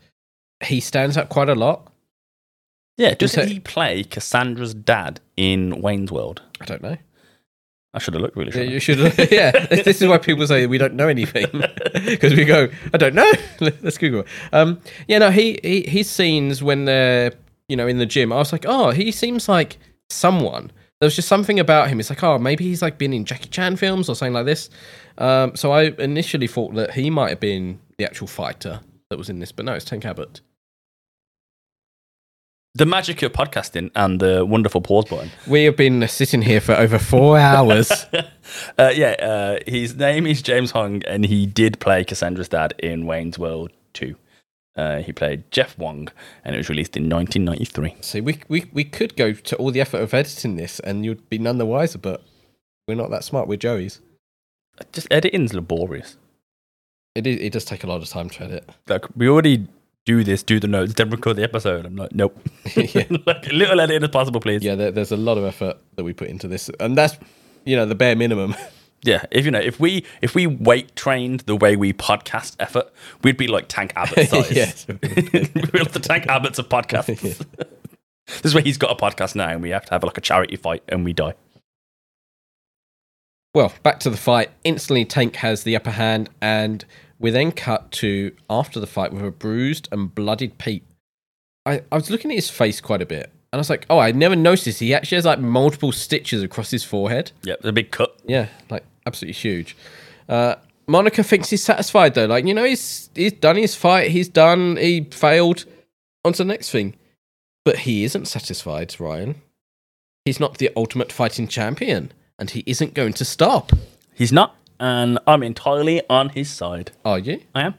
he 0.63 0.79
stands 0.79 1.17
out 1.17 1.29
quite 1.29 1.49
a 1.49 1.55
lot. 1.55 1.91
Yeah, 2.97 3.13
doesn't 3.13 3.43
So- 3.43 3.47
he 3.49 3.59
play 3.59 4.03
Cassandra's 4.03 4.73
dad 4.73 5.21
in 5.37 5.81
Wayne's 5.81 6.11
World? 6.11 6.41
I 6.59 6.65
don't 6.65 6.81
know. 6.83 6.97
I 7.93 7.97
should 7.99 8.13
have 8.13 8.21
looked 8.21 8.35
really. 8.37 8.49
Yeah, 8.51 8.77
Sure. 8.79 8.95
you 8.97 9.09
should. 9.15 9.31
yeah, 9.31 9.51
this, 9.69 9.83
this 9.85 10.01
is 10.01 10.07
why 10.07 10.19
people 10.19 10.45
say 10.45 10.67
we 10.67 10.77
don't 10.77 10.93
know 10.93 11.07
anything 11.07 11.47
because 12.05 12.35
we 12.35 12.45
go, 12.45 12.67
I 12.93 12.97
don't 12.97 13.15
know. 13.15 13.31
Let's 13.61 13.97
Google. 13.97 14.19
it. 14.21 14.27
Um, 14.51 14.79
yeah, 15.07 15.17
no, 15.17 15.31
he, 15.31 15.59
he 15.63 15.81
his 15.87 16.07
scenes 16.09 16.61
when 16.61 16.85
they're 16.85 17.31
you 17.67 17.75
know 17.75 17.87
in 17.87 17.97
the 17.97 18.05
gym, 18.05 18.31
I 18.31 18.35
was 18.37 18.51
like, 18.51 18.65
oh, 18.67 18.91
he 18.91 19.11
seems 19.11 19.49
like 19.49 19.77
someone. 20.09 20.71
There 20.99 21.07
was 21.07 21.15
just 21.15 21.27
something 21.29 21.59
about 21.59 21.87
him. 21.89 21.99
It's 21.99 22.09
like, 22.09 22.23
oh, 22.23 22.37
maybe 22.37 22.65
he's 22.65 22.81
like 22.81 22.97
been 22.97 23.13
in 23.13 23.23
Jackie 23.23 23.47
Chan 23.49 23.77
films 23.77 24.09
or 24.09 24.15
something 24.15 24.33
like 24.33 24.45
this. 24.45 24.69
Um, 25.17 25.55
so 25.55 25.71
I 25.71 25.93
initially 25.97 26.47
thought 26.47 26.73
that 26.75 26.91
he 26.93 27.09
might 27.09 27.29
have 27.29 27.39
been 27.39 27.79
the 27.97 28.05
actual 28.05 28.27
fighter 28.27 28.81
that 29.09 29.17
was 29.17 29.29
in 29.29 29.39
this, 29.39 29.51
but 29.53 29.65
no, 29.65 29.73
it's 29.73 29.85
Tank 29.85 30.05
Abbott. 30.05 30.41
the 32.75 32.85
magic 32.85 33.21
of 33.23 33.31
podcasting 33.33 33.89
and 33.95 34.19
the 34.21 34.45
wonderful 34.45 34.79
pause 34.81 35.05
button. 35.05 35.31
We 35.47 35.63
have 35.65 35.75
been 35.75 36.07
sitting 36.07 36.41
here 36.41 36.61
for 36.61 36.73
over 36.73 36.99
four 36.99 37.37
hours. 37.37 37.91
Uh, 38.79 38.91
yeah, 38.95 39.11
uh, 39.21 39.59
his 39.67 39.95
name 39.95 40.25
is 40.25 40.41
James 40.41 40.71
Hong, 40.71 41.03
and 41.03 41.23
he 41.23 41.45
did 41.45 41.79
play 41.79 42.03
Cassandra's 42.03 42.49
dad 42.49 42.73
in 42.79 43.05
Wayne's 43.05 43.37
World 43.37 43.71
2. 43.93 44.15
Uh, 44.75 45.01
he 45.01 45.11
played 45.11 45.49
Jeff 45.51 45.77
Wong, 45.77 46.09
and 46.43 46.55
it 46.55 46.57
was 46.57 46.69
released 46.69 46.95
in 46.95 47.09
1993. 47.09 47.95
See, 48.01 48.21
we, 48.21 48.39
we 48.47 48.69
we 48.71 48.83
could 48.83 49.15
go 49.15 49.33
to 49.33 49.55
all 49.57 49.71
the 49.71 49.81
effort 49.81 50.01
of 50.01 50.13
editing 50.13 50.55
this, 50.55 50.79
and 50.81 51.03
you'd 51.03 51.29
be 51.29 51.37
none 51.37 51.57
the 51.57 51.65
wiser. 51.65 51.97
But 51.97 52.23
we're 52.87 52.95
not 52.95 53.09
that 53.09 53.23
smart. 53.23 53.47
We're 53.47 53.57
Joey's. 53.57 53.99
Just 54.93 55.07
editing's 55.11 55.53
laborious. 55.53 56.15
It 57.15 57.27
is, 57.27 57.41
it 57.41 57.51
does 57.53 57.65
take 57.65 57.83
a 57.83 57.87
lot 57.87 58.01
of 58.01 58.07
time 58.07 58.29
to 58.29 58.43
edit. 58.43 58.69
Like 58.87 59.05
we 59.17 59.27
already 59.27 59.67
do 60.05 60.23
this, 60.23 60.43
do 60.43 60.59
the 60.59 60.67
notes, 60.67 60.93
then 60.93 61.09
record 61.09 61.35
the 61.35 61.43
episode. 61.43 61.85
I'm 61.85 61.95
like, 61.95 62.13
nope. 62.13 62.39
Yeah. 62.75 63.03
like 63.25 63.45
little 63.51 63.79
edit 63.81 64.03
as 64.03 64.09
possible, 64.09 64.39
please. 64.39 64.63
Yeah, 64.63 64.75
there, 64.75 64.91
there's 64.91 65.11
a 65.11 65.17
lot 65.17 65.37
of 65.37 65.43
effort 65.43 65.77
that 65.95 66.03
we 66.03 66.13
put 66.13 66.29
into 66.29 66.47
this, 66.47 66.69
and 66.79 66.97
that's 66.97 67.17
you 67.65 67.75
know 67.75 67.85
the 67.85 67.95
bare 67.95 68.15
minimum. 68.15 68.55
Yeah, 69.03 69.23
if 69.31 69.45
you 69.45 69.51
know, 69.51 69.59
if 69.59 69.79
we 69.79 70.05
if 70.21 70.35
we 70.35 70.45
weight 70.47 70.95
trained 70.95 71.41
the 71.41 71.55
way 71.55 71.75
we 71.75 71.93
podcast 71.93 72.55
effort, 72.59 72.91
we'd 73.23 73.37
be 73.37 73.47
like 73.47 73.65
Tank 73.67 73.93
Abbott 73.95 74.29
size. 74.29 74.51
Yes. 74.51 74.87
we'd 74.87 75.01
be 75.01 75.83
the 75.83 76.01
Tank 76.01 76.25
Abbotts 76.25 76.59
of 76.59 76.67
podcasts. 76.67 77.45
this 78.27 78.45
is 78.45 78.53
where 78.53 78.63
he's 78.63 78.77
got 78.77 78.91
a 78.91 78.95
podcast 78.95 79.35
now, 79.35 79.49
and 79.49 79.61
we 79.61 79.69
have 79.69 79.85
to 79.85 79.91
have 79.91 80.03
like 80.03 80.17
a 80.17 80.21
charity 80.21 80.57
fight, 80.57 80.83
and 80.89 81.05
we 81.05 81.13
die. 81.13 81.33
Well, 83.53 83.73
back 83.83 83.99
to 84.01 84.09
the 84.09 84.17
fight. 84.17 84.51
Instantly, 84.63 85.05
Tank 85.05 85.37
has 85.37 85.63
the 85.63 85.75
upper 85.75 85.91
hand, 85.91 86.29
and 86.41 86.83
we 87.17 87.31
then 87.31 87.51
cut 87.51 87.91
to 87.93 88.35
after 88.49 88.79
the 88.79 88.87
fight 88.87 89.13
with 89.13 89.23
a 89.23 89.31
bruised 89.31 89.87
and 89.91 90.13
bloodied 90.13 90.57
Pete. 90.57 90.83
I, 91.65 91.81
I 91.91 91.95
was 91.95 92.09
looking 92.09 92.31
at 92.31 92.35
his 92.35 92.49
face 92.49 92.81
quite 92.81 93.01
a 93.01 93.05
bit, 93.05 93.31
and 93.51 93.57
I 93.57 93.57
was 93.57 93.69
like, 93.69 93.85
oh, 93.89 93.97
I 93.97 94.11
never 94.11 94.35
noticed. 94.35 94.79
He 94.79 94.93
actually 94.93 95.15
has 95.15 95.25
like 95.25 95.39
multiple 95.39 95.91
stitches 95.91 96.43
across 96.43 96.69
his 96.69 96.83
forehead. 96.83 97.31
Yeah, 97.43 97.55
there's 97.61 97.69
a 97.69 97.73
big 97.73 97.91
cut. 97.91 98.15
Yeah, 98.25 98.49
like 98.69 98.83
absolutely 99.05 99.33
huge. 99.33 99.75
Uh, 100.27 100.55
Monica 100.87 101.23
thinks 101.23 101.49
he's 101.49 101.63
satisfied 101.63 102.15
though. 102.15 102.25
Like 102.25 102.45
you 102.45 102.53
know, 102.53 102.63
he's 102.63 103.09
he's 103.15 103.33
done 103.33 103.55
his 103.55 103.75
fight. 103.75 104.11
He's 104.11 104.27
done. 104.29 104.77
He 104.77 105.07
failed. 105.11 105.65
On 106.25 106.33
to 106.33 106.39
the 106.39 106.47
next 106.47 106.69
thing, 106.69 106.95
but 107.63 107.77
he 107.79 108.03
isn't 108.03 108.27
satisfied. 108.27 108.93
Ryan, 108.99 109.35
he's 110.25 110.39
not 110.39 110.57
the 110.57 110.69
ultimate 110.75 111.13
fighting 111.13 111.47
champion, 111.47 112.11
and 112.37 112.49
he 112.49 112.61
isn't 112.65 112.93
going 112.93 113.13
to 113.13 113.23
stop. 113.23 113.71
He's 114.13 114.33
not, 114.33 114.55
and 114.81 115.17
I'm 115.25 115.43
entirely 115.43 116.01
on 116.09 116.29
his 116.29 116.49
side. 116.49 116.91
Are 117.05 117.17
you? 117.17 117.41
I 117.55 117.61
am. 117.61 117.75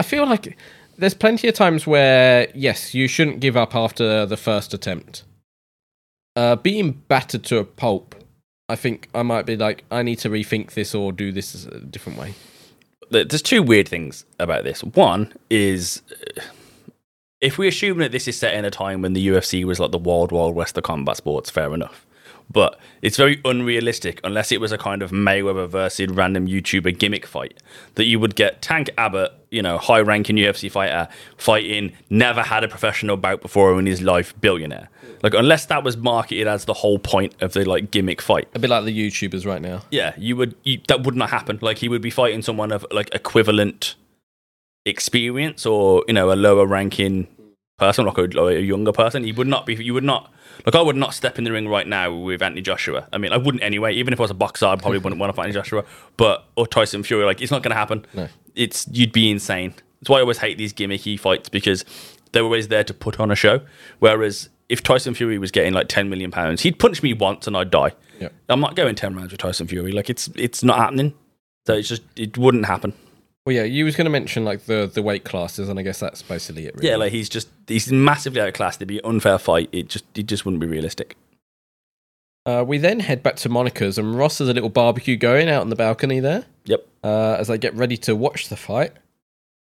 I 0.00 0.02
feel 0.02 0.26
like 0.26 0.58
there's 0.96 1.14
plenty 1.14 1.46
of 1.46 1.54
times 1.54 1.86
where 1.86 2.48
yes, 2.52 2.94
you 2.94 3.06
shouldn't 3.06 3.38
give 3.38 3.56
up 3.56 3.76
after 3.76 4.26
the 4.26 4.36
first 4.36 4.74
attempt. 4.74 5.22
Uh, 6.34 6.56
being 6.56 6.92
battered 6.92 7.44
to 7.44 7.58
a 7.58 7.64
pulp, 7.64 8.16
I 8.68 8.76
think 8.76 9.08
I 9.14 9.22
might 9.22 9.46
be 9.46 9.56
like, 9.56 9.84
I 9.90 10.02
need 10.02 10.18
to 10.20 10.28
rethink 10.28 10.72
this 10.72 10.94
or 10.94 11.12
do 11.12 11.32
this 11.32 11.64
a 11.66 11.80
different 11.80 12.18
way. 12.18 12.34
There's 13.10 13.40
two 13.40 13.62
weird 13.62 13.88
things 13.88 14.26
about 14.38 14.64
this. 14.64 14.84
One 14.84 15.32
is 15.48 16.02
if 17.40 17.56
we 17.56 17.66
assume 17.68 17.98
that 17.98 18.12
this 18.12 18.28
is 18.28 18.38
set 18.38 18.54
in 18.54 18.64
a 18.66 18.70
time 18.70 19.00
when 19.00 19.14
the 19.14 19.28
UFC 19.28 19.64
was 19.64 19.80
like 19.80 19.92
the 19.92 19.98
wild, 19.98 20.32
wild 20.32 20.54
west 20.54 20.76
of 20.76 20.84
combat 20.84 21.16
sports, 21.16 21.48
fair 21.50 21.72
enough. 21.72 22.04
But 22.50 22.80
it's 23.02 23.16
very 23.18 23.40
unrealistic 23.44 24.20
unless 24.24 24.50
it 24.52 24.60
was 24.60 24.72
a 24.72 24.78
kind 24.78 25.02
of 25.02 25.10
Mayweather 25.10 25.68
versus 25.68 26.08
random 26.08 26.46
YouTuber 26.46 26.98
gimmick 26.98 27.26
fight 27.26 27.62
that 27.96 28.06
you 28.06 28.18
would 28.18 28.34
get 28.36 28.62
Tank 28.62 28.88
Abbott, 28.96 29.32
you 29.50 29.60
know, 29.60 29.76
high 29.76 30.00
ranking 30.00 30.36
UFC 30.36 30.70
fighter, 30.70 31.08
fighting, 31.36 31.92
never 32.08 32.42
had 32.42 32.64
a 32.64 32.68
professional 32.68 33.18
bout 33.18 33.42
before 33.42 33.78
in 33.78 33.84
his 33.84 34.00
life, 34.00 34.34
billionaire. 34.40 34.88
Like, 35.22 35.34
unless 35.34 35.66
that 35.66 35.84
was 35.84 35.96
marketed 35.98 36.46
as 36.46 36.64
the 36.64 36.74
whole 36.74 36.98
point 36.98 37.34
of 37.42 37.52
the 37.52 37.68
like 37.68 37.90
gimmick 37.90 38.22
fight, 38.22 38.48
A 38.54 38.58
bit 38.58 38.70
like 38.70 38.84
the 38.86 38.98
YouTubers 38.98 39.44
right 39.44 39.60
now. 39.60 39.82
yeah, 39.90 40.14
you 40.16 40.34
would 40.36 40.54
you, 40.62 40.80
that 40.88 41.02
would 41.02 41.16
not 41.16 41.28
happen. 41.28 41.58
Like 41.60 41.78
he 41.78 41.88
would 41.88 42.02
be 42.02 42.10
fighting 42.10 42.40
someone 42.40 42.72
of 42.72 42.86
like 42.90 43.14
equivalent 43.14 43.94
experience 44.86 45.66
or 45.66 46.02
you 46.08 46.14
know 46.14 46.32
a 46.32 46.34
lower 46.34 46.66
ranking 46.66 47.26
person, 47.78 48.04
like 48.04 48.18
a, 48.18 48.22
like 48.22 48.56
a 48.56 48.62
younger 48.62 48.92
person. 48.92 49.24
You 49.24 49.34
would 49.34 49.46
not 49.46 49.64
be. 49.66 49.74
You 49.74 49.94
would 49.94 50.04
not. 50.04 50.32
Like 50.66 50.74
I 50.74 50.82
would 50.82 50.96
not 50.96 51.14
step 51.14 51.38
in 51.38 51.44
the 51.44 51.52
ring 51.52 51.68
right 51.68 51.86
now 51.86 52.12
with 52.14 52.42
Anthony 52.42 52.60
Joshua. 52.62 53.08
I 53.12 53.18
mean, 53.18 53.32
I 53.32 53.36
wouldn't 53.36 53.62
anyway. 53.62 53.94
Even 53.94 54.12
if 54.12 54.20
I 54.20 54.22
was 54.22 54.30
a 54.30 54.34
boxer, 54.34 54.66
I 54.66 54.76
probably 54.76 54.98
wouldn't 54.98 55.20
want 55.20 55.30
to 55.30 55.34
fight 55.34 55.46
Anthony 55.46 55.60
Joshua. 55.62 55.84
But 56.16 56.44
or 56.56 56.66
Tyson 56.66 57.02
Fury, 57.02 57.24
like 57.24 57.40
it's 57.40 57.50
not 57.50 57.62
going 57.62 57.70
to 57.70 57.76
happen. 57.76 58.04
No. 58.12 58.28
It's 58.54 58.86
you'd 58.90 59.12
be 59.12 59.30
insane. 59.30 59.74
That's 60.00 60.10
why 60.10 60.18
I 60.18 60.20
always 60.20 60.38
hate 60.38 60.58
these 60.58 60.72
gimmicky 60.72 61.18
fights 61.18 61.48
because 61.48 61.84
they're 62.32 62.42
always 62.42 62.68
there 62.68 62.84
to 62.84 62.94
put 62.94 63.20
on 63.20 63.30
a 63.30 63.36
show. 63.36 63.60
Whereas 64.00 64.48
if 64.68 64.82
Tyson 64.82 65.14
Fury 65.14 65.38
was 65.38 65.50
getting 65.50 65.72
like 65.72 65.88
ten 65.88 66.08
million 66.10 66.30
pounds, 66.30 66.62
he'd 66.62 66.78
punch 66.78 67.02
me 67.02 67.14
once 67.14 67.46
and 67.46 67.56
I'd 67.56 67.70
die. 67.70 67.92
Yeah. 68.20 68.28
I'm 68.48 68.60
not 68.60 68.74
going 68.74 68.94
ten 68.96 69.14
rounds 69.14 69.32
with 69.32 69.40
Tyson 69.40 69.68
Fury. 69.68 69.92
Like 69.92 70.10
it's 70.10 70.28
it's 70.34 70.62
not 70.64 70.78
happening. 70.78 71.14
So 71.66 71.74
it's 71.74 71.88
just 71.88 72.02
it 72.16 72.36
wouldn't 72.36 72.66
happen. 72.66 72.92
Well, 73.48 73.56
yeah, 73.56 73.62
you 73.62 73.86
was 73.86 73.96
going 73.96 74.04
to 74.04 74.10
mention 74.10 74.44
like 74.44 74.66
the 74.66 74.90
the 74.92 75.00
weight 75.00 75.24
classes, 75.24 75.70
and 75.70 75.78
I 75.78 75.82
guess 75.82 75.98
that's 75.98 76.20
basically 76.20 76.66
it. 76.66 76.74
Really. 76.74 76.88
Yeah, 76.90 76.96
like 76.96 77.12
he's 77.12 77.30
just 77.30 77.48
he's 77.66 77.90
massively 77.90 78.42
outclassed. 78.42 78.76
It'd 78.76 78.88
be 78.88 78.98
an 78.98 79.06
unfair 79.06 79.38
fight. 79.38 79.70
It 79.72 79.88
just 79.88 80.04
it 80.14 80.24
just 80.24 80.44
wouldn't 80.44 80.60
be 80.60 80.66
realistic. 80.66 81.16
Uh, 82.44 82.62
we 82.62 82.76
then 82.76 83.00
head 83.00 83.22
back 83.22 83.36
to 83.36 83.48
Monica's, 83.48 83.96
and 83.96 84.14
Ross 84.14 84.40
has 84.40 84.50
a 84.50 84.52
little 84.52 84.68
barbecue 84.68 85.16
going 85.16 85.48
out 85.48 85.62
on 85.62 85.70
the 85.70 85.76
balcony 85.76 86.20
there. 86.20 86.44
Yep. 86.66 86.86
Uh, 87.02 87.36
as 87.38 87.48
they 87.48 87.56
get 87.56 87.74
ready 87.74 87.96
to 87.96 88.14
watch 88.14 88.50
the 88.50 88.56
fight. 88.56 88.92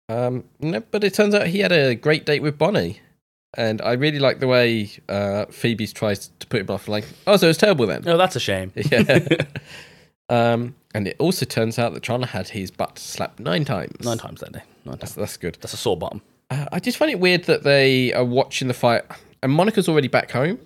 Um, 0.09 0.45
no, 0.61 0.81
but 0.91 1.05
it 1.05 1.13
turns 1.13 1.35
out 1.35 1.49
he 1.49 1.59
had 1.59 1.71
a 1.73 1.95
great 1.95 2.25
date 2.25 2.41
with 2.41 2.57
Bonnie, 2.57 3.01
and 3.55 3.83
I 3.83 3.93
really 3.93 4.19
like 4.19 4.41
the 4.41 4.49
way 4.49 4.93
uh, 5.11 5.45
Phoebe 5.51 5.89
tries 5.89 6.31
to 6.39 6.47
put 6.47 6.63
him 6.63 6.71
off. 6.71 6.89
Like, 6.89 7.05
oh, 7.27 7.37
so 7.37 7.49
it 7.49 7.51
was 7.51 7.59
terrible 7.59 7.87
then. 7.87 8.09
Oh, 8.09 8.17
that's 8.17 8.35
a 8.35 8.41
shame. 8.41 8.73
Yeah. 8.91 9.19
um, 10.31 10.75
and 10.95 11.07
it 11.09 11.17
also 11.19 11.45
turns 11.45 11.79
out 11.79 11.93
that 11.95 12.03
Chandler 12.03 12.29
had 12.29 12.49
his 12.49 12.71
butt 12.71 12.99
slapped 12.99 13.41
nine 13.41 13.65
times. 13.65 14.05
Nine 14.05 14.19
times 14.19 14.41
that 14.41 14.53
day. 14.53 14.63
Nine 14.85 14.99
times. 14.99 15.15
that's 15.15 15.37
good. 15.37 15.59
That's 15.61 15.75
a 15.75 15.77
sore 15.77 15.97
bottom. 15.97 16.23
Uh, 16.51 16.67
I 16.73 16.79
just 16.81 16.97
find 16.97 17.11
it 17.11 17.19
weird 17.21 17.45
that 17.45 17.63
they 17.65 18.13
are 18.13 18.25
watching 18.25 18.69
the 18.69 18.75
fight, 18.75 19.03
and 19.43 19.53
Monica's 19.53 19.89
already 19.89 20.09
back 20.09 20.31
home. 20.31 20.59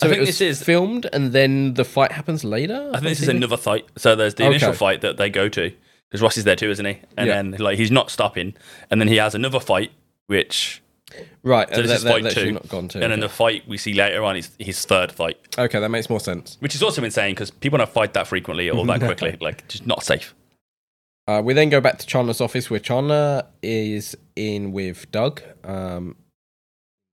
So 0.00 0.06
I 0.06 0.10
think 0.10 0.26
this 0.26 0.40
is- 0.40 0.62
filmed, 0.62 1.08
and 1.12 1.32
then 1.32 1.74
the 1.74 1.84
fight 1.84 2.12
happens 2.12 2.44
later. 2.44 2.90
I 2.92 2.98
think 2.98 3.10
this 3.10 3.22
is 3.22 3.28
another 3.28 3.56
fight. 3.56 3.86
So 3.96 4.14
there's 4.16 4.34
the 4.34 4.44
initial 4.46 4.70
Okay. 4.70 4.78
fight 4.78 5.00
that 5.02 5.16
they 5.16 5.30
go 5.30 5.48
to 5.48 5.72
because 6.10 6.20
Ross 6.22 6.36
is 6.36 6.44
there 6.44 6.56
too, 6.56 6.70
isn't 6.70 6.84
he? 6.84 6.98
And 7.16 7.26
Yeah. 7.28 7.36
then 7.36 7.50
like 7.58 7.78
he's 7.78 7.90
not 7.90 8.10
stopping, 8.10 8.54
and 8.90 9.00
then 9.00 9.08
he 9.08 9.16
has 9.16 9.34
another 9.34 9.60
fight, 9.60 9.92
which 10.26 10.82
right. 11.42 11.68
so 11.68 11.74
uh, 11.80 11.82
this 11.86 12.02
that, 12.02 12.16
is 12.18 12.24
fight 12.26 12.34
two, 12.34 12.52
not 12.52 12.68
gone 12.68 12.88
to. 12.88 13.02
and 13.02 13.12
then 13.12 13.20
the 13.20 13.28
fight 13.28 13.66
we 13.68 13.78
see 13.78 13.94
later 13.94 14.22
on 14.24 14.36
is 14.36 14.50
his 14.58 14.84
third 14.84 15.12
fight, 15.12 15.36
okay, 15.58 15.78
that 15.80 15.88
makes 15.90 16.08
more 16.10 16.20
sense. 16.20 16.56
which 16.60 16.74
is 16.74 16.82
also 16.82 17.02
insane 17.04 17.34
because 17.34 17.50
people 17.50 17.78
don't 17.78 17.90
fight 17.90 18.12
that 18.14 18.26
frequently 18.26 18.68
or 18.70 18.84
that 18.86 19.00
quickly, 19.00 19.36
like 19.40 19.66
just 19.68 19.86
not 19.86 20.02
safe. 20.02 20.34
Uh, 21.28 21.40
we 21.44 21.54
then 21.54 21.68
go 21.70 21.80
back 21.80 21.98
to 21.98 22.06
Chandler's 22.06 22.40
office, 22.40 22.68
where 22.68 22.80
Chandler 22.80 23.44
is 23.62 24.16
in 24.34 24.72
with 24.72 25.08
Doug, 25.12 25.40
um, 25.62 26.16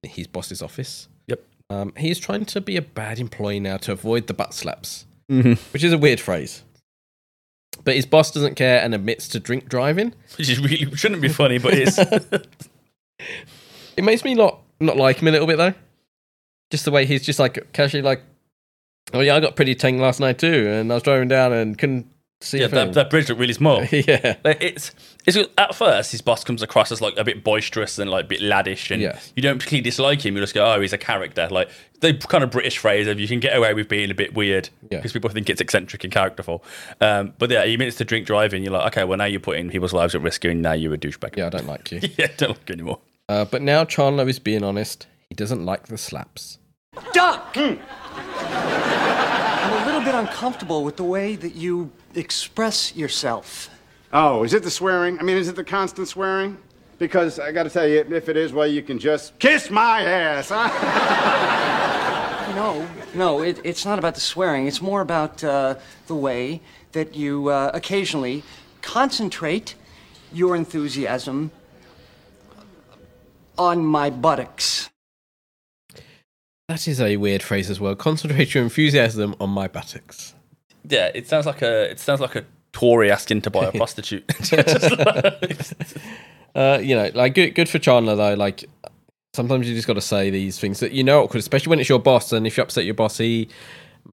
his 0.02 0.26
boss's 0.26 0.62
office. 0.64 1.08
Yep. 1.28 1.44
Um, 1.70 1.94
he's 1.96 2.18
trying 2.18 2.46
to 2.46 2.60
be 2.62 2.76
a 2.76 2.82
bad 2.82 3.20
employee 3.20 3.60
now 3.60 3.78
to 3.78 3.92
avoid 3.92 4.26
the 4.28 4.34
butt 4.34 4.54
slaps, 4.54 5.06
Mm-hmm. 5.32 5.54
which 5.74 5.84
is 5.84 5.94
a 5.94 5.98
weird 6.00 6.20
phrase. 6.20 6.64
But 7.84 7.96
his 7.96 8.08
boss 8.08 8.32
doesn't 8.32 8.56
care 8.56 8.82
and 8.82 8.96
admits 8.96 9.28
to 9.30 9.40
drink 9.40 9.70
driving. 9.70 10.14
Which 10.40 10.50
is 10.50 10.60
really 10.60 10.94
shouldn't 10.96 11.22
be 11.22 11.30
funny, 11.30 11.60
but 11.60 11.76
it's 11.76 11.98
It 14.00 14.04
makes 14.06 14.24
me 14.24 14.34
not 14.34 14.62
not 14.80 14.96
like 14.96 15.18
him 15.22 15.28
a 15.28 15.32
little 15.32 15.46
bit 15.46 15.58
though. 15.58 15.74
Just 16.72 16.86
the 16.86 16.92
way 16.92 17.06
he's 17.06 17.22
just 17.26 17.38
like 17.38 17.74
casually 17.74 18.02
like, 18.02 18.24
oh 19.14 19.20
yeah, 19.20 19.36
I 19.36 19.42
got 19.42 19.58
pretty 19.58 19.76
tang 19.76 20.00
last 20.00 20.22
night 20.22 20.40
too, 20.40 20.68
and 20.70 20.90
I 20.90 20.96
was 20.96 21.04
driving 21.04 21.28
down 21.28 21.52
and 21.52 21.78
couldn't 21.78 22.08
see 22.40 22.62
yeah, 22.62 22.68
that, 22.68 22.94
that 22.94 23.10
bridge 23.10 23.28
looked 23.28 23.42
really 23.42 23.52
small. 23.52 23.84
yeah, 23.92 24.38
Like, 24.46 24.64
it's 24.64 24.92
it's 25.26 25.38
at 25.58 25.76
first 25.76 26.14
his 26.14 26.22
boss 26.22 26.46
comes 26.46 26.62
across 26.62 26.94
as 26.94 27.02
like 27.02 27.18
a 27.18 27.26
bit 27.26 27.44
boisterous 27.44 28.00
and 28.00 28.10
like 28.10 28.24
a 28.24 28.28
bit 28.30 28.40
laddish, 28.40 28.90
and 28.90 29.02
you 29.36 29.42
don't 29.44 29.58
particularly 29.58 29.82
dislike 29.82 30.26
him. 30.26 30.36
You 30.38 30.42
just 30.44 30.54
go, 30.56 30.64
oh, 30.74 30.80
he's 30.80 30.94
a 30.94 30.98
character. 30.98 31.50
Like 31.52 31.70
the 32.00 32.14
kind 32.14 32.42
of 32.46 32.52
British 32.52 32.78
phrase 32.78 33.06
of 33.08 33.20
you 33.20 33.28
can 33.28 33.42
get 33.42 33.58
away 33.58 33.74
with 33.74 33.90
being 33.90 34.12
a 34.12 34.16
bit 34.16 34.34
weird 34.34 34.70
Yeah. 34.90 35.00
because 35.00 35.12
people 35.12 35.30
think 35.30 35.50
it's 35.50 35.60
eccentric 35.60 36.06
and 36.06 36.14
characterful. 36.14 36.64
Um, 37.02 37.34
but 37.38 37.50
yeah, 37.50 37.66
he 37.66 37.74
admits 37.74 37.98
to 37.98 38.06
drink 38.06 38.26
driving. 38.28 38.64
You're 38.64 38.72
like, 38.72 38.94
okay, 38.94 39.04
well 39.04 39.18
now 39.18 39.26
you're 39.26 39.42
putting 39.42 39.70
people's 39.70 39.92
lives 39.92 40.16
at 40.16 40.22
risk, 40.22 40.46
and 40.46 40.62
now 40.62 40.72
you're 40.72 40.94
a 40.94 40.98
douchebag. 40.98 41.36
yeah, 41.36 41.48
I 41.48 41.50
don't 41.50 41.68
like 41.68 41.92
you. 41.92 42.00
yeah, 42.18 42.28
don't 42.38 42.52
like 42.52 42.70
you 42.70 42.74
anymore. 42.74 43.00
Uh, 43.30 43.46
but 43.46 43.62
now 43.62 43.86
Chandler 43.86 44.28
is 44.28 44.40
being 44.40 44.64
honest. 44.64 45.06
He 45.30 45.36
doesn't 45.36 45.64
like 45.64 45.86
the 45.86 46.00
slaps. 46.00 46.58
Doug! 47.14 47.40
I'm 47.56 47.78
a 49.72 49.86
little 49.86 50.02
bit 50.02 50.16
uncomfortable 50.16 50.84
with 50.84 50.98
the 50.98 51.04
way 51.04 51.36
that 51.36 51.54
you 51.54 51.92
express 52.16 52.96
yourself. 52.96 53.70
Oh, 54.12 54.44
is 54.44 54.56
it 54.56 54.64
the 54.64 54.72
swearing? 54.72 55.20
I 55.20 55.22
mean, 55.22 55.38
is 55.38 55.48
it 55.48 55.56
the 55.56 55.64
constant 55.64 56.08
swearing? 56.08 56.58
Because 56.98 57.38
I 57.38 57.52
gotta 57.52 57.70
tell 57.70 57.88
you, 57.88 58.00
if 58.00 58.30
it 58.30 58.36
is, 58.36 58.52
well, 58.52 58.66
you 58.66 58.82
can 58.82 58.98
just 58.98 59.38
kiss 59.38 59.70
my 59.70 60.02
ass, 60.02 60.50
huh? 60.52 61.66
No, 62.56 62.88
no, 63.14 63.42
it, 63.44 63.62
it's 63.64 63.86
not 63.86 64.00
about 64.00 64.16
the 64.16 64.22
swearing. 64.22 64.66
It's 64.66 64.82
more 64.82 65.02
about 65.02 65.44
uh, 65.44 65.76
the 66.08 66.16
way 66.16 66.62
that 66.94 67.16
you 67.16 67.50
uh, 67.50 67.70
occasionally 67.76 68.42
concentrate 68.82 69.76
your 70.34 70.56
enthusiasm 70.56 71.52
on 73.60 73.86
my 73.86 74.10
buttocks. 74.10 74.90
That 76.68 76.88
is 76.88 77.02
a 77.02 77.18
weird 77.18 77.44
phrase 77.44 77.70
as 77.70 77.80
well. 77.80 77.96
Concentrate 77.96 78.54
your 78.54 78.64
enthusiasm 78.64 79.36
on 79.40 79.50
my 79.50 79.68
buttocks. 79.68 80.34
Yeah, 80.88 81.12
it 81.14 81.28
sounds 81.28 81.46
like 81.46 81.62
a 81.62 81.92
it 81.92 82.00
sounds 82.00 82.22
like 82.22 82.36
a 82.36 82.46
Tory 82.72 83.12
asking 83.12 83.42
to 83.42 83.52
buy 83.52 83.66
a 83.66 83.72
prostitute. 83.74 84.24
Uh, 86.56 86.80
you 86.82 86.96
know, 86.96 87.12
like 87.14 87.36
good, 87.36 87.54
good 87.54 87.70
for 87.70 87.78
Chandler 87.78 88.16
though. 88.16 88.34
Like 88.34 88.66
sometimes 89.36 89.70
you 89.70 89.76
just 89.76 89.88
got 89.88 89.94
to 89.94 90.02
say 90.02 90.32
these 90.32 90.58
things 90.60 90.80
that 90.80 90.94
you 90.94 91.04
know, 91.04 91.22
awkward, 91.22 91.40
especially 91.40 91.70
when 91.70 91.80
it's 91.80 91.88
your 91.88 92.00
boss. 92.00 92.34
And 92.34 92.48
if 92.48 92.58
you 92.58 92.64
upset 92.64 92.86
your 92.86 92.96
boss, 92.96 93.20
he 93.20 93.50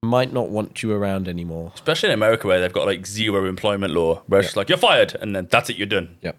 might 0.02 0.34
not 0.34 0.50
want 0.50 0.82
you 0.82 0.92
around 0.92 1.28
anymore. 1.28 1.72
Especially 1.74 2.10
in 2.10 2.12
America 2.12 2.46
where 2.46 2.60
they've 2.60 2.72
got 2.72 2.86
like 2.86 3.06
zero 3.06 3.46
employment 3.46 3.94
law, 3.94 4.22
where 4.26 4.40
it's 4.40 4.48
just 4.48 4.56
like 4.56 4.68
you're 4.68 4.76
fired, 4.76 5.16
and 5.20 5.34
then 5.34 5.48
that's 5.50 5.70
it, 5.70 5.76
you're 5.76 5.86
done. 5.86 6.18
Yep. 6.20 6.36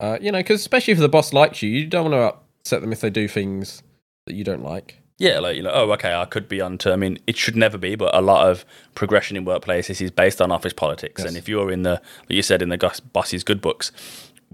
Uh, 0.00 0.18
you 0.20 0.32
know, 0.32 0.38
because 0.38 0.60
especially 0.60 0.92
if 0.92 0.98
the 0.98 1.08
boss 1.08 1.32
likes 1.32 1.62
you, 1.62 1.70
you 1.70 1.86
don't 1.86 2.10
want 2.10 2.14
to 2.14 2.38
upset 2.60 2.80
them 2.80 2.92
if 2.92 3.00
they 3.00 3.10
do 3.10 3.28
things 3.28 3.82
that 4.26 4.34
you 4.34 4.42
don't 4.42 4.62
like. 4.62 4.96
Yeah, 5.18 5.38
like 5.38 5.56
you 5.56 5.62
know, 5.62 5.70
oh, 5.72 5.92
okay, 5.92 6.14
I 6.14 6.24
could 6.24 6.48
be 6.48 6.62
onto. 6.62 6.90
I 6.90 6.96
mean, 6.96 7.18
it 7.26 7.36
should 7.36 7.54
never 7.54 7.76
be, 7.76 7.94
but 7.94 8.14
a 8.14 8.22
lot 8.22 8.48
of 8.48 8.64
progression 8.94 9.36
in 9.36 9.44
workplaces 9.44 10.00
is 10.00 10.10
based 10.10 10.40
on 10.40 10.50
office 10.50 10.72
politics. 10.72 11.20
Yes. 11.20 11.28
And 11.28 11.36
if 11.36 11.46
you're 11.46 11.70
in 11.70 11.82
the, 11.82 11.90
like 11.90 12.30
you 12.30 12.42
said, 12.42 12.62
in 12.62 12.70
the 12.70 13.00
boss's 13.12 13.44
good 13.44 13.60
books, 13.60 13.92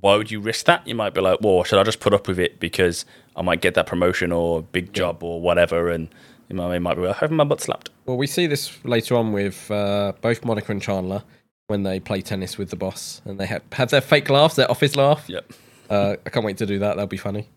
why 0.00 0.16
would 0.16 0.32
you 0.32 0.40
risk 0.40 0.66
that? 0.66 0.84
You 0.84 0.96
might 0.96 1.14
be 1.14 1.20
like, 1.20 1.40
well, 1.40 1.62
should 1.62 1.78
I 1.78 1.84
just 1.84 2.00
put 2.00 2.12
up 2.12 2.26
with 2.26 2.40
it 2.40 2.58
because 2.58 3.04
I 3.36 3.42
might 3.42 3.60
get 3.60 3.74
that 3.74 3.86
promotion 3.86 4.32
or 4.32 4.62
big 4.62 4.92
job 4.92 5.22
or 5.22 5.40
whatever, 5.40 5.88
and 5.88 6.08
you 6.48 6.56
know, 6.56 6.72
I 6.72 6.80
might 6.80 6.94
be 6.94 7.02
well, 7.02 7.12
having 7.12 7.36
my 7.36 7.44
butt 7.44 7.60
slapped. 7.60 7.90
Well, 8.04 8.16
we 8.16 8.26
see 8.26 8.48
this 8.48 8.76
later 8.84 9.14
on 9.14 9.32
with 9.32 9.70
uh, 9.70 10.14
both 10.20 10.44
Monica 10.44 10.72
and 10.72 10.82
Chandler 10.82 11.22
when 11.66 11.82
they 11.82 11.98
play 12.00 12.20
tennis 12.20 12.58
with 12.58 12.70
the 12.70 12.76
boss, 12.76 13.20
and 13.24 13.38
they 13.38 13.46
have, 13.46 13.62
have 13.72 13.90
their 13.90 14.00
fake 14.00 14.28
laughs, 14.30 14.54
their 14.56 14.70
office 14.70 14.96
laugh. 14.96 15.24
Yep. 15.28 15.52
Uh, 15.90 16.16
I 16.24 16.30
can't 16.30 16.44
wait 16.44 16.56
to 16.58 16.66
do 16.66 16.78
that. 16.78 16.96
That'll 16.96 17.06
be 17.06 17.16
funny. 17.16 17.48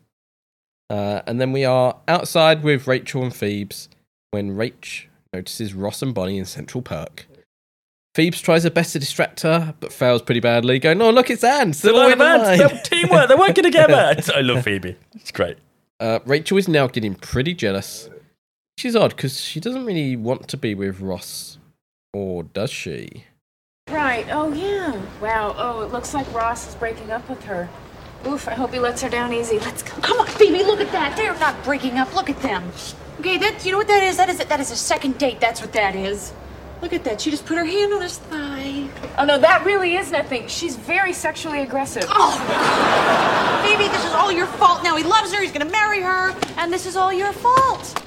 Uh, 0.88 1.22
and 1.26 1.40
then 1.40 1.52
we 1.52 1.64
are 1.64 1.96
outside 2.08 2.62
with 2.62 2.86
Rachel 2.86 3.22
and 3.22 3.34
Phoebes 3.34 3.88
when 4.32 4.56
Rach 4.56 5.06
notices 5.32 5.72
Ross 5.74 6.02
and 6.02 6.12
Bonnie 6.12 6.38
in 6.38 6.44
Central 6.44 6.82
Park. 6.82 7.26
Phoebes 8.16 8.40
tries 8.40 8.64
her 8.64 8.70
best 8.70 8.92
to 8.94 8.98
distract 8.98 9.42
her, 9.42 9.72
but 9.78 9.92
fails 9.92 10.20
pretty 10.20 10.40
badly, 10.40 10.80
going, 10.80 11.00
Oh, 11.00 11.10
look, 11.10 11.30
it's 11.30 11.44
Anne. 11.44 11.72
Still 11.72 12.00
in 12.10 12.18
the 12.18 12.24
line." 12.24 12.58
they're 12.58 12.68
teamwork. 12.82 13.28
They're 13.28 13.38
working 13.38 13.62
together. 13.62 14.16
I 14.34 14.40
love 14.40 14.64
Phoebe. 14.64 14.96
It's 15.14 15.30
great. 15.30 15.58
Uh, 16.00 16.18
Rachel 16.24 16.58
is 16.58 16.66
now 16.66 16.88
getting 16.88 17.14
pretty 17.14 17.54
jealous. 17.54 18.10
She's 18.78 18.96
odd 18.96 19.14
because 19.14 19.40
she 19.40 19.60
doesn't 19.60 19.84
really 19.84 20.16
want 20.16 20.48
to 20.48 20.56
be 20.56 20.74
with 20.74 21.00
Ross, 21.00 21.58
or 22.12 22.42
does 22.42 22.70
she? 22.70 23.26
Right. 23.90 24.26
Oh, 24.30 24.52
yeah. 24.52 25.00
Wow. 25.20 25.54
Oh, 25.56 25.82
it 25.82 25.92
looks 25.92 26.14
like 26.14 26.32
Ross 26.32 26.68
is 26.68 26.74
breaking 26.76 27.10
up 27.10 27.28
with 27.28 27.42
her. 27.44 27.68
Oof, 28.26 28.46
I 28.46 28.54
hope 28.54 28.72
he 28.72 28.78
lets 28.78 29.02
her 29.02 29.08
down 29.08 29.32
easy. 29.32 29.58
Let's 29.58 29.82
go. 29.82 30.00
Come 30.00 30.20
on, 30.20 30.26
Phoebe, 30.26 30.62
look 30.62 30.80
at 30.80 30.92
that. 30.92 31.16
They're 31.16 31.36
not 31.38 31.62
breaking 31.64 31.98
up. 31.98 32.14
Look 32.14 32.30
at 32.30 32.40
them. 32.40 32.70
Okay, 33.18 33.36
that 33.38 33.64
you 33.64 33.72
know 33.72 33.78
what 33.78 33.88
that 33.88 34.02
is? 34.02 34.16
That 34.16 34.28
is 34.28 34.38
that 34.38 34.60
is 34.60 34.70
a 34.70 34.76
second 34.76 35.18
date. 35.18 35.40
That's 35.40 35.60
what 35.60 35.72
that 35.72 35.96
is. 35.96 36.32
Look 36.82 36.92
at 36.92 37.04
that. 37.04 37.20
She 37.20 37.30
just 37.30 37.44
put 37.44 37.58
her 37.58 37.64
hand 37.64 37.92
on 37.92 38.00
his 38.00 38.18
thigh. 38.18 38.88
Oh, 39.18 39.24
no, 39.24 39.38
that 39.38 39.64
really 39.66 39.96
is 39.96 40.10
nothing. 40.10 40.46
She's 40.48 40.76
very 40.76 41.12
sexually 41.12 41.60
aggressive. 41.60 42.04
Oh, 42.08 42.32
Phoebe, 43.64 43.88
this 43.88 44.04
is 44.04 44.12
all 44.12 44.32
your 44.32 44.46
fault. 44.46 44.82
Now 44.82 44.96
he 44.96 45.04
loves 45.04 45.32
her. 45.34 45.42
He's 45.42 45.52
gonna 45.52 45.70
marry 45.70 46.00
her, 46.00 46.34
and 46.56 46.72
this 46.72 46.86
is 46.86 46.96
all 46.96 47.12
your 47.12 47.32
fault. 47.32 48.02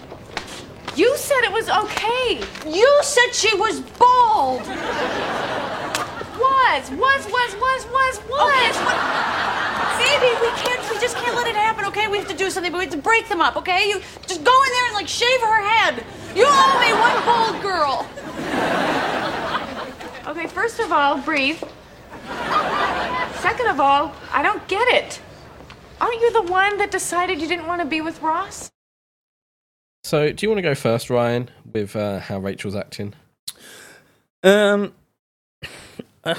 You 0.96 1.16
said 1.18 1.44
it 1.44 1.52
was 1.52 1.70
okay. 1.70 2.42
You 2.68 3.00
said 3.04 3.34
she 3.34 3.56
was 3.56 3.80
bald. 3.80 4.62
Was, 6.64 6.90
was, 6.92 7.26
was, 7.26 7.56
was, 7.56 7.86
was, 7.92 8.20
was. 8.30 8.76
Phoebe, 10.00 10.32
we 10.42 10.48
can't. 10.56 10.82
We 10.90 10.98
just 10.98 11.18
can't 11.18 11.36
let 11.36 11.46
it 11.46 11.56
happen. 11.56 11.84
Okay, 11.86 12.08
we 12.08 12.18
have 12.18 12.28
to 12.30 12.36
do 12.36 12.50
something. 12.50 12.72
But 12.72 12.78
we 12.78 12.86
have 12.86 12.94
to 12.94 13.02
break 13.02 13.28
them 13.28 13.42
up. 13.42 13.58
Okay, 13.58 13.90
you 13.90 14.00
just 14.26 14.44
go 14.46 14.64
in 14.64 14.72
there 14.72 14.86
and 14.88 14.96
like 14.96 15.08
shave 15.10 15.42
her 15.42 15.62
head. 15.62 16.06
You 16.34 16.46
owe 16.48 16.80
me 16.80 16.94
one 16.94 17.26
bald 17.26 17.62
girl. 17.62 18.08
Okay, 20.26 20.48
first 20.48 20.80
of 20.80 20.92
all, 20.92 21.18
breathe. 21.18 21.62
Second 23.42 23.68
of 23.68 23.82
all, 23.82 24.14
I 24.32 24.42
don't 24.42 24.66
get 24.70 24.88
it. 24.88 25.20
Aren't 26.00 26.22
you 26.22 26.32
the 26.32 26.52
one 26.52 26.78
that 26.78 26.92
decided 26.92 27.42
you 27.42 27.48
didn't 27.48 27.68
want 27.68 27.82
to 27.82 27.88
be 27.88 28.00
with 28.00 28.22
Ross? 28.22 28.72
So, 30.06 30.32
do 30.32 30.46
you 30.46 30.50
want 30.50 30.60
to 30.60 30.64
go 30.64 30.76
first, 30.76 31.10
Ryan, 31.10 31.50
with 31.72 31.96
uh, 31.96 32.20
how 32.20 32.40
Rachel's 32.40 32.76
acting? 32.76 33.14
Um, 34.44 34.94
ugh. 36.24 36.38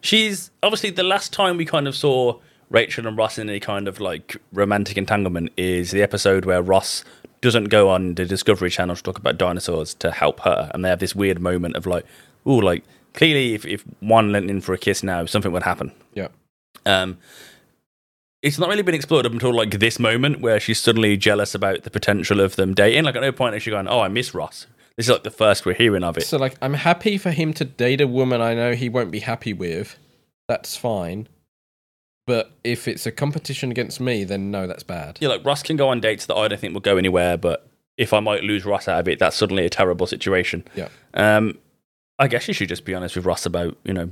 she's 0.00 0.50
obviously 0.62 0.90
the 0.90 1.02
last 1.02 1.32
time 1.32 1.56
we 1.56 1.64
kind 1.64 1.86
of 1.88 1.94
saw 1.94 2.38
Rachel 2.70 3.06
and 3.06 3.16
Ross 3.16 3.38
in 3.38 3.48
any 3.48 3.60
kind 3.60 3.86
of 3.88 4.00
like 4.00 4.36
romantic 4.52 4.96
entanglement 4.96 5.52
is 5.56 5.90
the 5.92 6.02
episode 6.02 6.44
where 6.44 6.62
Ross 6.62 7.04
doesn't 7.40 7.66
go 7.66 7.90
on 7.90 8.14
the 8.14 8.24
Discovery 8.24 8.70
Channel 8.70 8.96
to 8.96 9.02
talk 9.02 9.18
about 9.18 9.38
dinosaurs 9.38 9.94
to 9.94 10.10
help 10.10 10.40
her, 10.40 10.70
and 10.74 10.84
they 10.84 10.88
have 10.88 10.98
this 10.98 11.14
weird 11.14 11.40
moment 11.40 11.76
of 11.76 11.86
like, 11.86 12.04
oh, 12.44 12.56
like 12.56 12.82
clearly 13.14 13.54
if 13.54 13.64
if 13.64 13.84
one 14.00 14.32
went 14.32 14.50
in 14.50 14.60
for 14.60 14.72
a 14.72 14.78
kiss 14.78 15.02
now, 15.02 15.24
something 15.26 15.52
would 15.52 15.62
happen. 15.62 15.92
Yeah. 16.14 16.28
Um, 16.84 17.18
it's 18.42 18.58
not 18.58 18.68
really 18.68 18.82
been 18.82 18.94
explored 18.94 19.26
up 19.26 19.32
until 19.32 19.54
like 19.54 19.78
this 19.78 19.98
moment 19.98 20.40
where 20.40 20.60
she's 20.60 20.80
suddenly 20.80 21.16
jealous 21.16 21.54
about 21.54 21.82
the 21.82 21.90
potential 21.90 22.40
of 22.40 22.56
them 22.56 22.74
dating. 22.74 23.04
Like 23.04 23.16
at 23.16 23.22
no 23.22 23.32
point 23.32 23.54
is 23.54 23.62
she 23.62 23.70
going, 23.70 23.88
"Oh, 23.88 24.00
I 24.00 24.08
miss 24.08 24.34
Ross." 24.34 24.66
This 24.96 25.06
is 25.06 25.10
like 25.12 25.24
the 25.24 25.30
first 25.30 25.66
we're 25.66 25.74
hearing 25.74 26.02
of 26.02 26.16
it. 26.16 26.26
So 26.26 26.38
like 26.38 26.56
I'm 26.62 26.74
happy 26.74 27.18
for 27.18 27.30
him 27.30 27.52
to 27.54 27.64
date 27.64 28.00
a 28.00 28.06
woman 28.06 28.40
I 28.40 28.54
know 28.54 28.74
he 28.74 28.88
won't 28.88 29.10
be 29.10 29.20
happy 29.20 29.52
with. 29.52 29.98
That's 30.48 30.76
fine. 30.76 31.28
But 32.26 32.50
if 32.64 32.88
it's 32.88 33.06
a 33.06 33.12
competition 33.12 33.70
against 33.70 34.00
me, 34.00 34.24
then 34.24 34.50
no, 34.50 34.66
that's 34.66 34.82
bad. 34.82 35.18
Yeah, 35.20 35.28
like 35.28 35.44
Russ 35.44 35.62
can 35.62 35.76
go 35.76 35.88
on 35.88 36.00
dates 36.00 36.26
that 36.26 36.34
I 36.34 36.48
don't 36.48 36.58
think 36.58 36.72
will 36.72 36.80
go 36.80 36.96
anywhere, 36.96 37.36
but 37.36 37.68
if 37.96 38.12
I 38.12 38.20
might 38.20 38.42
lose 38.42 38.64
Russ 38.64 38.88
out 38.88 39.00
of 39.00 39.08
it, 39.08 39.18
that's 39.18 39.36
suddenly 39.36 39.64
a 39.64 39.70
terrible 39.70 40.06
situation. 40.06 40.64
Yeah. 40.74 40.88
Um, 41.14 41.58
I 42.18 42.28
guess 42.28 42.42
she 42.42 42.52
should 42.52 42.68
just 42.68 42.84
be 42.84 42.94
honest 42.94 43.16
with 43.16 43.26
Russ 43.26 43.46
about 43.46 43.76
you 43.84 43.92
know 43.92 44.10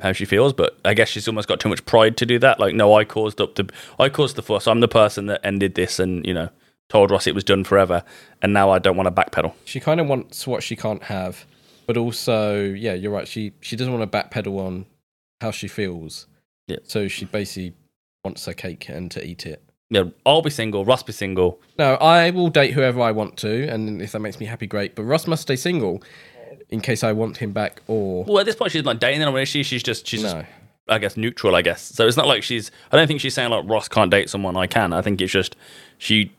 how 0.00 0.12
she 0.12 0.24
feels, 0.24 0.52
but 0.52 0.78
I 0.84 0.94
guess 0.94 1.08
she's 1.08 1.26
almost 1.26 1.48
got 1.48 1.58
too 1.58 1.68
much 1.68 1.84
pride 1.84 2.16
to 2.18 2.26
do 2.26 2.38
that. 2.38 2.60
Like, 2.60 2.74
no, 2.74 2.94
I 2.94 3.04
caused 3.04 3.40
up 3.40 3.56
the 3.56 3.68
I 3.98 4.08
caused 4.08 4.36
the 4.36 4.42
fuss. 4.42 4.68
I'm 4.68 4.80
the 4.80 4.88
person 4.88 5.26
that 5.26 5.40
ended 5.42 5.74
this, 5.74 5.98
and 5.98 6.24
you 6.26 6.34
know 6.34 6.50
told 6.88 7.10
Ross 7.10 7.26
it 7.26 7.34
was 7.34 7.44
done 7.44 7.64
forever, 7.64 8.02
and 8.42 8.52
now 8.52 8.70
I 8.70 8.78
don't 8.78 8.96
want 8.96 9.14
to 9.14 9.22
backpedal. 9.22 9.52
She 9.64 9.80
kind 9.80 10.00
of 10.00 10.06
wants 10.06 10.46
what 10.46 10.62
she 10.62 10.76
can't 10.76 11.04
have, 11.04 11.44
but 11.86 11.96
also, 11.96 12.62
yeah, 12.64 12.94
you're 12.94 13.12
right. 13.12 13.28
She 13.28 13.52
she 13.60 13.76
doesn't 13.76 13.92
want 13.96 14.10
to 14.10 14.18
backpedal 14.18 14.58
on 14.58 14.86
how 15.40 15.50
she 15.50 15.68
feels. 15.68 16.26
Yeah. 16.66 16.78
So 16.84 17.08
she 17.08 17.24
basically 17.24 17.74
wants 18.24 18.44
her 18.46 18.52
cake 18.52 18.88
and 18.88 19.10
to 19.12 19.24
eat 19.24 19.46
it. 19.46 19.62
Yeah, 19.90 20.04
I'll 20.26 20.42
be 20.42 20.50
single. 20.50 20.84
Ross 20.84 21.02
be 21.02 21.12
single. 21.12 21.60
No, 21.78 21.94
I 21.94 22.30
will 22.30 22.50
date 22.50 22.72
whoever 22.72 23.00
I 23.00 23.10
want 23.10 23.38
to, 23.38 23.68
and 23.68 24.02
if 24.02 24.12
that 24.12 24.20
makes 24.20 24.38
me 24.38 24.46
happy, 24.46 24.66
great. 24.66 24.94
But 24.94 25.04
Ross 25.04 25.26
must 25.26 25.42
stay 25.42 25.56
single 25.56 26.02
in 26.68 26.80
case 26.80 27.02
I 27.02 27.12
want 27.12 27.38
him 27.38 27.52
back, 27.52 27.80
or 27.86 28.24
Well, 28.24 28.38
at 28.38 28.46
this 28.46 28.56
point, 28.56 28.72
she's 28.72 28.84
not 28.84 29.00
dating 29.00 29.22
anyone. 29.22 29.40
Is 29.40 29.48
she? 29.48 29.62
She's 29.62 29.82
just 29.82 30.06
she's 30.06 30.22
just, 30.22 30.36
I 30.88 30.98
guess 30.98 31.16
neutral. 31.16 31.54
I 31.54 31.62
guess 31.62 31.80
so. 31.82 32.06
It's 32.06 32.16
not 32.16 32.26
like 32.26 32.42
she's. 32.42 32.70
I 32.92 32.96
don't 32.96 33.06
think 33.06 33.20
she's 33.20 33.34
saying 33.34 33.50
like 33.50 33.64
Ross 33.66 33.88
can't 33.88 34.10
date 34.10 34.28
someone. 34.28 34.56
I 34.56 34.66
can. 34.66 34.92
I 34.92 35.00
think 35.00 35.20
it's 35.22 35.32
just 35.32 35.56
she. 35.96 36.32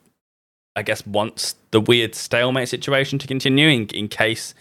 I 0.80 0.82
guess 0.82 1.06
wants 1.06 1.56
the 1.72 1.82
weird 1.82 2.16
stalemate 2.16 2.70
situation 2.70 3.20
to 3.20 3.28
continue 3.28 3.68
in, 3.68 3.88
in 3.90 4.08
case. 4.08 4.54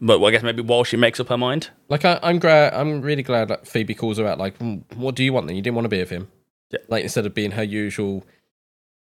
But 0.00 0.20
well, 0.20 0.28
I 0.28 0.32
guess 0.32 0.42
maybe 0.42 0.62
while 0.62 0.84
she 0.84 0.96
makes 0.96 1.18
up 1.20 1.28
her 1.28 1.38
mind. 1.38 1.70
like 1.88 2.04
I, 2.04 2.18
I'm 2.22 2.38
glad. 2.38 2.72
I'm 2.74 3.00
really 3.02 3.22
glad 3.22 3.48
that 3.48 3.66
Phoebe 3.66 3.94
calls 3.94 4.18
her 4.18 4.26
out. 4.26 4.38
Like, 4.38 4.58
"Mm, 4.58 4.82
what 4.96 5.14
do 5.14 5.24
you 5.24 5.32
want? 5.32 5.46
Then 5.46 5.56
you 5.56 5.62
didn't 5.62 5.74
want 5.76 5.86
to 5.86 5.88
be 5.88 5.98
with 5.98 6.10
him. 6.10 6.28
Yeah. 6.70 6.80
Like 6.88 7.02
instead 7.02 7.26
of 7.26 7.34
being 7.34 7.52
her 7.52 7.62
usual, 7.62 8.24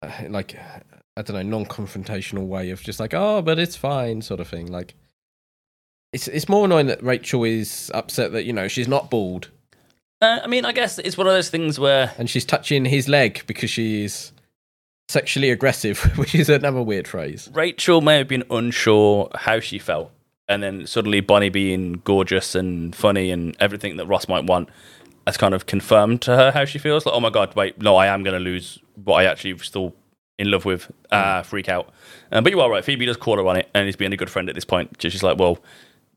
uh, 0.01 0.11
like 0.30 0.57
I 1.17 1.22
don't 1.22 1.36
know, 1.36 1.57
non-confrontational 1.59 2.45
way 2.47 2.69
of 2.72 2.82
just 2.82 2.99
like, 2.99 3.13
oh, 3.13 3.41
but 3.41 3.59
it's 3.59 3.76
fine, 3.76 4.22
sort 4.22 4.39
of 4.39 4.47
thing. 4.47 4.67
Like, 4.72 4.95
it's 6.13 6.28
it's 6.28 6.47
more 6.47 6.65
annoying 6.65 6.88
that 6.88 7.03
Rachel 7.03 7.43
is 7.43 7.91
upset 7.93 8.32
that 8.32 8.45
you 8.45 8.53
know 8.53 8.67
she's 8.67 8.88
not 8.88 9.09
bald 9.09 9.49
Uh, 10.22 10.39
I 10.43 10.47
mean, 10.47 10.65
I 10.65 10.72
guess 10.72 10.99
it's 10.99 11.17
one 11.17 11.28
of 11.28 11.34
those 11.34 11.49
things 11.49 11.80
where 11.80 12.13
and 12.17 12.30
she's 12.30 12.45
touching 12.45 12.86
his 12.86 13.07
leg 13.09 13.43
because 13.47 13.69
she's 13.69 14.32
sexually 15.12 15.51
aggressive, 15.51 15.99
which 16.18 16.34
is 16.34 16.49
another 16.49 16.82
weird 16.82 17.07
phrase. 17.07 17.49
Rachel 17.53 18.01
may 18.01 18.18
have 18.18 18.28
been 18.28 18.43
unsure 18.49 19.30
how 19.36 19.59
she 19.59 19.78
felt, 19.78 20.12
and 20.47 20.64
then 20.64 20.88
suddenly 20.88 21.20
Bonnie 21.20 21.49
being 21.49 22.01
gorgeous 22.03 22.55
and 22.55 22.95
funny 22.95 23.30
and 23.30 23.55
everything 23.59 23.97
that 23.97 24.07
Ross 24.07 24.28
might 24.28 24.45
want 24.45 24.70
has 25.28 25.38
kind 25.38 25.53
of 25.53 25.66
confirmed 25.66 26.22
to 26.24 26.36
her 26.36 26.51
how 26.51 26.66
she 26.66 26.80
feels. 26.80 27.05
Like, 27.05 27.14
oh 27.14 27.20
my 27.20 27.30
god, 27.30 27.55
wait, 27.55 27.80
no, 27.82 27.95
I 27.95 28.07
am 28.07 28.24
going 28.24 28.34
to 28.34 28.39
lose 28.39 28.80
what 29.03 29.16
I 29.18 29.26
actually 29.26 29.57
still 29.59 29.93
in 30.39 30.49
love 30.49 30.66
with. 30.66 30.91
Uh, 31.12 31.43
freak 31.43 31.70
out. 31.70 31.93
Uh, 32.32 32.41
but 32.41 32.51
you 32.51 32.62
are 32.62 32.70
right. 32.70 32.84
Phoebe 32.84 33.05
does 33.05 33.18
call 33.18 33.38
her 33.38 33.45
on 33.45 33.57
it, 33.57 33.70
and 33.76 33.86
he's 33.86 33.95
being 33.95 34.14
a 34.14 34.18
good 34.18 34.30
friend 34.30 34.49
at 34.49 34.55
this 34.55 34.66
point. 34.66 34.95
She's 34.99 35.24
like, 35.24 35.38
well. 35.38 35.59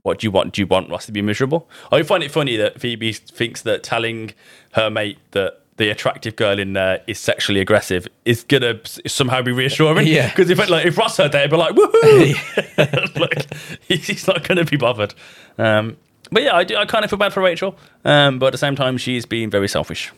What 0.03 0.19
do 0.19 0.27
you 0.27 0.31
want? 0.31 0.53
Do 0.53 0.61
you 0.61 0.67
want 0.67 0.91
Ross 0.91 1.07
to 1.07 1.13
be 1.13 1.23
miserable? 1.23 1.67
I 1.91 2.03
find 2.03 2.23
it 2.23 2.31
funny 2.31 2.57
that 2.57 2.79
Phoebe 2.79 3.15
thinks 3.15 3.63
that 3.63 3.83
telling 3.83 4.33
her 4.73 4.91
mate 4.91 5.17
that 5.31 5.64
the 5.77 5.91
attractive 5.91 6.37
girl 6.37 6.59
in 6.59 6.73
there 6.73 7.03
is 7.07 7.19
sexually 7.19 7.61
aggressive 7.61 8.07
is 8.25 8.45
gonna 8.45 8.81
somehow 9.07 9.43
be 9.43 9.53
reassuring. 9.53 10.07
Yeah. 10.07 10.29
Because 10.29 10.51
if 10.51 10.59
like 10.69 10.87
if 10.87 10.97
Ross 10.97 11.17
heard 11.17 11.33
that, 11.33 11.43
he'd 11.43 11.51
be 11.51 11.57
like, 11.57 11.75
"Woohoo!" 11.75 13.17
like 13.21 13.55
he's, 13.83 14.07
he's 14.07 14.27
not 14.27 14.47
gonna 14.47 14.65
be 14.65 14.77
bothered. 14.77 15.15
Um, 15.59 15.97
but 16.31 16.43
yeah, 16.43 16.57
I 16.57 16.65
do. 16.65 16.77
I 16.77 16.87
kind 16.87 17.05
of 17.05 17.11
feel 17.11 17.19
bad 17.19 17.33
for 17.33 17.43
Rachel, 17.43 17.77
um, 18.05 18.39
but 18.39 18.47
at 18.47 18.53
the 18.53 18.59
same 18.59 18.77
time, 18.77 18.97
she's 18.99 19.27
being 19.27 19.51
very 19.51 19.69
selfish. 19.69 20.13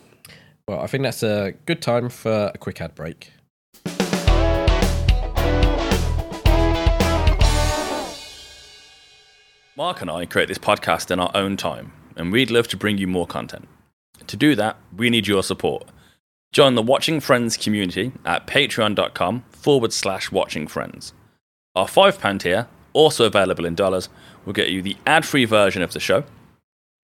Well, 0.69 0.81
I 0.81 0.87
think 0.87 1.05
that's 1.05 1.23
a 1.23 1.55
good 1.65 1.81
time 1.81 2.09
for 2.09 2.51
a 2.55 2.59
quick 2.59 2.81
ad 2.81 2.95
break. 2.95 3.33
Mark 9.77 10.01
and 10.01 10.11
I 10.11 10.25
create 10.25 10.49
this 10.49 10.59
podcast 10.59 11.11
in 11.11 11.21
our 11.21 11.31
own 11.35 11.57
time, 11.57 11.93
and 12.17 12.33
we'd 12.33 12.51
love 12.51 12.67
to 12.69 12.77
bring 12.79 12.97
you 12.97 13.07
more 13.07 13.27
content. 13.27 13.69
To 14.27 14.37
do 14.37 14.55
that, 14.57 14.77
we 14.97 15.11
need 15.11 15.27
your 15.27 15.43
support. 15.43 15.89
Join 16.53 16.75
the 16.75 16.83
Watching 16.83 17.21
Friends 17.21 17.57
community 17.57 18.13
at 18.25 18.47
patreon.com 18.47 19.45
forward 19.51 19.93
slash 19.93 20.33
watching 20.33 20.67
friends. 20.67 21.13
Our 21.75 21.87
£5 21.87 22.41
tier, 22.41 22.69
also 22.93 23.27
available 23.27 23.67
in 23.67 23.75
dollars, 23.75 24.09
will 24.45 24.55
get 24.55 24.71
you 24.71 24.81
the 24.81 24.97
ad 25.07 25.27
free 25.27 25.45
version 25.45 25.83
of 25.83 25.93
the 25.93 26.01
show, 26.01 26.25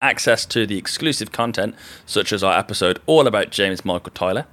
access 0.01 0.45
to 0.45 0.65
the 0.65 0.77
exclusive 0.77 1.31
content, 1.31 1.75
such 2.05 2.31
as 2.31 2.43
our 2.43 2.57
episode 2.57 2.99
all 3.05 3.27
about 3.27 3.49
James 3.51 3.83
Michael 3.83 4.11
Tyler, 4.13 4.45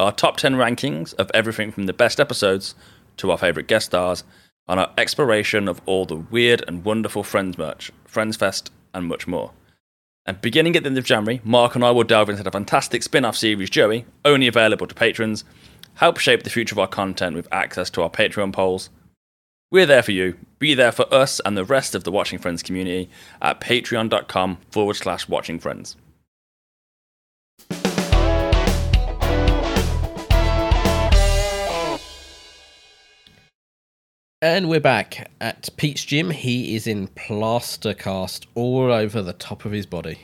our 0.00 0.10
top 0.12 0.36
10 0.36 0.56
rankings 0.56 1.14
of 1.14 1.30
everything 1.32 1.70
from 1.70 1.86
the 1.86 1.92
best 1.92 2.18
episodes 2.18 2.74
to 3.18 3.30
our 3.30 3.38
favourite 3.38 3.68
guest 3.68 3.86
stars, 3.86 4.24
and 4.66 4.80
our 4.80 4.90
exploration 4.98 5.68
of 5.68 5.80
all 5.86 6.06
the 6.06 6.16
weird 6.16 6.64
and 6.66 6.84
wonderful 6.84 7.22
Friends 7.22 7.56
merch, 7.56 7.92
Friends 8.04 8.36
Fest, 8.36 8.72
and 8.92 9.06
much 9.06 9.26
more. 9.26 9.52
And 10.26 10.40
beginning 10.40 10.74
at 10.74 10.82
the 10.82 10.88
end 10.88 10.98
of 10.98 11.04
January, 11.04 11.40
Mark 11.44 11.74
and 11.74 11.84
I 11.84 11.90
will 11.90 12.04
delve 12.04 12.30
into 12.30 12.42
the 12.42 12.50
fantastic 12.50 13.02
spin 13.02 13.24
off 13.24 13.36
series 13.36 13.68
Joey, 13.68 14.06
only 14.24 14.46
available 14.46 14.86
to 14.86 14.94
patrons, 14.94 15.44
help 15.94 16.18
shape 16.18 16.42
the 16.42 16.50
future 16.50 16.74
of 16.74 16.78
our 16.78 16.86
content 16.86 17.36
with 17.36 17.48
access 17.52 17.90
to 17.90 18.02
our 18.02 18.10
Patreon 18.10 18.52
polls. 18.52 18.88
We're 19.70 19.86
there 19.86 20.02
for 20.02 20.12
you. 20.12 20.36
Be 20.58 20.74
there 20.74 20.92
for 20.92 21.12
us 21.12 21.40
and 21.44 21.56
the 21.56 21.64
rest 21.64 21.94
of 21.94 22.04
the 22.04 22.12
Watching 22.12 22.38
Friends 22.38 22.62
community 22.62 23.10
at 23.42 23.60
patreon.com 23.60 24.58
forward 24.70 24.94
slash 24.94 25.28
watching 25.28 25.58
friends. 25.58 25.96
And 34.44 34.68
we're 34.68 34.78
back 34.78 35.30
at 35.40 35.70
Pete's 35.78 36.04
gym. 36.04 36.28
He 36.28 36.76
is 36.76 36.86
in 36.86 37.06
plaster 37.06 37.94
cast 37.94 38.46
all 38.54 38.92
over 38.92 39.22
the 39.22 39.32
top 39.32 39.64
of 39.64 39.72
his 39.72 39.86
body. 39.86 40.18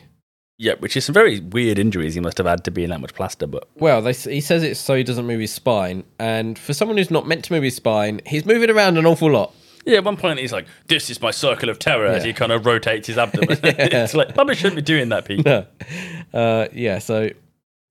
Yeah, 0.58 0.74
which 0.78 0.94
is 0.94 1.06
some 1.06 1.14
very 1.14 1.40
weird 1.40 1.78
injuries 1.78 2.12
he 2.12 2.20
must 2.20 2.36
have 2.36 2.46
had 2.46 2.62
to 2.64 2.70
be 2.70 2.84
in 2.84 2.90
that 2.90 3.00
much 3.00 3.14
plaster, 3.14 3.46
but 3.46 3.66
Well, 3.76 4.02
they, 4.02 4.12
he 4.12 4.42
says 4.42 4.62
it's 4.62 4.78
so 4.78 4.94
he 4.94 5.04
doesn't 5.04 5.26
move 5.26 5.40
his 5.40 5.54
spine. 5.54 6.04
And 6.18 6.58
for 6.58 6.74
someone 6.74 6.98
who's 6.98 7.10
not 7.10 7.26
meant 7.26 7.46
to 7.46 7.54
move 7.54 7.62
his 7.62 7.76
spine, 7.76 8.20
he's 8.26 8.44
moving 8.44 8.68
around 8.68 8.98
an 8.98 9.06
awful 9.06 9.30
lot. 9.30 9.54
Yeah, 9.86 9.96
at 9.96 10.04
one 10.04 10.18
point 10.18 10.38
he's 10.38 10.52
like, 10.52 10.66
"This 10.86 11.08
is 11.08 11.22
my 11.22 11.30
circle 11.30 11.70
of 11.70 11.78
terror," 11.78 12.04
as 12.04 12.22
he 12.22 12.34
kind 12.34 12.52
of 12.52 12.66
rotates 12.66 13.06
his 13.06 13.16
abdomen. 13.16 13.58
it's 13.62 14.12
like 14.12 14.34
probably 14.34 14.54
shouldn't 14.54 14.76
be 14.76 14.82
doing 14.82 15.08
that, 15.08 15.24
Pete. 15.24 15.46
uh, 16.34 16.68
yeah, 16.74 16.98
so 16.98 17.30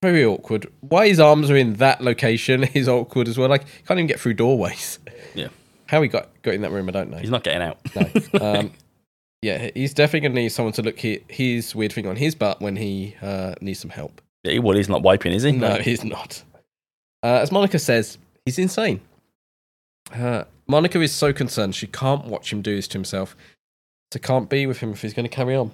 very 0.03 0.23
awkward. 0.23 0.67
Why 0.81 1.07
his 1.07 1.19
arms 1.19 1.49
are 1.49 1.57
in 1.57 1.73
that 1.77 2.01
location 2.01 2.63
is 2.75 2.87
awkward 2.87 3.27
as 3.27 3.39
well. 3.39 3.49
Like, 3.49 3.65
can't 3.87 3.97
even 3.97 4.05
get 4.05 4.19
through 4.19 4.35
doorways. 4.35 4.99
Yeah, 5.33 5.47
How 5.89 6.03
he 6.03 6.07
got, 6.07 6.29
got 6.43 6.53
in 6.53 6.61
that 6.61 6.69
room, 6.71 6.87
I 6.87 6.91
don't 6.91 7.09
know. 7.09 7.17
he's 7.17 7.31
not 7.31 7.43
getting 7.43 7.63
out. 7.63 7.79
No. 7.95 8.39
Um, 8.39 8.71
yeah, 9.41 9.71
he's 9.73 9.95
definitely 9.95 10.19
going 10.19 10.35
to 10.35 10.41
need 10.41 10.49
someone 10.49 10.71
to 10.73 10.83
look 10.83 11.01
hi- 11.01 11.21
his 11.27 11.73
weird 11.73 11.91
thing 11.91 12.05
on 12.05 12.15
his 12.15 12.35
butt 12.35 12.61
when 12.61 12.75
he 12.75 13.15
uh, 13.23 13.55
needs 13.59 13.79
some 13.79 13.89
help. 13.89 14.21
Yeah, 14.43 14.59
well, 14.59 14.77
he's 14.77 14.87
not 14.87 15.01
wiping, 15.01 15.31
is 15.31 15.41
he? 15.41 15.51
No, 15.51 15.75
he's 15.77 16.03
not. 16.03 16.43
Uh, 17.23 17.39
as 17.41 17.51
Monica 17.51 17.79
says, 17.79 18.19
he's 18.45 18.59
insane. 18.59 19.01
Uh, 20.13 20.43
Monica 20.67 21.01
is 21.01 21.11
so 21.11 21.33
concerned 21.33 21.73
she 21.73 21.87
can't 21.87 22.25
watch 22.25 22.53
him 22.53 22.61
do 22.61 22.75
this 22.75 22.87
to 22.89 22.93
himself. 22.93 23.35
So 24.13 24.19
can't 24.19 24.47
be 24.47 24.67
with 24.67 24.77
him 24.77 24.91
if 24.91 25.01
he's 25.01 25.15
going 25.15 25.27
to 25.27 25.35
carry 25.35 25.55
on. 25.55 25.71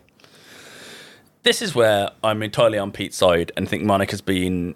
This 1.44 1.62
is 1.62 1.76
where 1.76 2.12
I'm 2.24 2.42
entirely 2.42 2.78
on 2.78 2.92
Pete's 2.94 3.18
side 3.18 3.52
and 3.58 3.68
think 3.68 3.84
Monica's 3.84 4.22
been 4.22 4.76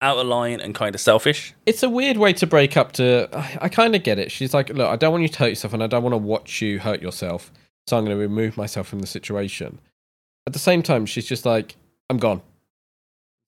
out 0.00 0.18
of 0.18 0.26
line 0.26 0.60
and 0.60 0.74
kind 0.74 0.94
of 0.94 1.00
selfish. 1.00 1.54
It's 1.66 1.82
a 1.82 1.88
weird 1.88 2.16
way 2.16 2.32
to 2.34 2.46
break 2.46 2.76
up. 2.76 2.92
To 2.92 3.28
I, 3.32 3.58
I 3.62 3.68
kind 3.68 3.94
of 3.94 4.02
get 4.02 4.18
it. 4.18 4.30
She's 4.30 4.52
like, 4.52 4.68
look, 4.68 4.88
I 4.88 4.96
don't 4.96 5.12
want 5.12 5.22
you 5.22 5.28
to 5.28 5.38
hurt 5.38 5.48
yourself, 5.48 5.72
and 5.72 5.82
I 5.82 5.86
don't 5.86 6.02
want 6.02 6.12
to 6.12 6.18
watch 6.18 6.60
you 6.60 6.78
hurt 6.78 7.00
yourself. 7.00 7.50
So 7.86 7.96
I'm 7.96 8.04
going 8.04 8.16
to 8.16 8.20
remove 8.20 8.56
myself 8.56 8.86
from 8.86 9.00
the 9.00 9.06
situation. 9.06 9.78
At 10.46 10.52
the 10.52 10.58
same 10.58 10.82
time, 10.82 11.06
she's 11.06 11.26
just 11.26 11.46
like, 11.46 11.76
I'm 12.10 12.18
gone. 12.18 12.42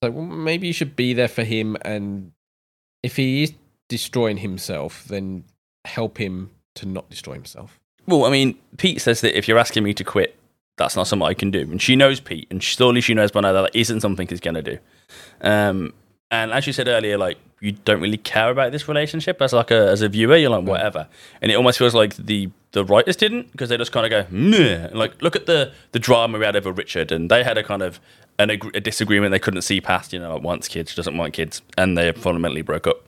Like, 0.03 0.13
well, 0.13 0.25
maybe 0.25 0.67
you 0.67 0.73
should 0.73 0.97
be 0.97 1.13
there 1.15 1.29
for 1.29 1.45
him, 1.45 1.77
and 1.83 2.33
if 3.03 3.17
he 3.17 3.43
is 3.43 3.53
destroying 3.89 4.39
himself, 4.39 5.05
then 5.05 5.45
help 5.85 6.19
him 6.19 6.51
to 6.75 6.87
not 6.87 7.09
destroy 7.09 7.35
himself. 7.35 7.79
Well, 8.07 8.25
I 8.25 8.31
mean, 8.31 8.59
Pete 8.77 9.01
says 9.01 9.21
that 9.23 9.37
if 9.37 9.49
you're 9.49 9.59
asking 9.59 9.85
me 9.85 9.95
to 9.95 10.05
quit, 10.05 10.39
that's 10.77 10.97
not 10.97 11.07
something 11.07 11.27
I 11.27 11.35
can 11.35 11.51
do. 11.51 11.61
And 11.61 11.81
she 11.81 11.97
knows 11.97 12.21
Pete, 12.21 12.47
and 12.51 12.63
surely 12.63 13.01
she 13.01 13.15
knows 13.15 13.31
by 13.31 13.41
now 13.41 13.53
that 13.53 13.63
that 13.63 13.79
isn't 13.79 14.01
something 14.01 14.29
he's 14.29 14.41
going 14.41 14.55
to 14.55 14.63
do. 14.63 14.79
Um, 15.41 15.95
And 16.31 16.53
as 16.53 16.67
you 16.67 16.73
said 16.73 16.89
earlier, 16.89 17.17
like 17.17 17.39
you 17.61 17.73
don't 17.73 18.01
really 18.01 18.17
care 18.17 18.51
about 18.51 18.73
this 18.73 18.89
relationship 18.89 19.41
as 19.41 19.53
like 19.53 19.71
a 19.71 19.89
as 19.91 20.03
a 20.03 20.09
viewer. 20.09 20.37
You're 20.37 20.51
like 20.51 20.65
mm. 20.65 20.69
whatever, 20.69 21.09
and 21.41 21.51
it 21.51 21.55
almost 21.55 21.79
feels 21.79 21.95
like 21.95 22.17
the 22.17 22.51
the 22.73 22.85
writers 22.85 23.17
didn't 23.17 23.53
because 23.53 23.69
they 23.69 23.77
just 23.77 23.93
kind 23.93 24.07
of 24.07 24.11
go 24.11 24.37
Meh. 24.37 24.87
And, 24.87 24.99
like 24.99 25.21
look 25.23 25.37
at 25.37 25.47
the 25.47 25.73
the 25.93 25.99
drama 25.99 26.39
we 26.39 26.45
had 26.45 26.57
over 26.57 26.73
Richard, 26.73 27.13
and 27.13 27.31
they 27.31 27.45
had 27.45 27.57
a 27.57 27.63
kind 27.63 27.83
of 27.83 28.01
an, 28.39 28.51
ag- 28.51 28.77
a 28.77 28.81
disagreement 28.81 29.31
they 29.31 29.39
couldn't 29.39 29.63
see 29.63 29.81
past. 29.81 30.13
You 30.13 30.19
know, 30.19 30.35
like 30.35 30.43
wants 30.43 30.69
kids, 30.69 30.95
doesn't 30.95 31.17
want 31.17 31.33
kids, 31.33 31.63
and 31.79 31.97
they 31.97 32.11
fundamentally 32.13 32.63
broke 32.63 32.87
up. 32.87 33.05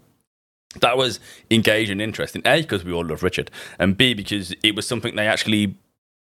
That 0.81 0.97
was 0.97 1.19
engaging 1.51 1.93
and 1.93 2.03
interesting. 2.03 2.43
A 2.45 2.63
because 2.63 2.85
we 2.85 2.93
all 2.93 3.05
love 3.05 3.23
Richard, 3.23 3.51
and 3.79 3.97
B 3.97 4.15
because 4.15 4.55
it 4.63 4.77
was 4.77 4.87
something 4.87 5.17
they 5.17 5.27
actually 5.27 5.75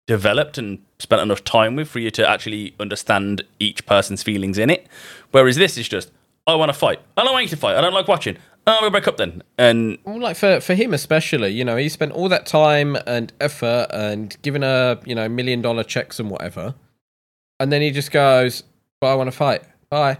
developed 0.06 0.56
and 0.56 0.78
spent 0.98 1.20
enough 1.20 1.44
time 1.44 1.76
with 1.76 1.88
for 1.88 1.98
you 1.98 2.10
to 2.12 2.28
actually 2.28 2.74
understand 2.78 3.42
each 3.58 3.84
person's 3.86 4.22
feelings 4.22 4.56
in 4.56 4.70
it. 4.70 4.86
Whereas 5.32 5.56
this 5.56 5.76
is 5.76 5.88
just, 5.88 6.12
I 6.46 6.54
want 6.54 6.72
to 6.72 6.78
fight. 6.78 7.00
I 7.16 7.24
don't 7.24 7.32
want 7.32 7.44
you 7.44 7.50
to 7.50 7.56
fight. 7.56 7.76
I 7.76 7.80
don't 7.80 7.94
like 7.94 8.08
watching. 8.08 8.36
Oh, 8.68 8.78
we'll 8.80 8.90
break 8.90 9.06
up 9.06 9.16
then. 9.16 9.42
And 9.58 9.98
Well, 10.04 10.20
like 10.20 10.36
for 10.36 10.60
for 10.60 10.74
him 10.74 10.92
especially, 10.92 11.50
you 11.50 11.64
know, 11.64 11.76
he 11.76 11.88
spent 11.88 12.12
all 12.12 12.28
that 12.28 12.46
time 12.46 12.96
and 13.06 13.32
effort 13.40 13.86
and 13.90 14.36
given 14.42 14.62
her, 14.62 15.00
you 15.04 15.14
know, 15.14 15.28
million 15.28 15.62
dollar 15.62 15.84
checks 15.84 16.18
and 16.18 16.30
whatever, 16.30 16.74
and 17.60 17.72
then 17.72 17.80
he 17.82 17.90
just 17.90 18.10
goes, 18.10 18.64
"But 19.00 19.08
I 19.08 19.14
want 19.14 19.28
to 19.28 19.36
fight. 19.36 19.62
Bye." 19.88 20.18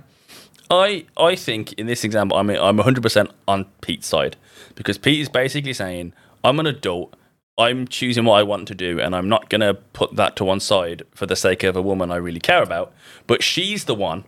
I 0.71 1.07
I 1.17 1.37
think 1.37 1.73
in 1.75 1.87
this 1.87 2.05
example, 2.05 2.37
I'm 2.37 2.51
I'm 2.51 2.79
100% 2.79 3.31
on 3.47 3.67
Pete's 3.81 4.07
side 4.07 4.37
because 4.75 4.99
Pete 4.99 5.21
is 5.21 5.29
basically 5.29 5.73
saying, 5.73 6.13
I'm 6.45 6.61
an 6.61 6.67
adult. 6.67 7.17
I'm 7.59 7.89
choosing 7.89 8.25
what 8.25 8.39
I 8.39 8.43
want 8.43 8.69
to 8.69 8.75
do, 8.75 9.01
and 9.01 9.17
I'm 9.17 9.29
not 9.29 9.49
gonna 9.49 9.75
put 9.75 10.15
that 10.17 10.37
to 10.37 10.45
one 10.45 10.61
side 10.61 11.03
for 11.15 11.27
the 11.27 11.37
sake 11.37 11.63
of 11.65 11.75
a 11.75 11.83
woman 11.83 12.11
I 12.11 12.17
really 12.17 12.41
care 12.41 12.63
about. 12.63 12.93
But 13.27 13.43
she's 13.43 13.85
the 13.85 13.95
one 13.95 14.25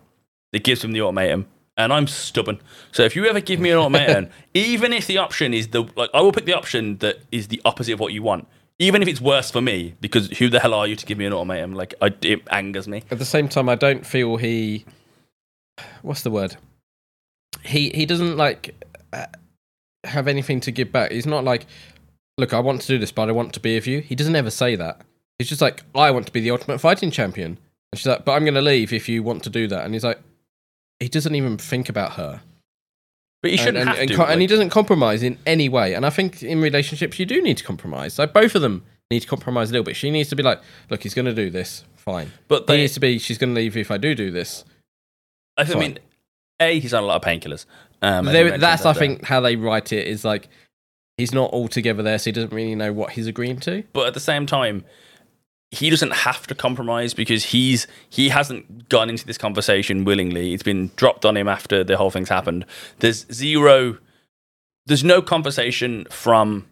that 0.52 0.64
gives 0.64 0.82
him 0.82 0.92
the 0.92 1.02
ultimatum, 1.02 1.46
and 1.78 1.92
I'm 1.92 2.06
stubborn. 2.08 2.60
So 2.92 3.04
if 3.04 3.16
you 3.16 3.24
ever 3.26 3.40
give 3.40 3.60
me 3.60 3.70
an 3.70 3.78
ultimatum, 3.78 4.28
even 4.52 4.92
if 4.92 5.06
the 5.06 5.16
option 5.16 5.54
is 5.54 5.68
the 5.68 5.88
like, 5.96 6.10
I 6.12 6.20
will 6.20 6.32
pick 6.32 6.44
the 6.44 6.54
option 6.54 6.98
that 6.98 7.20
is 7.32 7.48
the 7.48 7.62
opposite 7.64 7.92
of 7.92 8.00
what 8.00 8.12
you 8.12 8.22
want, 8.22 8.46
even 8.78 9.00
if 9.00 9.08
it's 9.08 9.20
worse 9.20 9.50
for 9.50 9.62
me. 9.62 9.94
Because 10.00 10.28
who 10.38 10.50
the 10.50 10.60
hell 10.60 10.74
are 10.74 10.86
you 10.86 10.96
to 10.96 11.06
give 11.06 11.16
me 11.16 11.24
an 11.24 11.32
ultimatum? 11.32 11.74
Like, 11.74 11.94
I, 12.02 12.12
it 12.22 12.42
angers 12.50 12.88
me. 12.88 13.04
At 13.10 13.18
the 13.18 13.24
same 13.24 13.48
time, 13.48 13.68
I 13.68 13.76
don't 13.76 14.04
feel 14.04 14.36
he. 14.36 14.84
What's 16.02 16.22
the 16.22 16.30
word? 16.30 16.56
He 17.64 17.90
he 17.90 18.04
doesn't 18.04 18.36
like 18.36 18.74
uh, 19.12 19.26
have 20.04 20.28
anything 20.28 20.60
to 20.60 20.72
give 20.72 20.92
back. 20.92 21.12
He's 21.12 21.26
not 21.26 21.44
like, 21.44 21.66
look, 22.36 22.52
I 22.52 22.58
want 22.58 22.82
to 22.82 22.86
do 22.88 22.98
this, 22.98 23.12
but 23.12 23.28
I 23.28 23.32
want 23.32 23.52
to 23.54 23.60
be 23.60 23.76
with 23.76 23.86
you. 23.86 24.00
He 24.00 24.16
doesn't 24.16 24.36
ever 24.36 24.50
say 24.50 24.74
that. 24.74 25.02
He's 25.38 25.48
just 25.48 25.60
like, 25.60 25.84
I 25.94 26.10
want 26.10 26.26
to 26.26 26.32
be 26.32 26.40
the 26.40 26.50
ultimate 26.50 26.78
fighting 26.78 27.12
champion. 27.12 27.58
And 27.92 27.98
she's 27.98 28.06
like, 28.06 28.24
but 28.24 28.32
I'm 28.32 28.42
going 28.42 28.54
to 28.54 28.60
leave 28.60 28.92
if 28.92 29.08
you 29.08 29.22
want 29.22 29.44
to 29.44 29.50
do 29.50 29.68
that. 29.68 29.84
And 29.84 29.94
he's 29.94 30.02
like, 30.02 30.18
he 31.00 31.08
doesn't 31.08 31.34
even 31.34 31.58
think 31.58 31.88
about 31.88 32.12
her. 32.12 32.40
But 33.42 33.52
you 33.52 33.58
And- 33.58 33.60
shouldn't 33.60 33.76
and, 33.78 33.88
have 33.88 33.98
and, 33.98 34.08
to. 34.10 34.16
co- 34.16 34.24
and 34.24 34.40
he 34.40 34.46
doesn't 34.46 34.70
compromise 34.70 35.22
in 35.22 35.38
any 35.46 35.68
way. 35.68 35.94
And 35.94 36.04
I 36.04 36.10
think 36.10 36.42
in 36.42 36.60
relationships, 36.60 37.18
you 37.18 37.26
do 37.26 37.40
need 37.40 37.56
to 37.58 37.64
compromise. 37.64 38.18
Like 38.18 38.32
both 38.32 38.54
of 38.54 38.62
them 38.62 38.84
need 39.10 39.20
to 39.20 39.26
compromise 39.28 39.70
a 39.70 39.72
little 39.72 39.84
bit. 39.84 39.96
She 39.96 40.10
needs 40.10 40.28
to 40.30 40.36
be 40.36 40.42
like, 40.42 40.60
look, 40.90 41.02
he's 41.02 41.14
going 41.14 41.26
to 41.26 41.34
do 41.34 41.48
this. 41.50 41.84
Fine. 41.96 42.32
But 42.48 42.62
he 42.62 42.66
they- 42.66 42.76
needs 42.78 42.94
to 42.94 43.00
be, 43.00 43.18
she's 43.18 43.38
going 43.38 43.54
to 43.54 43.60
leave 43.60 43.76
if 43.76 43.90
I 43.90 43.96
do 43.96 44.14
do 44.14 44.30
this. 44.30 44.64
I 45.56 45.64
Fine. 45.64 45.78
mean, 45.78 45.98
a 46.60 46.78
he's 46.80 46.92
on 46.94 47.04
a 47.04 47.06
lot 47.06 47.16
of 47.16 47.22
painkillers. 47.22 47.64
Um, 48.02 48.26
as 48.28 48.34
you 48.34 48.48
There, 48.50 48.58
that's, 48.58 48.84
I 48.84 48.92
there. 48.92 49.00
think, 49.00 49.24
how 49.24 49.40
they 49.40 49.56
write 49.56 49.92
it 49.92 50.06
is 50.08 50.24
like, 50.24 50.48
he's 51.16 51.32
not 51.32 51.52
altogether 51.52 52.02
there, 52.02 52.18
so 52.18 52.24
he 52.26 52.32
doesn't 52.32 52.52
really 52.52 52.74
know 52.74 52.92
what 52.92 53.10
he's 53.10 53.26
agreeing 53.26 53.58
to. 53.60 53.84
But 53.92 54.06
at 54.08 54.14
the 54.14 54.20
same 54.20 54.46
time, 54.46 54.84
he 55.70 55.90
doesn't 55.90 56.12
have 56.12 56.46
to 56.46 56.54
compromise 56.54 57.12
because 57.14 57.44
he's 57.46 57.86
he 58.08 58.30
hasn't 58.30 58.88
gone 58.88 59.10
into 59.10 59.26
this 59.26 59.36
conversation 59.38 60.04
willingly. 60.04 60.54
It's 60.54 60.62
been 60.62 60.90
dropped 60.96 61.24
on 61.24 61.36
him 61.36 61.46
after 61.48 61.84
the 61.84 61.96
whole 61.96 62.10
thing's 62.10 62.28
happened. 62.30 62.64
There's 63.00 63.26
zero. 63.32 63.98
There's 64.86 65.04
no 65.04 65.20
conversation 65.20 66.06
from 66.10 66.66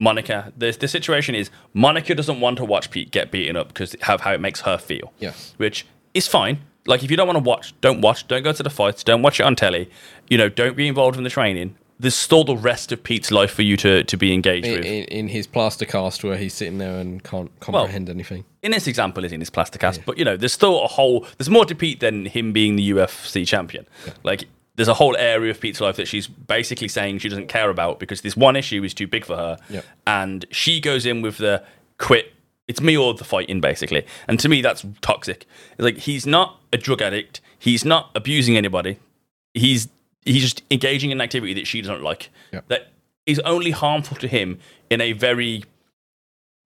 Monica. 0.00 0.52
The 0.56 0.72
the 0.72 0.88
situation 0.88 1.34
is 1.36 1.50
Monica 1.72 2.14
doesn't 2.14 2.40
want 2.40 2.56
to 2.58 2.64
watch 2.64 2.90
Pete 2.90 3.12
get 3.12 3.30
beaten 3.30 3.56
up 3.56 3.68
because 3.68 3.94
of 3.94 4.20
how 4.22 4.32
it 4.32 4.40
makes 4.40 4.62
her 4.62 4.78
feel. 4.78 5.12
Yes. 5.20 5.54
which 5.56 5.86
is 6.12 6.26
fine. 6.26 6.58
Like 6.86 7.04
if 7.04 7.10
you 7.10 7.16
don't 7.16 7.26
want 7.28 7.38
to 7.38 7.44
watch, 7.48 7.72
don't 7.80 8.00
watch. 8.00 8.26
Don't 8.26 8.42
go 8.42 8.52
to 8.52 8.62
the 8.62 8.68
fights. 8.70 9.04
Don't 9.04 9.22
watch 9.22 9.38
it 9.40 9.44
on 9.44 9.54
telly. 9.54 9.88
You 10.28 10.38
know, 10.38 10.48
don't 10.48 10.76
be 10.76 10.88
involved 10.88 11.16
in 11.16 11.24
the 11.24 11.30
training. 11.30 11.76
There's 11.98 12.14
still 12.16 12.44
the 12.44 12.56
rest 12.56 12.90
of 12.92 13.02
Pete's 13.02 13.30
life 13.30 13.52
for 13.52 13.62
you 13.62 13.76
to 13.78 14.02
to 14.04 14.16
be 14.16 14.32
engaged 14.32 14.66
In, 14.66 14.72
with. 14.76 14.84
in, 14.84 15.04
in 15.04 15.28
his 15.28 15.46
plaster 15.46 15.84
cast 15.84 16.24
where 16.24 16.36
he's 16.36 16.52
sitting 16.54 16.78
there 16.78 16.98
and 16.98 17.22
can't 17.22 17.50
comprehend 17.60 18.10
anything. 18.10 18.44
in 18.62 18.72
this 18.72 18.86
example 18.86 19.24
is 19.24 19.32
in 19.32 19.40
his 19.40 19.50
plaster 19.50 19.78
cast, 19.78 20.04
but 20.04 20.18
you 20.18 20.24
know, 20.24 20.36
there's 20.36 20.52
still 20.52 20.82
a 20.82 20.88
whole 20.88 21.26
there's 21.38 21.50
more 21.50 21.64
to 21.64 21.74
Pete 21.74 22.00
than 22.00 22.26
him 22.26 22.52
being 22.52 22.76
the 22.76 22.90
UFC 22.90 23.46
champion. 23.46 23.86
Like 24.24 24.44
there's 24.76 24.88
a 24.88 24.94
whole 24.94 25.16
area 25.16 25.50
of 25.52 25.60
Pete's 25.60 25.80
life 25.80 25.94
that 25.96 26.08
she's 26.08 26.26
basically 26.26 26.88
saying 26.88 27.18
she 27.18 27.28
doesn't 27.28 27.46
care 27.46 27.70
about 27.70 28.00
because 28.00 28.22
this 28.22 28.36
one 28.36 28.56
issue 28.56 28.82
is 28.82 28.92
too 28.92 29.06
big 29.06 29.24
for 29.24 29.36
her. 29.36 29.56
Yep. 29.70 29.84
And 30.06 30.46
she 30.50 30.80
goes 30.80 31.06
in 31.06 31.22
with 31.22 31.38
the 31.38 31.62
quit 31.98 32.32
it's 32.66 32.80
me 32.80 32.96
or 32.96 33.12
the 33.14 33.24
fighting 33.24 33.60
basically. 33.60 34.04
And 34.26 34.40
to 34.40 34.48
me 34.48 34.62
that's 34.62 34.84
toxic. 35.00 35.46
It's 35.72 35.80
like 35.82 35.98
he's 35.98 36.26
not 36.26 36.60
a 36.72 36.76
drug 36.76 37.02
addict, 37.02 37.40
he's 37.58 37.84
not 37.84 38.10
abusing 38.16 38.56
anybody. 38.56 38.98
He's 39.52 39.88
he's 40.24 40.42
just 40.42 40.62
engaging 40.70 41.10
in 41.10 41.18
an 41.18 41.22
activity 41.22 41.54
that 41.54 41.66
she 41.66 41.80
doesn't 41.80 42.02
like. 42.02 42.30
Yep. 42.52 42.68
That 42.68 42.88
is 43.26 43.38
only 43.40 43.70
harmful 43.70 44.16
to 44.18 44.28
him 44.28 44.58
in 44.90 45.00
a 45.00 45.12
very 45.12 45.64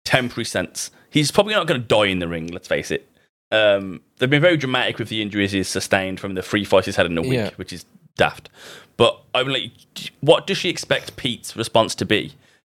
temporary 0.04 0.44
sense. 0.44 0.90
He's 1.10 1.30
probably 1.30 1.54
not 1.54 1.66
going 1.66 1.80
to 1.80 1.86
die 1.86 2.06
in 2.06 2.18
the 2.18 2.28
ring. 2.28 2.48
Let's 2.48 2.68
face 2.68 2.90
it. 2.90 3.08
Um, 3.52 4.00
they've 4.18 4.28
been 4.30 4.42
very 4.42 4.56
dramatic 4.56 4.98
with 4.98 5.08
the 5.08 5.22
injuries 5.22 5.52
he's 5.52 5.68
sustained 5.68 6.18
from 6.20 6.34
the 6.34 6.42
three 6.42 6.64
fights 6.64 6.86
he's 6.86 6.96
had 6.96 7.06
in 7.06 7.16
a 7.16 7.22
week, 7.22 7.32
Yeah. 7.32 7.50
which 7.56 7.72
is 7.72 7.84
daft. 8.16 8.48
But 8.96 9.20
I'm 9.34 9.48
like, 9.48 9.70
what 10.20 10.46
does 10.46 10.58
she 10.58 10.68
expect 10.68 11.16
Pete's 11.16 11.56
response 11.56 11.94
to 11.96 12.04
be? 12.04 12.34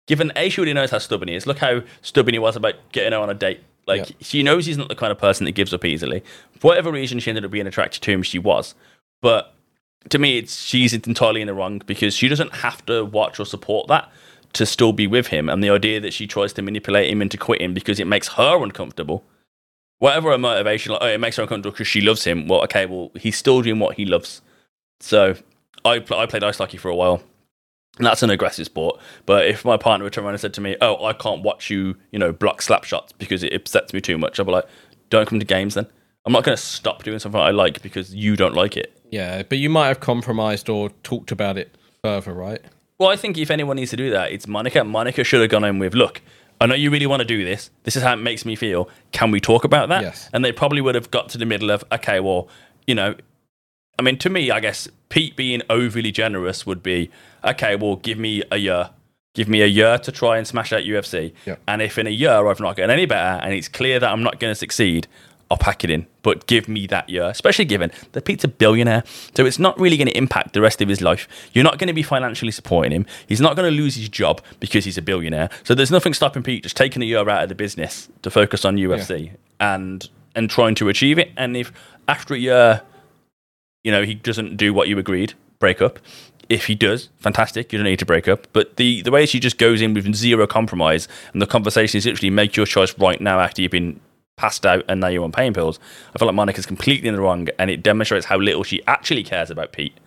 Given 0.07 0.33
A, 0.37 0.49
she 0.49 0.61
already 0.61 0.73
knows 0.75 0.91
how 0.91 0.99
stubborn 0.99 1.29
he 1.29 1.35
is. 1.35 1.47
Look 1.47 1.59
how 1.59 1.83
stubborn 2.03 2.35
he 2.35 2.39
was 2.39 2.57
about 2.57 2.75
getting 2.93 3.13
her 3.13 3.19
on 3.19 3.31
a 3.31 3.35
date. 3.35 3.61
Like 3.87 4.11
Yeah. 4.11 4.17
she 4.21 4.43
knows 4.43 4.67
he's 4.67 4.77
not 4.79 4.89
the 4.89 4.95
kind 4.95 5.11
of 5.13 5.19
person 5.19 5.45
that 5.47 5.53
gives 5.53 5.73
up 5.73 5.85
easily. 5.85 6.23
For 6.59 6.69
whatever 6.69 6.91
reason, 6.93 7.19
she 7.21 7.31
ended 7.31 7.45
up 7.45 7.51
being 7.51 7.67
attracted 7.67 8.03
to 8.03 8.11
him. 8.11 8.23
She 8.23 8.39
was, 8.39 8.75
but 9.23 9.55
to 10.09 10.19
me, 10.19 10.39
it's 10.39 10.63
she's 10.63 10.93
entirely 10.93 11.41
in 11.41 11.47
the 11.47 11.55
wrong 11.55 11.83
because 11.87 12.15
she 12.15 12.29
doesn't 12.29 12.57
have 12.57 12.85
to 12.87 13.05
watch 13.05 13.41
or 13.41 13.45
support 13.45 13.89
that 13.89 14.11
to 14.55 14.65
still 14.65 14.93
be 14.93 15.07
with 15.07 15.29
him. 15.29 15.49
And 15.49 15.63
the 15.63 15.71
idea 15.71 16.01
that 16.01 16.13
she 16.13 16.27
tries 16.27 16.53
to 16.55 16.63
manipulate 16.63 17.11
him 17.11 17.21
into 17.21 17.37
quitting 17.37 17.75
because 17.75 18.01
it 18.01 18.07
makes 18.07 18.29
her 18.29 18.63
uncomfortable, 18.63 19.25
whatever 19.99 20.31
her 20.31 20.39
motivation, 20.39 20.93
like 20.93 21.03
oh, 21.03 21.07
it 21.09 21.19
makes 21.19 21.37
her 21.37 21.43
uncomfortable 21.43 21.73
because 21.73 21.89
she 21.89 22.01
loves 22.01 22.25
him. 22.25 22.49
Well, 22.49 22.63
okay, 22.65 22.87
well 22.87 23.11
he's 23.17 23.37
still 23.37 23.63
doing 23.63 23.79
what 23.79 23.97
he 23.97 24.05
loves. 24.05 24.41
So 25.01 25.35
I 25.85 25.99
pl- 26.01 26.19
I 26.19 26.27
played 26.27 26.45
ice 26.45 26.59
hockey 26.59 26.79
for 26.79 26.89
a 26.89 26.97
while. 26.97 27.23
And 27.97 28.07
that's 28.07 28.23
an 28.23 28.31
aggressive 28.31 28.67
sport. 28.67 29.01
But 29.27 29.47
if 29.47 29.65
my 29.65 29.77
partner 29.77 30.05
were 30.05 30.11
to 30.11 30.23
run 30.23 30.33
and 30.33 30.41
said 30.41 30.55
to 30.55 30.61
me, 30.61 30.77
"Oh, 30.81 31.05
I 31.05 31.13
can't 31.13 31.43
watch 31.43 31.69
you, 31.69 31.97
you 32.13 32.19
know, 32.19 32.33
block 32.33 32.63
slap 32.63 32.85
shots 32.85 33.13
because 33.13 33.43
it 33.43 33.53
upsets 33.53 33.93
me 33.93 34.01
too 34.01 34.17
much," 34.17 34.39
I'd 34.39 34.47
be 34.47 34.53
like, 34.53 34.67
"Don't 35.11 35.29
come 35.29 35.41
to 35.41 35.45
games 35.45 35.75
then." 35.75 35.87
I'm 36.29 36.33
not 36.33 36.45
going 36.45 36.59
to 36.59 36.63
stop 36.63 37.05
doing 37.05 37.19
something 37.19 37.41
I 37.41 37.53
like 37.53 37.81
because 37.81 38.15
you 38.15 38.37
don't 38.37 38.53
like 38.53 38.77
it. 38.77 38.93
Yeah, 39.11 39.43
but 39.45 39.57
you 39.57 39.71
might 39.71 39.87
have 39.87 40.01
compromised 40.01 40.69
or 40.69 40.91
talked 41.03 41.33
about 41.33 41.57
it 41.57 41.75
further, 42.05 42.35
right? 42.35 42.61
Well, 42.99 43.09
I 43.09 43.17
think 43.17 43.39
if 43.39 43.51
anyone 43.51 43.77
needs 43.77 43.93
to 43.93 43.97
do 43.97 44.11
that, 44.11 44.31
it's 44.31 44.47
Monica. 44.47 44.85
Monica 44.85 45.25
should 45.25 45.41
have 45.41 45.49
gone 45.49 45.65
in 45.65 45.79
with, 45.79 45.95
look, 45.95 46.21
I 46.61 46.67
know 46.67 46.75
you 46.75 46.91
really 46.91 47.07
want 47.07 47.21
to 47.21 47.25
do 47.25 47.47
this. 47.47 47.71
This 47.85 47.97
is 47.97 48.03
how 48.03 48.13
it 48.13 48.17
makes 48.17 48.45
me 48.45 48.57
feel. 48.57 48.91
Can 49.11 49.31
we 49.31 49.41
talk 49.41 49.65
about 49.65 49.89
that? 49.89 50.03
Yes. 50.03 50.29
And 50.35 50.45
they 50.45 50.53
probably 50.53 50.83
would 50.83 50.95
have 50.97 51.11
got 51.11 51.31
to 51.31 51.39
the 51.39 51.47
middle 51.47 51.71
of, 51.71 51.83
okay, 51.91 52.21
well, 52.21 52.47
you 52.87 52.95
know, 52.95 53.15
I 53.99 54.03
mean, 54.03 54.19
to 54.19 54.29
me, 54.29 54.51
I 54.51 54.61
guess 54.61 54.87
Pete 55.09 55.35
being 55.35 55.63
overly 55.71 56.13
generous 56.13 56.67
would 56.67 56.83
be, 56.83 57.11
okay, 57.43 57.75
well, 57.75 57.97
give 57.97 58.19
me 58.19 58.43
a 58.53 58.59
year. 58.59 58.91
Give 59.33 59.49
me 59.49 59.63
a 59.63 59.67
year 59.67 59.97
to 59.97 60.13
try 60.13 60.37
and 60.37 60.47
smash 60.47 60.75
out 60.75 60.83
UFC. 60.83 61.33
Yeah. 61.47 61.57
And 61.67 61.81
if 61.81 61.97
in 61.97 62.07
a 62.07 62.11
year 62.11 62.47
I've 62.47 62.61
not 62.61 62.77
gotten 62.77 62.91
any 62.91 63.07
better 63.07 63.43
and 63.43 63.55
it's 63.55 63.69
clear 63.69 63.99
that 63.99 64.11
I'm 64.11 64.23
not 64.23 64.41
going 64.41 64.51
to 64.51 64.55
succeed, 64.55 65.07
I'll 65.51 65.57
pack 65.57 65.83
it 65.85 65.91
in. 65.91 66.07
But 66.23 66.47
give 66.47 66.69
me 66.69 66.87
that 66.89 67.09
year, 67.09 67.25
especially 67.25 67.65
given 67.65 67.91
that 68.13 68.25
Pete's 68.25 68.45
a 68.45 68.49
billionaire. 68.49 69.03
So 69.35 69.47
it's 69.47 69.59
not 69.59 69.79
really 69.81 69.97
going 69.97 70.09
to 70.09 70.17
impact 70.17 70.53
the 70.53 70.61
rest 70.61 70.83
of 70.83 70.89
his 70.89 71.01
life. 71.01 71.27
You're 71.53 71.65
not 71.65 71.79
going 71.79 71.89
to 71.89 71.95
be 71.95 72.03
financially 72.03 72.51
supporting 72.51 72.93
him. 72.93 73.07
He's 73.27 73.41
not 73.41 73.57
going 73.57 73.71
to 73.71 73.75
lose 73.75 73.95
his 73.95 74.09
job 74.09 74.43
because 74.61 74.85
he's 74.85 74.99
a 74.99 75.03
billionaire. 75.03 75.49
So 75.65 75.75
there's 75.75 75.91
nothing 75.91 76.13
stopping 76.13 76.43
Pete 76.43 76.65
just 76.65 76.77
taking 76.77 77.03
a 77.03 77.07
year 77.07 77.29
out 77.29 77.43
of 77.43 77.49
the 77.49 77.55
business 77.55 78.09
to 78.23 78.31
focus 78.31 78.65
on 78.65 78.77
UFC 78.77 79.33
and 79.61 80.09
and 80.35 80.51
trying 80.51 80.75
to 80.77 80.89
achieve 80.89 81.19
it. 81.19 81.31
And 81.37 81.57
if 81.57 81.73
after 82.07 82.35
a 82.35 82.39
year, 82.39 82.83
you 83.85 83.91
know, 83.91 84.05
he 84.05 84.15
doesn't 84.15 84.57
do 84.57 84.75
what 84.75 84.89
you 84.89 84.99
agreed, 84.99 85.35
break 85.59 85.81
up. 85.81 85.99
If 86.49 86.67
he 86.67 86.75
does, 86.75 87.11
fantastic. 87.19 87.73
You 87.73 87.79
don't 87.79 87.85
need 87.85 87.99
to 87.99 88.07
break 88.07 88.27
up. 88.27 88.47
But 88.53 88.77
the, 88.77 89.03
the 89.03 89.11
way 89.11 89.27
she 89.27 89.39
just 89.39 89.59
goes 89.59 89.83
in 89.83 89.93
with 89.93 90.15
zero 90.15 90.47
compromise, 90.47 91.07
and 91.33 91.43
the 91.43 91.47
conversation 91.47 91.99
is 91.99 92.07
literally 92.07 92.31
make 92.31 92.57
your 92.57 92.65
choice 92.65 92.97
right 92.99 93.21
now 93.21 93.41
after 93.41 93.61
you've 93.61 93.71
been 93.71 94.01
passed 94.39 94.65
out 94.65 94.85
and 94.89 95.01
now 95.01 95.09
you're 95.09 95.25
on 95.25 95.33
pain 95.33 95.53
pills. 95.53 95.79
I 96.15 96.19
feel 96.19 96.27
like 96.27 96.35
Monica's 96.35 96.65
completely 96.65 97.09
in 97.09 97.15
the 97.15 97.21
wrong, 97.21 97.49
and 97.59 97.71
it 97.71 97.83
demonstrates 97.83 98.25
how 98.25 98.39
little 98.39 98.63
she 98.63 98.83
actually 98.87 99.25
cares 99.25 99.51
about 99.51 99.73
Pete, 99.73 99.99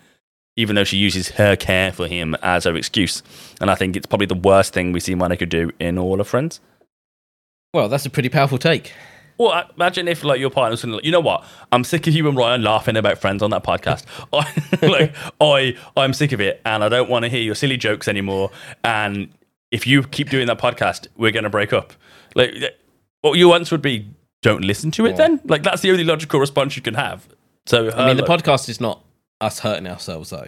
even 0.56 0.76
though 0.76 0.84
she 0.84 0.98
uses 0.98 1.30
her 1.30 1.56
care 1.56 1.92
for 1.92 2.08
him 2.08 2.36
as 2.42 2.64
her 2.64 2.76
excuse. 2.76 3.22
And 3.60 3.70
I 3.70 3.76
think 3.76 3.96
it's 3.96 4.08
probably 4.08 4.28
the 4.28 4.36
worst 4.36 4.74
thing 4.74 4.92
we 4.92 5.00
see 5.00 5.14
Monica 5.14 5.46
do 5.46 5.72
in 5.80 6.00
all 6.00 6.20
of 6.20 6.28
Friends. 6.28 6.60
Well, 7.74 7.88
that's 7.88 8.06
a 8.06 8.10
pretty 8.10 8.30
powerful 8.30 8.58
take. 8.58 8.94
Well, 9.38 9.64
imagine 9.76 10.08
if 10.08 10.24
like 10.24 10.40
your 10.40 10.52
partner's 10.52 10.84
like, 10.84 11.04
you 11.04 11.12
know 11.12 11.20
what? 11.20 11.44
I'm 11.72 11.84
sick 11.84 12.06
of 12.06 12.14
you 12.14 12.28
and 12.28 12.38
Ryan 12.38 12.62
laughing 12.62 12.96
about 12.96 13.18
friends 13.18 13.42
on 13.42 13.50
that 13.52 13.64
podcast. 13.64 14.06
I, 14.34 14.86
like, 14.86 15.16
I, 15.40 15.76
I'm 15.98 16.14
sick 16.14 16.32
of 16.32 16.42
it, 16.42 16.62
and 16.66 16.84
I 16.84 16.90
don't 16.90 17.10
want 17.10 17.24
to 17.24 17.30
hear 17.30 17.42
your 17.42 17.56
silly 17.56 17.78
jokes 17.78 18.08
anymore. 18.08 18.52
And 18.84 19.34
if 19.72 19.88
you 19.88 20.04
keep 20.04 20.30
doing 20.30 20.48
that 20.48 20.60
podcast, 20.60 21.08
we're 21.18 21.32
going 21.32 21.46
to 21.46 21.50
break 21.50 21.74
up. 21.74 21.94
Like, 22.36 22.54
what 23.22 23.38
you 23.38 23.48
once 23.50 23.72
would 23.72 23.82
be, 23.82 24.08
don't 24.42 24.64
listen 24.64 24.92
to 24.92 25.06
it. 25.06 25.18
Then, 25.18 25.40
like, 25.46 25.64
that's 25.64 25.82
the 25.82 25.92
only 25.92 26.04
logical 26.04 26.40
response 26.40 26.76
you 26.76 26.82
can 26.82 26.96
have. 26.96 27.28
So, 27.68 27.92
I 27.92 28.08
mean, 28.08 28.18
the 28.18 28.24
podcast 28.24 28.70
is 28.70 28.82
not 28.82 29.04
us 29.40 29.60
hurting 29.60 29.88
ourselves 29.88 30.30
though. 30.32 30.48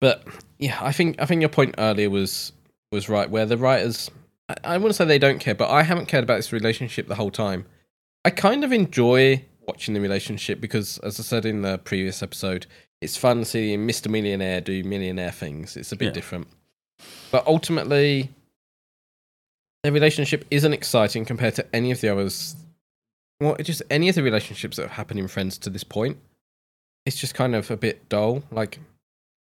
But 0.00 0.24
yeah, 0.58 0.78
I 0.80 0.92
think 0.92 1.20
I 1.20 1.26
think 1.26 1.40
your 1.40 1.48
point 1.48 1.74
earlier 1.78 2.08
was 2.10 2.52
was 2.92 3.08
right. 3.08 3.28
Where 3.28 3.46
the 3.46 3.56
writers, 3.58 4.10
I, 4.48 4.54
I 4.64 4.76
wouldn't 4.78 4.94
say 4.94 5.04
they 5.04 5.18
don't 5.18 5.38
care, 5.40 5.54
but 5.54 5.70
I 5.70 5.82
haven't 5.82 6.06
cared 6.06 6.24
about 6.24 6.36
this 6.36 6.52
relationship 6.52 7.06
the 7.08 7.16
whole 7.16 7.30
time. 7.30 7.66
I 8.24 8.30
kind 8.30 8.64
of 8.64 8.72
enjoy 8.72 9.44
watching 9.66 9.94
the 9.94 10.00
relationship 10.00 10.60
because, 10.60 10.98
as 10.98 11.18
I 11.20 11.22
said 11.22 11.44
in 11.44 11.62
the 11.62 11.78
previous 11.78 12.22
episode, 12.22 12.66
it's 13.00 13.16
fun 13.16 13.44
seeing 13.44 13.86
Mr. 13.86 14.08
Millionaire 14.10 14.60
do 14.60 14.82
millionaire 14.84 15.30
things. 15.32 15.76
It's 15.76 15.92
a 15.92 15.96
bit 15.96 16.06
Yeah. 16.06 16.12
different. 16.12 16.48
But 17.30 17.46
ultimately, 17.46 18.30
their 19.82 19.92
relationship 19.92 20.44
isn't 20.50 20.72
exciting 20.72 21.24
compared 21.24 21.54
to 21.56 21.66
any 21.74 21.90
of 21.90 22.00
the 22.00 22.08
others. 22.10 22.56
Well, 23.40 23.56
it 23.58 23.64
just 23.64 23.82
any 23.90 24.08
of 24.08 24.14
the 24.14 24.22
relationships 24.22 24.76
that 24.76 24.82
have 24.82 24.92
happened 24.92 25.18
in 25.18 25.28
Friends 25.28 25.56
to 25.58 25.70
this 25.70 25.84
point. 25.84 26.18
It's 27.06 27.16
just 27.16 27.34
kind 27.34 27.54
of 27.54 27.70
a 27.70 27.76
bit 27.76 28.08
dull. 28.10 28.42
Like, 28.50 28.78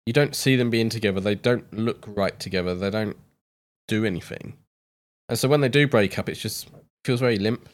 you 0.06 0.14
don't 0.14 0.36
see 0.36 0.56
them 0.56 0.72
being 0.72 0.90
together. 0.90 1.20
They 1.20 1.36
don't 1.36 1.72
look 1.72 2.04
right 2.08 2.38
together. 2.40 2.74
They 2.74 2.90
don't 2.90 3.16
do 3.88 4.04
anything. 4.04 4.58
And 5.30 5.38
so 5.38 5.48
when 5.48 5.62
they 5.62 5.70
do 5.70 5.88
break 5.88 6.18
up, 6.18 6.28
it 6.28 6.36
just 6.36 6.68
feels 7.04 7.20
very 7.20 7.38
limp. 7.38 7.70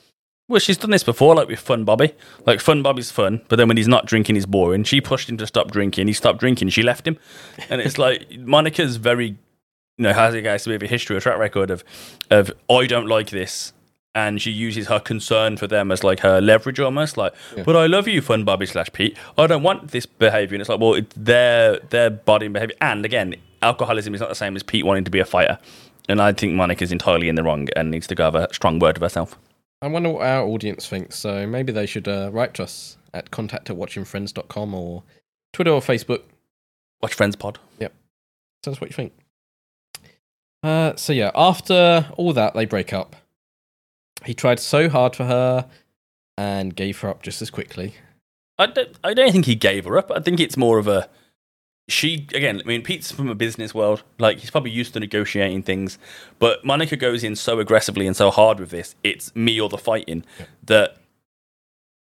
Well, 0.47 0.59
she's 0.59 0.77
done 0.77 0.89
this 0.89 1.03
before, 1.03 1.35
like 1.35 1.47
with 1.47 1.59
Fun 1.59 1.85
Bobby. 1.85 2.13
Like 2.45 2.59
Fun 2.59 2.83
Bobby's 2.83 3.11
fun, 3.11 3.41
but 3.47 3.55
then 3.55 3.69
when 3.69 3.77
he's 3.77 3.87
not 3.87 4.05
drinking, 4.05 4.35
he's 4.35 4.45
boring. 4.45 4.83
She 4.83 4.99
pushed 4.99 5.29
him 5.29 5.37
to 5.37 5.47
stop 5.47 5.71
drinking. 5.71 6.07
He 6.07 6.13
stopped 6.13 6.39
drinking. 6.39 6.69
She 6.69 6.83
left 6.83 7.07
him, 7.07 7.17
and 7.69 7.79
it's 7.79 7.97
like 7.97 8.29
Monica's 8.39 8.97
very, 8.97 9.27
you 9.27 9.37
know, 9.97 10.11
has 10.11 10.33
a 10.33 10.41
guys 10.41 10.67
with 10.67 10.83
a 10.83 10.87
history, 10.87 11.15
a 11.15 11.21
track 11.21 11.37
record 11.37 11.71
of, 11.71 11.85
of 12.29 12.51
I 12.69 12.85
don't 12.85 13.07
like 13.07 13.29
this, 13.29 13.71
and 14.13 14.41
she 14.41 14.51
uses 14.51 14.87
her 14.87 14.99
concern 14.99 15.57
for 15.57 15.67
them 15.67 15.91
as 15.91 16.03
like 16.03 16.19
her 16.19 16.41
leverage 16.41 16.79
almost. 16.79 17.17
Like, 17.17 17.33
but 17.65 17.75
I 17.75 17.87
love 17.87 18.07
you, 18.07 18.21
Fun 18.21 18.43
Bobby 18.43 18.65
slash 18.65 18.91
Pete. 18.93 19.17
I 19.37 19.47
don't 19.47 19.63
want 19.63 19.91
this 19.91 20.05
behavior, 20.05 20.55
and 20.55 20.61
it's 20.61 20.69
like, 20.69 20.79
well, 20.79 20.95
it's 20.95 21.13
their 21.15 21.79
their 21.89 22.09
body 22.09 22.47
and 22.47 22.53
behavior, 22.53 22.75
and 22.81 23.05
again, 23.05 23.35
alcoholism 23.61 24.13
is 24.13 24.21
not 24.21 24.29
the 24.29 24.35
same 24.35 24.55
as 24.55 24.63
Pete 24.63 24.85
wanting 24.85 25.03
to 25.05 25.11
be 25.11 25.19
a 25.19 25.25
fighter. 25.25 25.57
And 26.09 26.21
I 26.21 26.33
think 26.33 26.53
Monica's 26.53 26.91
entirely 26.91 27.29
in 27.29 27.35
the 27.35 27.43
wrong 27.43 27.67
and 27.75 27.91
needs 27.91 28.07
to 28.07 28.15
go 28.15 28.25
have 28.25 28.35
a 28.35 28.53
strong 28.53 28.79
word 28.79 28.97
of 28.97 29.01
herself. 29.03 29.37
I 29.81 29.87
wonder 29.87 30.09
what 30.09 30.25
our 30.25 30.43
audience 30.43 30.87
thinks. 30.87 31.15
So 31.15 31.47
maybe 31.47 31.71
they 31.71 31.85
should 31.85 32.07
uh, 32.07 32.29
write 32.33 32.53
to 32.55 32.63
us 32.63 32.97
at 33.13 33.31
contact 33.31 33.69
at 33.69 33.77
watchingfriends.com 33.77 34.73
or 34.73 35.03
Twitter 35.53 35.71
or 35.71 35.81
Facebook. 35.81 36.23
Watch 37.01 37.13
Friends 37.13 37.35
Pod. 37.35 37.59
Yep. 37.79 37.93
Tell 38.61 38.73
us 38.73 38.81
what 38.81 38.89
you 38.89 38.95
think. 38.95 39.13
Uh, 40.63 40.95
so 40.95 41.13
yeah, 41.13 41.31
after 41.33 42.07
all 42.17 42.33
that, 42.33 42.53
they 42.53 42.65
break 42.65 42.93
up. 42.93 43.15
He 44.25 44.33
tried 44.33 44.59
so 44.59 44.89
hard 44.89 45.15
for 45.15 45.25
her 45.25 45.67
and 46.37 46.75
gave 46.75 46.99
her 47.01 47.09
up 47.09 47.23
just 47.23 47.41
as 47.41 47.49
quickly. 47.49 47.95
I 48.57 48.67
don't, 48.67 48.95
I 49.03 49.13
don't 49.13 49.31
think 49.31 49.45
he 49.45 49.55
gave 49.55 49.85
her 49.85 49.97
up. 49.97 50.11
I 50.11 50.19
think 50.19 50.39
it's 50.39 50.57
more 50.57 50.77
of 50.77 50.87
a 50.87 51.09
she 51.91 52.27
again. 52.33 52.61
I 52.63 52.67
mean, 52.67 52.81
Pete's 52.81 53.11
from 53.11 53.29
a 53.29 53.35
business 53.35 53.73
world, 53.73 54.03
like 54.19 54.39
he's 54.39 54.51
probably 54.51 54.71
used 54.71 54.93
to 54.93 54.99
negotiating 54.99 55.63
things. 55.63 55.97
But 56.39 56.63
Monica 56.63 56.95
goes 56.95 57.23
in 57.23 57.35
so 57.35 57.59
aggressively 57.59 58.07
and 58.07 58.15
so 58.15 58.31
hard 58.31 58.59
with 58.59 58.69
this. 58.69 58.95
It's 59.03 59.35
me 59.35 59.59
or 59.59 59.69
the 59.69 59.77
fighting 59.77 60.23
that 60.63 60.97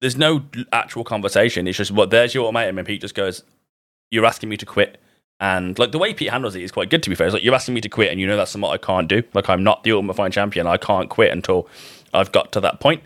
there's 0.00 0.16
no 0.16 0.44
actual 0.72 1.04
conversation. 1.04 1.66
It's 1.66 1.78
just 1.78 1.90
what 1.90 2.10
there's 2.10 2.34
your 2.34 2.44
ultimatum, 2.44 2.78
and 2.78 2.86
Pete 2.86 3.00
just 3.00 3.14
goes, 3.14 3.42
"You're 4.10 4.26
asking 4.26 4.48
me 4.48 4.56
to 4.58 4.66
quit." 4.66 4.98
And 5.40 5.78
like 5.78 5.92
the 5.92 5.98
way 5.98 6.12
Pete 6.12 6.30
handles 6.30 6.56
it 6.56 6.62
is 6.62 6.72
quite 6.72 6.90
good 6.90 7.02
to 7.04 7.10
be 7.10 7.16
fair. 7.16 7.28
It's 7.28 7.34
like 7.34 7.44
you're 7.44 7.54
asking 7.54 7.74
me 7.74 7.80
to 7.82 7.88
quit, 7.88 8.10
and 8.10 8.20
you 8.20 8.26
know 8.26 8.36
that's 8.36 8.50
something 8.50 8.68
I 8.68 8.78
can't 8.78 9.08
do. 9.08 9.22
Like 9.34 9.48
I'm 9.48 9.62
not 9.62 9.84
the 9.84 9.92
Ultimate 9.92 10.14
Fighting 10.14 10.32
Champion. 10.32 10.66
I 10.66 10.76
can't 10.76 11.08
quit 11.08 11.32
until 11.32 11.68
I've 12.12 12.32
got 12.32 12.52
to 12.52 12.60
that 12.60 12.80
point. 12.80 13.02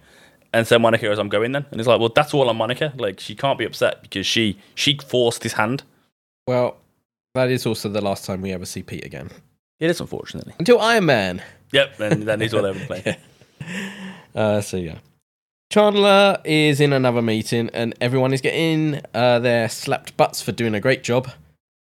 And 0.54 0.66
so 0.66 0.78
Monica 0.78 1.06
goes, 1.06 1.18
"I'm 1.18 1.28
going 1.30 1.52
then," 1.52 1.64
and 1.70 1.80
he's 1.80 1.86
like, 1.86 1.98
well, 1.98 2.10
that's 2.10 2.34
all 2.34 2.48
on 2.48 2.56
Monica. 2.56 2.92
Like 2.96 3.20
she 3.20 3.34
can't 3.34 3.58
be 3.58 3.64
upset 3.64 4.02
because 4.02 4.26
she 4.26 4.58
she 4.74 4.98
forced 4.98 5.42
his 5.42 5.54
hand. 5.54 5.82
Well, 6.46 6.76
that 7.34 7.50
is 7.50 7.64
also 7.64 7.88
the 7.88 8.02
last 8.02 8.24
time 8.26 8.42
we 8.42 8.52
ever 8.52 8.66
see 8.66 8.82
Pete 8.82 9.04
again. 9.04 9.30
It 9.80 9.90
is 9.90 10.00
unfortunately. 10.00 10.54
Until 10.58 10.80
Iron 10.80 11.06
Man. 11.06 11.42
Yep, 11.72 12.00
and 12.00 12.22
then 12.24 12.40
he's 12.40 12.52
all 12.52 12.66
over 12.66 12.78
the 12.78 12.86
place. 12.86 13.16
Uh, 14.34 14.60
so 14.60 14.78
yeah. 14.78 14.98
Chandler 15.70 16.38
is 16.44 16.80
in 16.80 16.92
another 16.92 17.22
meeting 17.22 17.70
and 17.72 17.94
everyone 18.00 18.32
is 18.32 18.40
getting 18.40 19.00
uh, 19.14 19.38
their 19.38 19.68
slapped 19.68 20.16
butts 20.16 20.42
for 20.42 20.52
doing 20.52 20.74
a 20.74 20.80
great 20.80 21.02
job. 21.02 21.30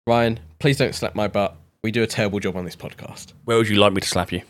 Ryan, 0.07 0.41
please 0.59 0.77
don't 0.77 0.95
slap 0.95 1.15
my 1.15 1.29
butt. 1.29 1.57
We 1.83 1.91
do 1.91 2.03
a 2.03 2.07
terrible 2.07 2.41
job 2.41 2.57
on 2.57 2.65
this 2.65 2.77
podcast. 2.77 3.33
Where 3.45 3.57
would 3.57 3.69
you 3.69 3.77
like 3.77 3.93
me 3.93 4.01
to 4.01 4.09
slap 4.09 4.33
you? 4.33 4.43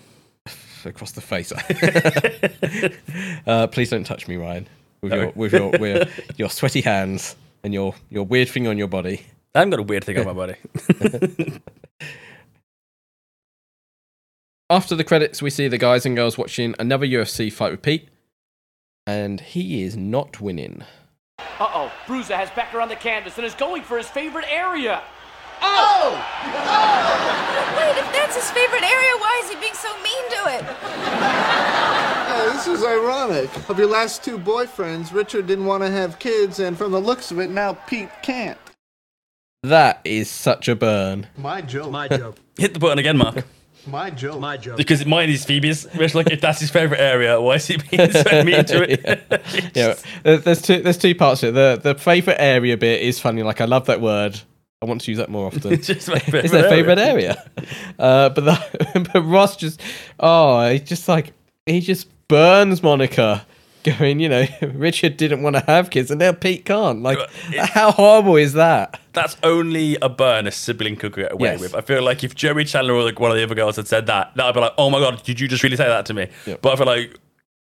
Across 0.87 1.13
the 1.13 1.21
face. 1.21 1.53
uh, 3.47 3.67
please 3.69 3.91
don't 3.91 4.05
touch 4.05 4.27
me, 4.29 4.37
Ryan. 4.37 4.67
With 5.03 5.13
No. 5.13 5.19
your 5.21 5.33
with 5.35 5.53
your 5.53 5.71
with 5.79 6.31
your 6.39 6.49
sweaty 6.51 6.81
hands 6.81 7.37
and 7.63 7.75
your 7.75 7.95
your 8.11 8.25
weird 8.25 8.49
thing 8.49 8.67
on 8.67 8.79
your 8.79 8.89
body. 8.89 9.27
I 9.55 9.59
haven't 9.61 9.71
got 9.71 9.81
a 9.81 9.85
weird 9.85 10.05
thing 10.05 10.19
on 10.19 10.27
my 10.27 10.33
body. 10.33 10.55
After 14.69 14.97
the 14.97 15.05
credits, 15.05 15.41
we 15.41 15.51
see 15.51 15.69
the 15.69 15.79
guys 15.79 16.05
and 16.05 16.17
girls 16.17 16.37
watching 16.37 16.75
another 16.79 17.07
UFC 17.07 17.53
fight 17.53 17.71
with 17.71 17.83
Pete, 17.83 18.09
and 19.07 19.41
he 19.41 19.85
is 19.85 19.97
not 19.97 20.41
winning. 20.41 20.83
Uh-oh, 21.39 21.93
Bruiser 22.07 22.37
has 22.37 22.51
Becker 22.51 22.81
on 22.81 22.89
the 22.89 22.97
canvas 22.97 23.37
and 23.37 23.47
is 23.47 23.55
going 23.55 23.83
for 23.83 23.97
his 23.97 24.09
favorite 24.09 24.47
area. 24.51 25.03
Oh! 25.63 26.25
oh! 26.55 27.77
Wait, 27.79 27.97
if 27.99 28.13
that's 28.13 28.35
his 28.37 28.51
favorite 28.51 28.83
area, 28.83 29.11
why 29.19 29.41
is 29.45 29.51
he 29.51 29.57
being 29.61 29.75
so 29.75 29.89
mean 30.03 30.31
to 30.31 30.59
it? 30.59 30.65
Yeah, 31.17 32.51
this 32.53 32.67
is 32.67 32.85
ironic. 32.85 33.51
Of 33.71 33.79
your 33.79 33.89
last 33.89 34.23
two 34.25 34.39
boyfriends, 34.39 35.13
Richard 35.13 35.47
didn't 35.47 35.65
want 35.67 35.83
to 35.83 35.91
have 35.91 36.19
kids, 36.19 36.59
and 36.61 36.77
from 36.77 36.93
the 36.93 37.01
looks 37.01 37.31
of 37.31 37.39
it, 37.41 37.51
now 37.51 37.73
Pete 37.87 38.11
can't. 38.23 38.59
That 39.63 40.01
is 40.05 40.31
such 40.31 40.69
a 40.69 40.77
burn. 40.77 41.27
My 41.37 41.61
joke. 41.63 41.91
My 41.91 42.09
joke. 42.17 42.37
Hit 42.59 42.75
the 42.75 42.79
button 42.81 42.99
again, 42.99 43.17
Mark. 43.17 43.45
My 43.87 44.11
joke. 44.11 44.41
My 44.41 44.57
joke. 44.57 44.77
Because 44.77 45.05
mine 45.07 45.31
is 45.31 45.45
Phoebe's. 45.45 45.85
Which, 45.95 46.15
like, 46.15 46.31
if 46.31 46.41
that's 46.41 46.61
his 46.61 46.71
favorite 46.71 47.01
area, 47.01 47.41
why 47.41 47.55
is 47.55 47.67
he 47.67 47.77
being 47.91 48.11
so 48.13 48.45
mean 48.45 48.65
to 48.67 48.83
it? 48.93 49.73
yeah, 49.75 49.95
there- 50.23 50.39
there's 50.39 50.63
two 50.63 50.83
there's 50.83 50.99
two 50.99 51.15
parts 51.15 51.41
to 51.41 51.49
it. 51.49 51.53
The 51.53 51.81
the 51.83 51.95
favorite 51.95 52.37
area 52.39 52.77
bit 52.77 53.01
is 53.03 53.19
funny. 53.19 53.43
Like 53.43 53.61
I 53.61 53.65
love 53.65 53.87
that 53.87 54.01
word. 54.01 54.41
I 54.87 54.89
want 54.89 55.01
to 55.03 55.11
use 55.11 55.19
that 55.19 55.29
more 55.29 55.47
often. 55.47 55.73
It's 55.73 55.89
it's 55.91 56.07
their 56.07 56.69
favorite 56.69 56.99
area. 56.99 57.43
Uh, 57.99 58.29
but 58.31 58.45
the, 58.45 59.09
but 59.13 59.21
Ross 59.23 59.57
just 59.57 59.81
oh 60.21 60.69
he 60.71 60.79
just 60.79 61.09
like 61.09 61.33
he 61.67 61.81
just 61.81 62.09
burns 62.29 62.83
Monica. 62.83 63.47
Going, 63.99 64.19
you 64.19 64.29
know, 64.29 64.45
Richard 64.63 65.17
didn't 65.17 65.43
want 65.45 65.55
to 65.55 65.63
have 65.65 65.91
kids, 65.91 66.11
and 66.11 66.19
now 66.19 66.33
Pete 66.33 66.65
can't. 66.65 67.03
Like, 67.05 67.21
how 67.57 67.93
horrible 67.93 68.35
is 68.35 68.55
that? 68.55 68.99
That's 69.13 69.37
only 69.45 69.97
a 70.03 70.09
burn 70.09 70.49
a 70.49 70.51
sibling 70.51 70.97
could 70.97 71.15
get 71.15 71.31
away 71.31 71.51
Yes. 71.53 71.61
with. 71.61 71.73
I 71.73 71.83
feel 71.83 72.03
like 72.03 72.25
if 72.25 72.35
Joey 72.35 72.65
Chandler 72.65 72.95
or 72.95 73.05
like 73.05 73.21
one 73.21 73.31
of 73.31 73.37
the 73.37 73.45
other 73.45 73.55
girls 73.55 73.77
had 73.77 73.87
said 73.87 74.07
that, 74.07 74.35
that 74.35 74.45
I'd 74.45 74.55
be 74.55 74.61
like, 74.61 74.73
oh 74.77 74.91
my 74.91 74.99
god, 74.99 75.23
did 75.23 75.39
you 75.39 75.47
just 75.47 75.63
really 75.63 75.77
say 75.77 75.87
that 75.87 76.05
to 76.07 76.15
me? 76.15 76.27
But 76.63 76.73
I 76.73 76.77
feel 76.77 76.87
like 76.87 77.17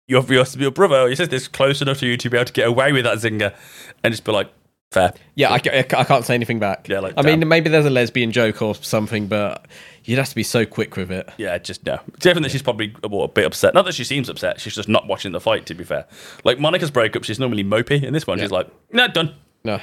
your, 0.09 0.23
your, 0.33 0.47
your 0.57 0.71
brother 0.71 0.97
or 1.01 1.09
your 1.09 1.17
sister's 1.17 1.47
close 1.47 1.83
enough 1.83 1.99
to 1.99 2.07
you 2.07 2.17
to 2.17 2.31
be 2.31 2.39
able 2.39 2.47
to 2.47 2.53
get 2.55 2.69
away 2.69 2.93
with 2.95 3.05
that 3.05 3.19
zinger 3.19 3.55
and 4.03 4.11
just 4.15 4.25
be 4.25 4.33
like, 4.33 4.51
fair. 4.95 5.13
Yeah, 5.35 5.51
I, 5.51 5.61
I 5.67 5.79
I 5.79 6.05
can't 6.05 6.25
say 6.25 6.35
anything 6.35 6.59
back. 6.59 6.89
Yeah, 6.89 7.01
like, 7.01 7.15
I 7.17 7.23
mean, 7.23 7.47
maybe 7.47 7.69
there's 7.69 7.85
a 7.85 7.91
lesbian 7.91 8.33
joke 8.33 8.63
or 8.63 8.75
something, 8.75 9.27
but 9.27 9.67
you'd 10.05 10.19
have 10.19 10.29
to 10.31 10.35
be 10.35 10.43
so 10.43 10.65
quick 10.65 10.97
with 10.97 11.11
it. 11.11 11.29
Yeah, 11.37 11.59
just 11.59 11.85
no. 11.85 11.99
Definitely, 12.19 12.49
she's 12.49 12.63
probably 12.63 12.95
a, 13.03 13.09
well, 13.09 13.25
a 13.25 13.29
bit 13.29 13.45
upset. 13.45 13.75
Not 13.75 13.85
that 13.85 13.95
she 13.95 14.05
seems 14.05 14.29
upset. 14.29 14.61
She's 14.61 14.75
just 14.75 14.89
not 14.89 15.07
watching 15.07 15.33
the 15.33 15.41
fight. 15.41 15.67
To 15.67 15.75
be 15.75 15.85
fair, 15.85 16.07
like 16.45 16.59
Monica's 16.59 16.91
breakup, 16.91 17.25
she's 17.25 17.39
normally 17.39 17.65
mopey. 17.65 18.03
In 18.03 18.15
this 18.15 18.27
one, 18.27 18.39
she's 18.39 18.51
like, 18.51 18.69
no, 18.93 19.09
done. 19.09 19.35
No, 19.65 19.81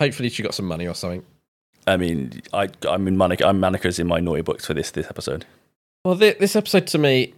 hopefully 0.00 0.28
she 0.30 0.42
got 0.42 0.54
some 0.54 0.66
money 0.66 0.88
or 0.88 0.94
something. 0.94 1.24
I 1.86 1.96
mean, 1.96 2.40
I, 2.52 2.70
I 2.88 2.96
mean, 2.96 3.16
Monica, 3.16 3.46
I'm 3.46 3.60
Monica's 3.60 3.98
in 3.98 4.06
my 4.06 4.18
naughty 4.18 4.42
books 4.42 4.64
for 4.64 4.74
this 4.74 4.90
this 4.90 5.06
episode. 5.06 5.44
Well, 6.04 6.16
thi- 6.16 6.36
this 6.40 6.56
episode 6.56 6.86
to 6.88 6.98
me, 6.98 7.34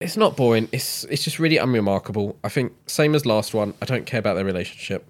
it's 0.00 0.16
not 0.16 0.36
boring. 0.36 0.68
It's 0.72 1.04
it's 1.04 1.24
just 1.24 1.38
really 1.38 1.58
unremarkable. 1.58 2.36
I 2.42 2.48
think 2.48 2.72
same 2.86 3.14
as 3.14 3.26
last 3.26 3.54
one. 3.54 3.74
I 3.82 3.84
don't 3.86 4.06
care 4.06 4.20
about 4.20 4.34
their 4.34 4.44
relationship. 4.44 5.04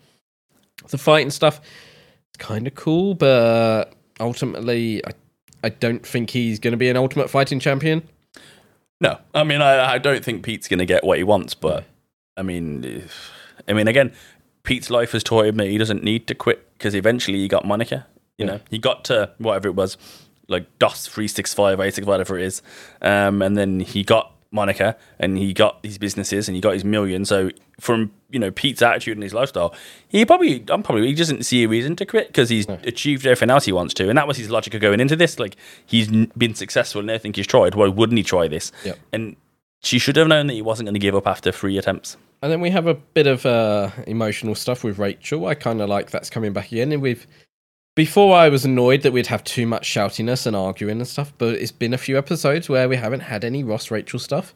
The 0.89 0.99
fight 0.99 1.23
and 1.23 1.33
stuff, 1.33 1.61
it's 2.29 2.37
kind 2.45 2.67
of 2.67 2.75
cool, 2.75 3.15
but 3.15 3.93
ultimately, 4.21 5.05
I 5.05 5.11
I 5.63 5.69
don't 5.71 6.05
think 6.07 6.29
he's 6.31 6.59
going 6.59 6.73
to 6.73 6.77
be 6.77 6.91
an 6.91 6.97
ultimate 6.97 7.31
fighting 7.31 7.59
champion. 7.59 8.07
No, 9.01 9.19
I 9.35 9.45
mean, 9.45 9.63
I, 9.63 9.95
I 9.95 9.99
don't 9.99 10.23
think 10.25 10.43
Pete's 10.45 10.69
going 10.69 10.79
to 10.79 10.87
get 10.87 11.05
what 11.05 11.17
he 11.19 11.25
wants, 11.25 11.55
but 11.55 11.85
I 12.37 12.43
mean, 12.43 12.85
if- 12.85 13.31
I 13.67 13.73
mean, 13.73 13.89
again, 13.89 14.13
Pete's 14.63 14.91
life 14.91 15.13
has 15.13 15.25
taught 15.25 15.47
him 15.47 15.57
that 15.57 15.69
he 15.69 15.79
doesn't 15.79 16.03
need 16.05 16.27
to 16.27 16.35
quit 16.35 16.71
because 16.75 16.95
eventually 16.95 17.39
he 17.39 17.49
got 17.49 17.65
Monica. 17.65 18.07
You 18.37 18.45
know, 18.47 18.61
he 18.69 18.79
got 18.79 19.05
to 19.05 19.31
whatever 19.39 19.69
it 19.69 19.75
was, 19.75 19.97
like 20.49 20.67
DOS 20.79 21.07
three 21.07 21.29
six 21.29 21.55
five 21.55 21.81
eight 21.81 21.95
six 21.95 22.07
whatever 22.07 22.37
it 22.39 22.45
is, 22.45 22.61
um, 23.01 23.41
and 23.41 23.57
then 23.57 23.81
he 23.81 24.03
got 24.05 24.34
Monica 24.55 24.97
and 25.19 25.37
he 25.37 25.53
got 25.53 25.79
his 25.83 25.99
businesses 25.99 26.49
and 26.49 26.55
he 26.55 26.61
got 26.61 26.75
his 26.75 26.85
million. 26.85 27.25
So 27.25 27.51
from 27.81 28.13
you 28.31 28.39
know 28.39 28.51
Pete's 28.51 28.81
attitude 28.81 29.17
and 29.17 29.23
his 29.23 29.35
lifestyle, 29.35 29.75
he 30.09 30.25
probably 30.25 30.65
I'm 30.69 30.83
probably 30.83 31.09
he 31.09 31.15
doesn't 31.15 31.45
see 31.45 31.65
a 31.65 31.69
reason 31.69 31.97
to 31.97 32.07
quit 32.07 32.29
because 32.29 32.49
he's 32.49 32.69
achieved 32.69 33.27
everything 33.27 33.51
else 33.51 33.65
he 33.65 33.73
wants 33.73 33.93
to, 33.95 34.09
and 34.09 34.17
that 34.17 34.29
was 34.29 34.37
his 34.37 34.51
logic 34.51 34.75
of 34.75 34.81
going 34.81 35.01
into 35.01 35.17
this. 35.17 35.39
Like 35.39 35.57
he's 35.85 36.09
been 36.09 36.55
successful 36.55 37.01
in 37.03 37.11
everything 37.11 37.35
he's 37.35 37.47
tried. 37.47 37.75
Why 37.75 37.89
wouldn't 37.89 38.17
he 38.17 38.25
try 38.25 38.49
this? 38.49 38.73
Yep. 38.85 38.99
And 39.13 39.37
she 39.83 39.99
should 39.99 40.17
have 40.17 40.29
known 40.29 40.47
that 40.47 40.55
he 40.55 40.63
wasn't 40.63 40.87
going 40.87 40.95
to 40.95 41.01
give 41.01 41.15
up 41.15 41.27
after 41.27 41.53
three 41.53 41.77
attempts. 41.77 42.17
And 42.43 42.53
then 42.53 42.61
we 42.61 42.71
have 42.71 42.87
a 42.87 42.95
bit 42.95 43.27
of 43.27 43.47
uh, 43.47 43.91
emotional 44.07 44.55
stuff 44.55 44.85
with 44.85 44.99
Rachel. 44.99 45.47
I 45.47 45.55
kind 45.55 45.81
of 45.81 45.89
like 45.89 46.11
that's 46.11 46.31
coming 46.31 46.53
back 46.53 46.73
again. 46.73 46.93
And 46.93 47.01
we've 47.01 47.27
before 47.95 48.37
I 48.37 48.49
was 48.49 48.65
annoyed 48.65 49.03
that 49.03 49.13
we'd 49.13 49.29
have 49.29 49.45
too 49.45 49.67
much 49.67 49.89
shoutiness 49.89 50.47
and 50.47 50.57
arguing 50.57 50.99
and 50.99 51.07
stuff, 51.07 51.33
but 51.39 51.55
it's 51.55 51.73
been 51.73 51.95
a 51.95 51.99
few 51.99 52.19
episodes 52.19 52.69
where 52.69 52.89
we 52.89 52.97
haven't 52.97 53.21
had 53.21 53.45
any 53.45 53.63
Ross 53.63 53.91
Rachel 53.91 54.19
stuff, 54.19 54.53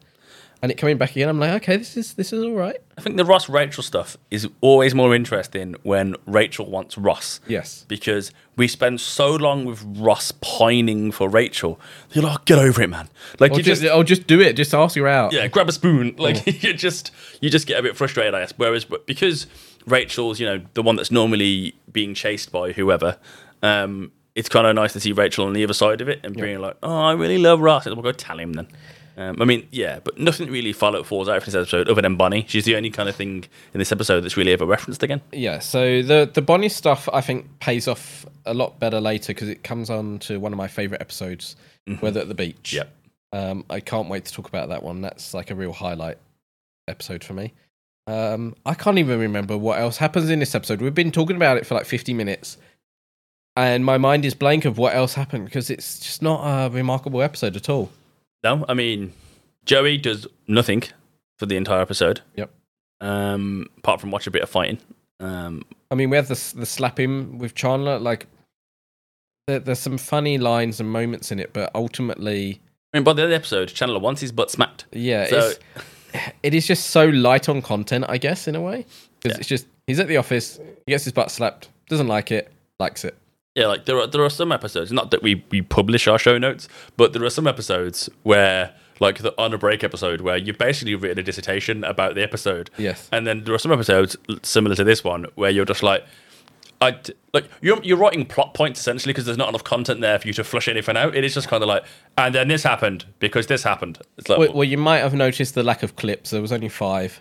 and 0.60 0.72
it 0.72 0.74
coming 0.76 0.98
back 0.98 1.12
again. 1.12 1.28
I'm 1.28 1.38
like, 1.38 1.62
okay, 1.62 1.76
this 1.76 1.96
is 1.96 2.14
this 2.14 2.32
is 2.32 2.42
all 2.42 2.54
right. 2.54 2.78
I 2.96 3.00
think 3.00 3.16
the 3.16 3.24
Ross 3.24 3.48
Rachel 3.48 3.84
stuff 3.84 4.16
is 4.28 4.48
always 4.60 4.92
more 4.92 5.14
interesting 5.14 5.76
when 5.84 6.16
Rachel 6.26 6.68
wants 6.68 6.98
Ross. 6.98 7.38
Yes. 7.46 7.84
Because 7.86 8.32
we 8.56 8.66
spend 8.66 9.00
so 9.00 9.36
long 9.36 9.64
with 9.64 9.84
Ross 9.84 10.32
pining 10.32 11.12
for 11.12 11.28
Rachel. 11.28 11.78
You're 12.10 12.24
like, 12.24 12.38
oh, 12.40 12.42
get 12.44 12.58
over 12.58 12.82
it, 12.82 12.88
man. 12.88 13.08
Like 13.38 13.52
Or 13.52 13.58
you 13.58 13.62
just, 13.62 13.82
just, 13.82 13.94
or 13.94 14.02
just 14.02 14.26
do 14.26 14.40
it. 14.40 14.54
Just 14.54 14.74
ask 14.74 14.96
her 14.96 15.06
out. 15.06 15.32
yeah, 15.32 15.46
grab 15.46 15.68
a 15.68 15.72
spoon. 15.72 16.16
Like 16.18 16.38
oh. 16.38 16.50
you 16.50 16.74
just 16.74 17.12
you 17.40 17.50
just 17.50 17.68
get 17.68 17.78
a 17.78 17.82
bit 17.84 17.96
frustrated, 17.96 18.34
I 18.34 18.40
guess. 18.40 18.52
Whereas 18.56 18.84
but 18.84 19.06
because 19.06 19.46
Rachel's, 19.90 20.40
you 20.40 20.46
know, 20.46 20.62
the 20.74 20.82
one 20.82 20.96
that's 20.96 21.10
normally 21.10 21.74
being 21.90 22.14
chased 22.14 22.52
by 22.52 22.72
whoever, 22.72 23.18
um, 23.62 24.12
it's 24.34 24.48
kind 24.48 24.66
of 24.66 24.74
nice 24.74 24.92
to 24.92 25.00
see 25.00 25.12
Rachel 25.12 25.46
on 25.46 25.52
the 25.52 25.64
other 25.64 25.74
side 25.74 26.00
of 26.00 26.08
it 26.08 26.20
and 26.22 26.36
being 26.36 26.60
like, 26.60 26.76
oh, 26.82 27.00
I 27.00 27.12
really 27.12 27.38
love 27.38 27.60
Ross. 27.60 27.86
We'll 27.86 27.96
go 27.96 28.12
tell 28.12 28.38
him 28.38 28.52
then. 28.52 28.68
Um, 29.16 29.42
I 29.42 29.44
mean, 29.44 29.66
yeah, 29.72 29.98
but 29.98 30.16
nothing 30.16 30.48
really 30.48 30.72
follow 30.72 31.02
falls 31.02 31.28
out 31.28 31.42
from 31.42 31.50
this 31.50 31.60
episode 31.60 31.88
other 31.88 32.00
than 32.00 32.14
Bonnie. 32.14 32.44
She's 32.46 32.64
the 32.64 32.76
only 32.76 32.90
kind 32.90 33.08
of 33.08 33.16
thing 33.16 33.46
in 33.74 33.78
this 33.78 33.90
episode 33.90 34.20
that's 34.20 34.36
really 34.36 34.52
ever 34.52 34.64
referenced 34.64 35.02
again. 35.02 35.20
Yeah, 35.32 35.58
so 35.58 36.02
the 36.02 36.30
the 36.32 36.40
Bonnie 36.40 36.68
stuff 36.68 37.08
I 37.12 37.20
think 37.20 37.58
pays 37.58 37.88
off 37.88 38.24
a 38.46 38.54
lot 38.54 38.78
better 38.78 39.00
later 39.00 39.34
because 39.34 39.48
it 39.48 39.64
comes 39.64 39.90
on 39.90 40.20
to 40.20 40.38
one 40.38 40.52
of 40.52 40.56
my 40.56 40.68
favorite 40.68 41.00
episodes, 41.00 41.56
where 41.98 42.12
they're 42.12 42.22
at 42.22 42.28
the 42.28 42.34
beach. 42.34 42.72
Yep. 42.72 42.94
Um, 43.32 43.64
I 43.68 43.80
can't 43.80 44.08
wait 44.08 44.24
to 44.26 44.32
talk 44.32 44.46
about 44.46 44.68
that 44.68 44.84
one. 44.84 45.00
That's 45.00 45.34
like 45.34 45.50
a 45.50 45.56
real 45.56 45.72
highlight 45.72 46.18
episode 46.86 47.24
for 47.24 47.34
me. 47.34 47.54
Um, 48.08 48.54
I 48.64 48.72
can't 48.74 48.96
even 48.98 49.18
remember 49.20 49.58
what 49.58 49.78
else 49.78 49.98
happens 49.98 50.30
in 50.30 50.38
this 50.38 50.54
episode. 50.54 50.80
We've 50.80 50.94
been 50.94 51.12
talking 51.12 51.36
about 51.36 51.58
it 51.58 51.66
for 51.66 51.74
like 51.74 51.84
50 51.84 52.14
minutes, 52.14 52.56
and 53.54 53.84
my 53.84 53.98
mind 53.98 54.24
is 54.24 54.34
blank 54.34 54.64
of 54.64 54.78
what 54.78 54.94
else 54.94 55.14
happened 55.14 55.44
because 55.44 55.68
it's 55.68 55.98
just 56.00 56.22
not 56.22 56.40
a 56.42 56.70
remarkable 56.70 57.20
episode 57.22 57.54
at 57.54 57.68
all. 57.68 57.90
No, 58.42 58.64
I 58.68 58.74
mean, 58.74 59.12
Joey 59.66 59.98
does 59.98 60.26
nothing 60.46 60.84
for 61.36 61.44
the 61.46 61.56
entire 61.56 61.80
episode. 61.82 62.22
Yep. 62.36 62.50
Um, 63.00 63.66
apart 63.76 64.00
from 64.00 64.10
watch 64.10 64.26
a 64.26 64.30
bit 64.30 64.42
of 64.42 64.48
fighting. 64.48 64.78
Um, 65.20 65.64
I 65.90 65.94
mean, 65.94 66.08
we 66.10 66.16
have 66.16 66.28
the 66.28 66.52
the 66.56 66.66
slapping 66.66 67.38
with 67.38 67.54
Chandler. 67.54 67.98
Like, 67.98 68.26
there, 69.46 69.58
there's 69.58 69.80
some 69.80 69.98
funny 69.98 70.38
lines 70.38 70.80
and 70.80 70.90
moments 70.90 71.30
in 71.30 71.38
it, 71.40 71.52
but 71.52 71.70
ultimately, 71.74 72.60
I 72.94 72.96
mean, 72.98 73.04
by 73.04 73.12
the 73.12 73.22
end 73.22 73.26
of 73.26 73.30
the 73.30 73.36
episode, 73.36 73.68
Chandler 73.68 73.98
wants 73.98 74.20
his 74.22 74.32
butt 74.32 74.50
smacked. 74.50 74.86
yeah, 74.92 75.26
So- 75.26 75.38
it's, 75.50 75.58
it 76.42 76.54
is 76.54 76.66
just 76.66 76.88
so 76.90 77.06
light 77.06 77.48
on 77.48 77.62
content, 77.62 78.04
I 78.08 78.18
guess, 78.18 78.48
in 78.48 78.54
a 78.54 78.60
way. 78.60 78.86
Because 79.20 79.36
Yeah. 79.36 79.40
it's 79.40 79.48
just 79.48 79.66
he's 79.86 79.98
at 80.00 80.08
the 80.08 80.16
office, 80.16 80.58
he 80.86 80.92
gets 80.92 81.04
his 81.04 81.12
butt 81.12 81.30
slapped, 81.30 81.68
doesn't 81.88 82.08
like 82.08 82.30
it, 82.30 82.52
likes 82.78 83.04
it. 83.04 83.16
Yeah, 83.54 83.66
like 83.66 83.86
there 83.86 83.98
are 83.98 84.06
there 84.06 84.22
are 84.22 84.30
some 84.30 84.52
episodes. 84.52 84.92
Not 84.92 85.10
that 85.10 85.22
we 85.22 85.44
we 85.50 85.62
publish 85.62 86.06
our 86.06 86.18
show 86.18 86.38
notes, 86.38 86.68
but 86.96 87.12
there 87.12 87.24
are 87.24 87.30
some 87.30 87.46
episodes 87.48 88.08
where, 88.22 88.72
like 89.00 89.18
the 89.18 89.34
on 89.36 89.52
a 89.52 89.58
break 89.58 89.82
episode, 89.82 90.20
where 90.20 90.36
you've 90.36 90.58
basically 90.58 90.94
written 90.94 91.18
a 91.18 91.22
dissertation 91.24 91.82
about 91.82 92.14
the 92.14 92.22
episode. 92.22 92.70
Yes. 92.78 93.08
And 93.10 93.26
then 93.26 93.42
there 93.44 93.54
are 93.54 93.58
some 93.58 93.72
episodes 93.72 94.16
similar 94.42 94.76
to 94.76 94.84
this 94.84 95.02
one 95.02 95.26
where 95.34 95.50
you're 95.50 95.64
just 95.64 95.82
like, 95.82 96.04
I 96.80 96.96
like 97.34 97.50
you're 97.60 97.82
you're 97.82 97.96
writing 97.96 98.24
plot 98.24 98.54
points 98.54 98.80
essentially 98.80 99.12
because 99.12 99.24
there's 99.24 99.38
not 99.38 99.48
enough 99.48 99.64
content 99.64 100.00
there 100.00 100.18
for 100.18 100.28
you 100.28 100.34
to 100.34 100.44
flush 100.44 100.68
anything 100.68 100.96
out. 100.96 101.16
It 101.16 101.24
is 101.24 101.34
just 101.34 101.48
kind 101.48 101.62
of 101.62 101.68
like, 101.68 101.84
and 102.16 102.34
then 102.34 102.48
this 102.48 102.62
happened 102.62 103.04
because 103.18 103.48
this 103.48 103.64
happened. 103.64 103.98
It's 104.16 104.28
like, 104.28 104.38
Well, 104.38 104.52
well, 104.52 104.64
you 104.64 104.78
might 104.78 104.98
have 104.98 105.14
noticed 105.14 105.54
the 105.54 105.62
lack 105.62 105.82
of 105.82 105.96
clips. 105.96 106.30
There 106.30 106.40
was 106.40 106.52
only 106.52 106.68
five 106.68 107.20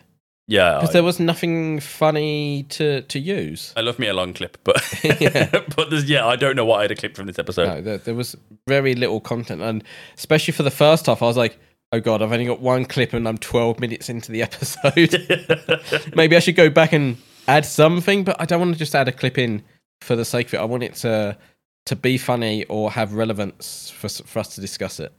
yeah, 0.49 0.79
because 0.79 0.93
there 0.93 1.03
was 1.03 1.19
nothing 1.19 1.81
funny 1.81 2.63
to 2.69 3.01
to 3.01 3.19
use. 3.19 3.73
I 3.75 3.81
love 3.81 3.99
me 3.99 4.07
a 4.07 4.13
long 4.13 4.33
clip, 4.33 4.57
but 4.63 4.81
yeah. 5.19 5.49
but 5.75 5.89
there's 5.89 6.09
yeah, 6.09 6.25
I 6.25 6.37
don't 6.37 6.55
know 6.55 6.63
what 6.63 6.79
I 6.79 6.81
had 6.83 6.91
a 6.91 6.95
clip 6.95 7.17
from 7.17 7.27
this 7.27 7.37
episode. 7.37 7.67
No, 7.67 7.81
there, 7.81 7.97
there 7.97 8.15
was 8.15 8.37
very 8.65 8.95
little 8.95 9.19
content, 9.19 9.61
and 9.61 9.83
especially 10.17 10.53
for 10.53 10.63
the 10.63 10.71
first 10.71 11.07
half, 11.07 11.21
I 11.21 11.25
was 11.25 11.35
like, 11.35 11.59
"Oh 11.91 11.99
God, 11.99 12.21
I've 12.21 12.31
only 12.31 12.45
got 12.45 12.61
one 12.61 12.85
clip, 12.85 13.11
and 13.11 13.27
I'm 13.27 13.37
12 13.37 13.81
minutes 13.81 14.07
into 14.07 14.31
the 14.31 14.41
episode. 14.41 16.13
Maybe 16.15 16.37
I 16.37 16.39
should 16.39 16.55
go 16.55 16.69
back 16.69 16.93
and 16.93 17.17
add 17.47 17.65
something, 17.65 18.23
but 18.23 18.39
I 18.39 18.45
don't 18.45 18.59
want 18.59 18.73
to 18.73 18.79
just 18.79 18.95
add 18.95 19.07
a 19.07 19.11
clip 19.11 19.37
in 19.37 19.63
for 20.01 20.15
the 20.15 20.25
sake 20.25 20.47
of 20.47 20.53
it. 20.55 20.57
I 20.57 20.65
want 20.65 20.83
it 20.83 20.95
to 20.95 21.37
to 21.85 21.95
be 21.95 22.17
funny 22.17 22.65
or 22.65 22.91
have 22.91 23.13
relevance 23.13 23.89
for 23.89 24.09
for 24.09 24.39
us 24.39 24.55
to 24.55 24.61
discuss 24.61 24.99
it. 24.99 25.11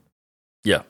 Yeah, 0.63 0.81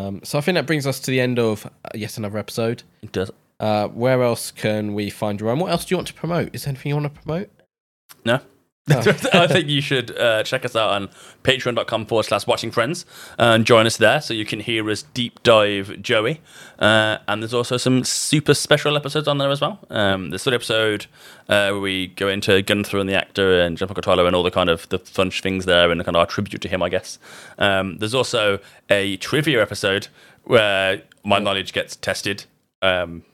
Um, 0.00 0.20
so 0.24 0.38
I 0.38 0.40
think 0.40 0.56
that 0.56 0.66
brings 0.66 0.86
us 0.86 0.98
to 1.00 1.10
the 1.10 1.20
end 1.20 1.38
of 1.38 1.64
uh, 1.66 1.70
yet 1.94 2.18
another 2.18 2.38
episode. 2.38 2.82
it 3.02 3.12
does. 3.12 3.30
Uh, 3.60 3.88
where 3.88 4.22
else 4.22 4.50
can 4.50 4.94
we 4.94 5.08
find 5.10 5.38
Jerome? 5.38 5.58
What 5.60 5.70
else 5.72 5.84
do 5.84 5.92
you 5.94 5.96
want 5.98 6.08
to 6.08 6.14
promote? 6.14 6.54
Is 6.54 6.64
there 6.64 6.70
anything 6.70 6.90
you 6.90 6.96
want 6.96 7.12
to 7.14 7.20
promote? 7.22 7.50
No. 8.24 8.40
I 9.32 9.46
think 9.46 9.68
you 9.68 9.80
should 9.80 10.16
uh, 10.18 10.42
check 10.42 10.64
us 10.64 10.74
out 10.74 10.90
on 10.90 11.08
patreon.com 11.44 12.06
forward 12.06 12.24
slash 12.24 12.46
watching 12.46 12.70
friends 12.70 13.04
and 13.38 13.64
join 13.64 13.86
us 13.86 13.96
there 13.96 14.20
so 14.20 14.34
you 14.34 14.44
can 14.44 14.60
hear 14.60 14.88
us 14.90 15.02
deep 15.02 15.42
dive 15.42 16.00
Joey. 16.00 16.40
Uh, 16.78 17.18
and 17.26 17.42
there's 17.42 17.54
also 17.54 17.76
some 17.76 18.04
super 18.04 18.54
special 18.54 18.96
episodes 18.96 19.28
on 19.28 19.38
there 19.38 19.50
as 19.50 19.60
well. 19.60 19.78
Um, 19.90 20.30
there's 20.30 20.46
an 20.46 20.54
episode 20.54 21.06
uh, 21.48 21.70
where 21.70 21.80
we 21.80 22.08
go 22.08 22.28
into 22.28 22.62
Gunther 22.62 22.98
and 22.98 23.08
the 23.08 23.14
actor 23.14 23.60
and 23.60 23.76
James 23.76 23.90
Michael 23.90 24.02
Tyler 24.02 24.26
and 24.26 24.34
all 24.34 24.42
the 24.42 24.50
kind 24.50 24.70
of 24.70 24.88
the 24.88 24.98
fun 24.98 25.30
things 25.30 25.64
there 25.64 25.90
and 25.90 26.04
kind 26.04 26.16
of 26.16 26.20
our 26.20 26.26
tribute 26.26 26.62
to 26.62 26.68
him, 26.68 26.82
I 26.82 26.88
guess. 26.88 27.18
Um, 27.58 27.98
there's 27.98 28.14
also 28.14 28.58
a 28.88 29.16
trivia 29.18 29.60
episode 29.60 30.08
where 30.44 31.02
my 31.24 31.38
knowledge 31.38 31.72
gets 31.72 31.96
tested. 31.96 32.44
Um, 32.80 33.24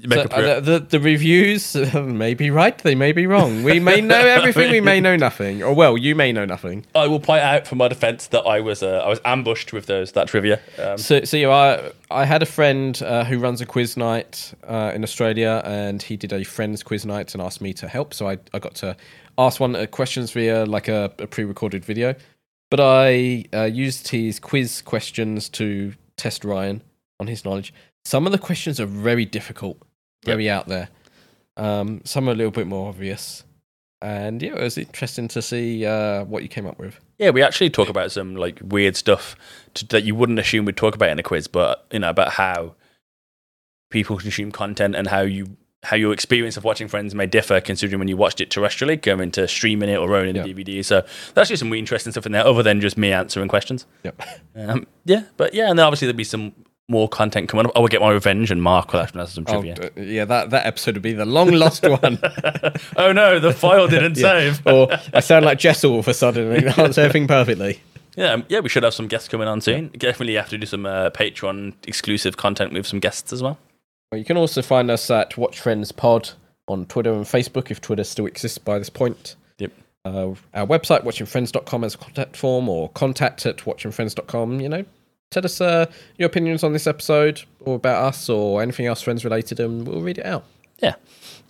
So, 0.00 0.20
uh, 0.20 0.60
the, 0.60 0.78
the 0.78 1.00
reviews 1.00 1.74
uh, 1.76 2.02
may 2.02 2.34
be 2.34 2.50
right, 2.50 2.78
they 2.78 2.94
may 2.94 3.10
be 3.10 3.26
wrong. 3.26 3.64
We 3.64 3.80
may 3.80 4.00
know 4.00 4.18
everything, 4.38 4.70
we 4.70 4.80
may 4.80 5.00
know 5.00 5.16
nothing. 5.16 5.62
Or 5.62 5.74
well, 5.74 5.98
you 5.98 6.14
may 6.14 6.30
know 6.30 6.44
nothing. 6.44 6.86
I 6.94 7.08
will 7.08 7.18
point 7.18 7.42
out 7.42 7.66
for 7.66 7.74
my 7.74 7.88
defence 7.88 8.28
that 8.28 8.42
I 8.42 8.60
was 8.60 8.82
uh, 8.82 9.02
I 9.04 9.08
was 9.08 9.20
ambushed 9.24 9.72
with 9.72 9.86
those 9.86 10.12
that 10.12 10.28
trivia. 10.28 10.60
Um, 10.78 10.98
So, 10.98 11.24
so 11.24 11.36
you 11.36 11.50
are. 11.50 11.80
I 12.10 12.24
had 12.24 12.42
a 12.42 12.46
friend 12.46 13.00
uh, 13.02 13.24
who 13.24 13.38
runs 13.38 13.60
a 13.60 13.66
quiz 13.66 13.96
night 13.96 14.54
uh, 14.66 14.92
in 14.94 15.02
Australia, 15.02 15.62
and 15.64 16.00
he 16.00 16.16
did 16.16 16.32
a 16.32 16.44
friends 16.44 16.82
quiz 16.82 17.04
night 17.04 17.34
and 17.34 17.42
asked 17.42 17.60
me 17.60 17.72
to 17.74 17.88
help. 17.88 18.14
So 18.14 18.28
I, 18.28 18.38
I 18.54 18.60
got 18.60 18.76
to 18.76 18.96
ask 19.36 19.60
one 19.60 19.74
uh, 19.74 19.86
questions 19.86 20.30
via 20.30 20.64
like 20.64 20.88
a, 20.88 21.12
a 21.18 21.26
pre-recorded 21.26 21.84
video. 21.84 22.14
But 22.70 22.80
I 22.80 23.44
uh, 23.52 23.64
used 23.64 24.08
his 24.08 24.38
quiz 24.38 24.82
questions 24.82 25.48
to 25.50 25.94
test 26.16 26.44
Ryan 26.44 26.82
on 27.18 27.26
his 27.26 27.44
knowledge. 27.44 27.72
Some 28.04 28.26
of 28.26 28.32
the 28.32 28.38
questions 28.38 28.78
are 28.80 28.86
very 28.86 29.24
difficult, 29.24 29.78
very 30.24 30.48
out 30.50 30.66
there. 30.68 30.88
Um, 31.56 32.02
some 32.04 32.28
are 32.28 32.32
a 32.32 32.34
little 32.34 32.52
bit 32.52 32.66
more 32.66 32.88
obvious, 32.88 33.44
and 34.00 34.40
yeah, 34.42 34.54
it 34.54 34.62
was 34.62 34.78
interesting 34.78 35.28
to 35.28 35.42
see 35.42 35.84
uh, 35.84 36.24
what 36.24 36.42
you 36.42 36.48
came 36.48 36.66
up 36.66 36.78
with. 36.78 37.00
yeah, 37.18 37.30
we 37.30 37.42
actually 37.42 37.70
talk 37.70 37.88
about 37.88 38.12
some 38.12 38.36
like 38.36 38.60
weird 38.62 38.94
stuff 38.96 39.34
to, 39.74 39.86
that 39.88 40.04
you 40.04 40.14
wouldn't 40.14 40.38
assume 40.38 40.64
we'd 40.66 40.76
talk 40.76 40.94
about 40.94 41.10
in 41.10 41.18
a 41.18 41.22
quiz, 41.22 41.48
but 41.48 41.84
you 41.90 41.98
know 41.98 42.10
about 42.10 42.32
how 42.32 42.74
people 43.90 44.18
consume 44.18 44.52
content 44.52 44.94
and 44.94 45.08
how 45.08 45.20
you 45.22 45.56
how 45.84 45.96
your 45.96 46.12
experience 46.12 46.56
of 46.56 46.64
watching 46.64 46.88
Friends 46.88 47.14
may 47.14 47.26
differ 47.26 47.60
considering 47.60 48.00
when 48.00 48.08
you 48.08 48.16
watched 48.16 48.40
it 48.40 48.50
terrestrially, 48.50 49.00
going 49.00 49.30
to 49.30 49.46
streaming 49.46 49.88
it 49.88 49.96
or 49.96 50.14
owning 50.16 50.34
Yeah. 50.34 50.42
a 50.42 50.46
DVD. 50.46 50.84
So 50.84 51.04
that's 51.34 51.48
just 51.48 51.60
some 51.60 51.70
really 51.70 51.78
interesting 51.78 52.10
stuff 52.12 52.26
in 52.26 52.32
there, 52.32 52.44
other 52.44 52.64
than 52.64 52.80
just 52.80 52.98
me 52.98 53.12
answering 53.12 53.48
questions. 53.48 53.86
Yep. 54.04 54.22
Um, 54.56 54.86
yeah, 55.04 55.22
but 55.36 55.54
yeah, 55.54 55.70
and 55.70 55.78
then 55.78 55.86
obviously 55.86 56.06
there'll 56.06 56.16
be 56.16 56.24
some 56.24 56.52
more 56.88 57.08
content 57.08 57.48
coming 57.48 57.66
up. 57.66 57.72
I 57.76 57.80
will 57.80 57.88
get 57.88 58.00
my 58.00 58.10
revenge, 58.12 58.50
and 58.50 58.62
Mark 58.62 58.92
will 58.92 59.00
have 59.00 59.12
to 59.12 59.26
some 59.26 59.44
Oh, 59.48 59.52
trivia. 59.60 59.90
d- 59.90 60.02
yeah, 60.14 60.24
that, 60.24 60.50
that 60.50 60.66
episode 60.66 60.94
would 60.94 61.02
be 61.02 61.12
the 61.12 61.26
long 61.26 61.50
lost 61.52 61.82
one. 62.02 62.18
oh 62.96 63.12
no, 63.12 63.38
the 63.38 63.52
file 63.52 63.88
didn't 63.88 64.16
Yeah. 64.16 64.52
save. 64.52 64.66
or 64.66 64.88
I 65.12 65.20
sound 65.20 65.44
like 65.44 65.58
Jess 65.58 65.84
all 65.84 65.98
of 65.98 66.08
a 66.08 66.14
sudden 66.14 66.66
answer 66.78 67.00
everything 67.02 67.26
perfectly. 67.28 67.80
Yeah, 68.16 68.32
um, 68.32 68.44
yeah, 68.48 68.60
we 68.60 68.68
should 68.68 68.82
have 68.82 68.94
some 68.94 69.06
guests 69.06 69.28
coming 69.28 69.46
on 69.46 69.60
soon. 69.60 69.88
Definitely 69.96 70.34
have 70.34 70.48
to 70.48 70.58
do 70.58 70.66
some 70.66 70.86
uh, 70.86 71.10
Patreon 71.10 71.74
exclusive 71.86 72.36
content 72.36 72.72
with 72.72 72.86
some 72.86 72.98
guests 72.98 73.32
as 73.32 73.42
well. 73.42 73.58
Well, 74.10 74.18
you 74.18 74.24
can 74.24 74.36
also 74.36 74.60
find 74.62 74.90
us 74.90 75.08
at 75.10 75.36
Watch 75.36 75.60
Friends 75.60 75.92
Pod 75.92 76.30
on 76.66 76.86
Twitter 76.86 77.12
and 77.12 77.24
Facebook 77.24 77.70
if 77.70 77.80
Twitter 77.80 78.02
still 78.02 78.26
exists 78.26 78.58
by 78.58 78.78
this 78.78 78.90
point. 78.90 79.36
Yep. 79.58 79.72
Uh, 80.04 80.34
our 80.54 80.66
website, 80.66 81.04
watchingfriends.com, 81.04 81.84
as 81.84 81.94
a 81.94 81.98
contact 81.98 82.36
form 82.36 82.68
or 82.68 82.88
contact 82.88 83.46
at 83.46 83.58
watchingfriends.com. 83.58 84.60
You 84.60 84.68
know, 84.68 84.84
tell 85.30 85.44
us 85.44 85.60
uh, 85.60 85.86
your 86.16 86.26
opinions 86.26 86.62
on 86.64 86.72
this 86.72 86.86
episode 86.86 87.42
or 87.60 87.76
about 87.76 88.02
us 88.04 88.28
or 88.28 88.62
anything 88.62 88.86
else 88.86 89.02
friends 89.02 89.24
related 89.24 89.60
and 89.60 89.86
we'll 89.86 90.00
read 90.00 90.18
it 90.18 90.26
out. 90.26 90.44
Yeah. 90.78 90.94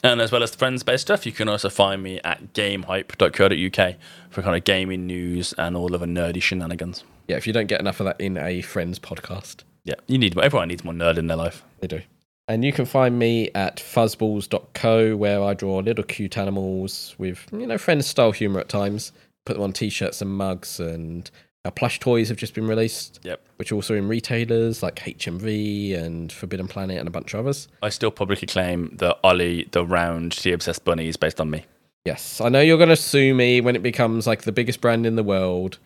And 0.02 0.20
as 0.20 0.32
well 0.32 0.42
as 0.42 0.50
the 0.52 0.58
friends 0.58 0.82
based 0.82 1.02
stuff, 1.02 1.26
you 1.26 1.32
can 1.32 1.48
also 1.48 1.68
find 1.68 2.02
me 2.02 2.20
at 2.24 2.52
gamehype.co.uk 2.54 3.94
for 4.30 4.42
kind 4.42 4.56
of 4.56 4.64
gaming 4.64 5.06
news 5.06 5.52
and 5.58 5.76
all 5.76 5.94
of 5.94 6.00
the 6.00 6.06
nerdy 6.06 6.42
shenanigans. 6.42 7.04
Yeah, 7.26 7.36
if 7.36 7.46
you 7.46 7.52
don't 7.52 7.66
get 7.66 7.80
enough 7.80 8.00
of 8.00 8.06
that 8.06 8.20
in 8.20 8.36
a 8.38 8.62
Friends 8.62 8.98
podcast, 8.98 9.64
Yeah, 9.84 9.96
you 10.06 10.16
need. 10.18 10.38
Everyone 10.38 10.68
needs 10.68 10.82
more 10.84 10.94
nerd 10.94 11.18
in 11.18 11.26
their 11.26 11.36
life. 11.36 11.62
they 11.80 11.86
do. 11.88 12.00
And 12.46 12.64
you 12.64 12.72
can 12.72 12.86
find 12.86 13.18
me 13.18 13.50
at 13.54 13.76
fuzzballs.co 13.76 15.16
where 15.16 15.42
I 15.42 15.52
draw 15.52 15.78
little 15.78 16.04
cute 16.04 16.38
animals 16.38 17.14
with, 17.18 17.46
you 17.52 17.66
know, 17.66 17.76
Friends 17.76 18.06
style 18.06 18.32
humour 18.32 18.60
at 18.60 18.68
times. 18.70 19.12
Put 19.44 19.54
them 19.54 19.62
on 19.62 19.72
t 19.74 19.90
shirts 19.90 20.22
and 20.22 20.30
mugs, 20.30 20.80
and 20.80 21.30
our 21.68 21.72
plush 21.72 22.00
toys 22.00 22.30
have 22.30 22.38
just 22.38 22.54
been 22.54 22.66
released. 22.66 23.20
Yep. 23.24 23.42
Which 23.56 23.70
are 23.70 23.74
also 23.74 23.94
in 23.94 24.08
retailers 24.08 24.82
like 24.82 24.96
HMV 25.00 25.94
and 26.02 26.32
Forbidden 26.32 26.66
Planet 26.66 26.96
and 26.96 27.06
a 27.06 27.10
bunch 27.10 27.34
of 27.34 27.40
others. 27.40 27.68
I 27.82 27.90
still 27.90 28.10
publicly 28.10 28.46
claim 28.46 28.96
that 28.96 29.18
Ollie, 29.22 29.68
the 29.72 29.84
round, 29.84 30.32
the 30.42 30.52
obsessed 30.52 30.86
bunny, 30.86 31.08
is 31.08 31.18
based 31.18 31.42
on 31.42 31.50
me. 31.50 31.66
Yes, 32.06 32.40
I 32.40 32.48
know 32.48 32.60
you're 32.62 32.78
going 32.78 32.88
to 32.88 32.96
sue 32.96 33.34
me 33.34 33.60
when 33.60 33.76
it 33.76 33.82
becomes 33.82 34.26
like 34.26 34.44
the 34.44 34.52
biggest 34.52 34.80
brand 34.80 35.04
in 35.04 35.16
the 35.16 35.22
world, 35.22 35.76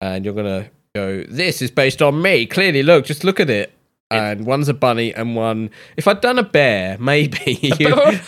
and 0.00 0.24
you're 0.24 0.32
going 0.32 0.46
to 0.64 0.70
go, 0.94 1.24
"This 1.28 1.60
is 1.60 1.70
based 1.70 2.00
on 2.00 2.22
me." 2.22 2.46
Clearly, 2.46 2.82
look, 2.82 3.04
just 3.04 3.22
look 3.22 3.38
at 3.38 3.50
it. 3.50 3.70
And 4.10 4.46
one's 4.46 4.70
a 4.70 4.74
bunny, 4.74 5.12
and 5.12 5.36
one. 5.36 5.68
If 5.98 6.08
I'd 6.08 6.22
done 6.22 6.38
a 6.38 6.42
bear, 6.42 6.96
maybe 6.98 7.58
you, 7.78 7.88
Am 7.88 8.20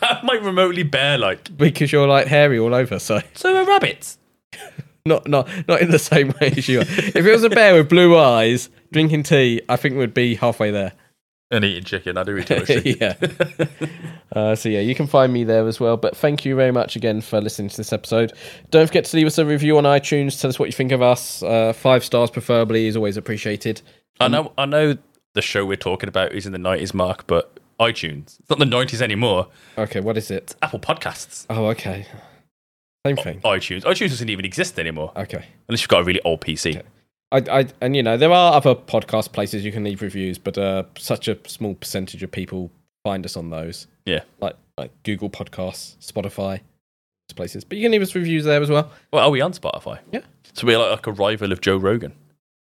I 0.02 0.20
might 0.22 0.42
remotely 0.42 0.84
bear 0.84 1.18
like? 1.18 1.56
because 1.56 1.90
you're 1.90 2.06
like 2.06 2.28
hairy 2.28 2.60
all 2.60 2.72
over. 2.72 3.00
So 3.00 3.20
So 3.34 3.56
are 3.56 3.64
rabbits. 3.66 4.18
not 5.06 5.26
not 5.28 5.48
not 5.68 5.80
in 5.80 5.90
the 5.90 5.98
same 5.98 6.28
way 6.40 6.52
as 6.56 6.68
you. 6.68 6.80
Are. 6.80 6.86
If 6.88 7.16
it 7.16 7.30
was 7.30 7.44
a 7.44 7.50
bear 7.50 7.74
with 7.74 7.88
blue 7.88 8.18
eyes 8.18 8.68
drinking 8.92 9.24
tea, 9.24 9.62
I 9.68 9.76
think 9.76 9.96
we'd 9.96 10.14
be 10.14 10.34
halfway 10.34 10.70
there. 10.70 10.92
And 11.52 11.64
eating 11.64 11.82
chicken. 11.82 12.16
I 12.16 12.22
do 12.22 12.36
eat 12.36 12.46
too 12.46 12.56
much 12.58 12.66
chicken. 12.68 12.96
yeah. 13.00 13.14
Uh, 14.32 14.54
so 14.54 14.68
yeah, 14.68 14.78
you 14.78 14.94
can 14.94 15.08
find 15.08 15.32
me 15.32 15.42
there 15.42 15.66
as 15.66 15.80
well. 15.80 15.96
But 15.96 16.16
thank 16.16 16.44
you 16.44 16.54
very 16.54 16.70
much 16.70 16.94
again 16.94 17.20
for 17.20 17.40
listening 17.40 17.68
to 17.70 17.76
this 17.76 17.92
episode. 17.92 18.32
Don't 18.70 18.86
forget 18.86 19.04
to 19.06 19.16
leave 19.16 19.26
us 19.26 19.36
a 19.38 19.44
review 19.44 19.76
on 19.76 19.82
iTunes. 19.84 20.40
Tell 20.40 20.48
us 20.48 20.60
what 20.60 20.66
you 20.66 20.72
think 20.72 20.92
of 20.92 21.02
us. 21.02 21.42
Uh, 21.42 21.72
five 21.72 22.04
stars 22.04 22.30
preferably 22.30 22.86
is 22.86 22.94
always 22.94 23.16
appreciated. 23.16 23.82
I 24.20 24.28
know. 24.28 24.52
I 24.56 24.66
know 24.66 24.96
the 25.32 25.42
show 25.42 25.64
we're 25.66 25.76
talking 25.76 26.08
about 26.08 26.32
is 26.32 26.46
in 26.46 26.52
the 26.52 26.58
nineties 26.58 26.94
mark, 26.94 27.26
but 27.26 27.58
iTunes. 27.80 28.38
It's 28.38 28.50
not 28.50 28.60
the 28.60 28.66
nineties 28.66 29.02
anymore. 29.02 29.48
Okay, 29.76 29.98
what 29.98 30.16
is 30.16 30.30
it? 30.30 30.54
Apple 30.62 30.78
Podcasts. 30.78 31.46
Oh, 31.50 31.66
okay. 31.66 32.06
Same 33.06 33.16
thing. 33.16 33.40
iTunes. 33.40 33.82
iTunes 33.82 34.10
doesn't 34.10 34.28
even 34.28 34.44
exist 34.44 34.78
anymore. 34.78 35.12
Okay. 35.16 35.44
Unless 35.68 35.82
you've 35.82 35.88
got 35.88 36.02
a 36.02 36.04
really 36.04 36.20
old 36.22 36.40
PC. 36.40 36.82
I, 37.32 37.60
I 37.60 37.66
and 37.80 37.94
you 37.96 38.02
know 38.02 38.16
there 38.16 38.32
are 38.32 38.54
other 38.54 38.74
podcast 38.74 39.32
places 39.32 39.64
you 39.64 39.72
can 39.72 39.84
leave 39.84 40.02
reviews, 40.02 40.36
but 40.36 40.58
uh, 40.58 40.84
such 40.98 41.28
a 41.28 41.38
small 41.46 41.74
percentage 41.74 42.22
of 42.22 42.30
people 42.30 42.70
find 43.04 43.24
us 43.24 43.36
on 43.36 43.50
those. 43.50 43.86
Yeah. 44.04 44.20
Like 44.40 44.56
like 44.76 44.90
Google 45.02 45.30
Podcasts, 45.30 45.96
Spotify, 45.98 46.60
places. 47.34 47.64
But 47.64 47.78
you 47.78 47.84
can 47.84 47.92
leave 47.92 48.02
us 48.02 48.14
reviews 48.14 48.44
there 48.44 48.60
as 48.60 48.70
well. 48.70 48.90
Well, 49.12 49.24
are 49.24 49.30
we 49.30 49.40
on 49.40 49.52
Spotify? 49.52 50.00
Yeah. 50.12 50.20
So 50.52 50.66
we're 50.66 50.78
like, 50.78 50.90
like 50.90 51.06
a 51.06 51.12
rival 51.12 51.52
of 51.52 51.60
Joe 51.60 51.76
Rogan. 51.76 52.12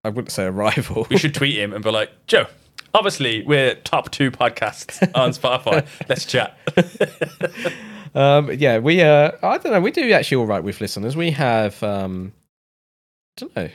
I 0.03 0.09
wouldn't 0.09 0.31
say 0.31 0.45
a 0.45 0.51
rival. 0.51 1.07
We 1.09 1.17
should 1.17 1.33
tweet 1.33 1.57
him 1.57 1.73
and 1.73 1.83
be 1.83 1.91
like, 1.91 2.11
Joe, 2.27 2.47
obviously 2.93 3.43
we're 3.43 3.75
top 3.75 4.11
two 4.11 4.31
podcasts 4.31 5.01
on 5.15 5.31
Spotify. 5.31 5.85
Let's 6.09 6.25
chat. 6.25 6.57
um, 8.17 8.51
yeah, 8.51 8.79
we 8.79 9.01
uh, 9.01 9.31
I 9.43 9.59
don't 9.59 9.71
know. 9.71 9.79
We 9.79 9.91
do 9.91 10.11
actually 10.11 10.37
all 10.37 10.47
right 10.47 10.63
with 10.63 10.81
listeners. 10.81 11.15
We 11.15 11.31
have 11.31 11.81
um, 11.83 12.33
I 13.37 13.41
don't 13.41 13.55
know. 13.55 13.69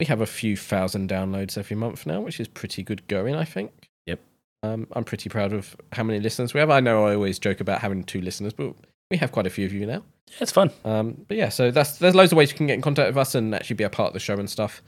We 0.00 0.06
have 0.06 0.22
a 0.22 0.26
few 0.26 0.56
thousand 0.56 1.10
downloads 1.10 1.58
every 1.58 1.76
month 1.76 2.06
now, 2.06 2.20
which 2.22 2.40
is 2.40 2.48
pretty 2.48 2.82
good 2.82 3.06
going. 3.06 3.34
I 3.34 3.44
think. 3.44 3.90
Yep. 4.06 4.20
Um, 4.62 4.86
I'm 4.92 5.04
pretty 5.04 5.28
proud 5.28 5.52
of 5.52 5.76
how 5.92 6.04
many 6.04 6.20
listeners 6.20 6.54
we 6.54 6.60
have. 6.60 6.70
I 6.70 6.80
know 6.80 7.06
I 7.06 7.14
always 7.14 7.38
joke 7.38 7.60
about 7.60 7.80
having 7.82 8.02
two 8.02 8.22
listeners, 8.22 8.54
but 8.54 8.74
we 9.10 9.18
have 9.18 9.30
quite 9.30 9.46
a 9.46 9.50
few 9.50 9.66
of 9.66 9.74
you 9.74 9.84
now. 9.84 10.02
Yeah, 10.28 10.36
it's 10.40 10.52
fun. 10.52 10.70
Um, 10.86 11.24
but 11.28 11.36
yeah, 11.36 11.50
so 11.50 11.70
that's 11.70 11.98
there's 11.98 12.14
loads 12.14 12.32
of 12.32 12.38
ways 12.38 12.50
you 12.50 12.56
can 12.56 12.66
get 12.66 12.74
in 12.74 12.82
contact 12.82 13.08
with 13.08 13.18
us 13.18 13.34
and 13.34 13.54
actually 13.54 13.76
be 13.76 13.84
a 13.84 13.90
part 13.90 14.08
of 14.08 14.14
the 14.14 14.20
show 14.20 14.38
and 14.38 14.48
stuff. 14.48 14.82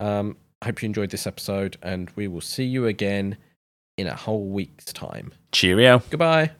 Um, 0.00 0.36
I 0.60 0.66
hope 0.66 0.82
you 0.82 0.86
enjoyed 0.86 1.10
this 1.10 1.26
episode, 1.26 1.78
and 1.82 2.10
we 2.14 2.28
will 2.28 2.40
see 2.42 2.64
you 2.64 2.86
again 2.86 3.38
in 3.96 4.06
a 4.06 4.14
whole 4.14 4.46
week's 4.48 4.92
time. 4.92 5.32
Cheerio. 5.52 6.02
Goodbye. 6.10 6.50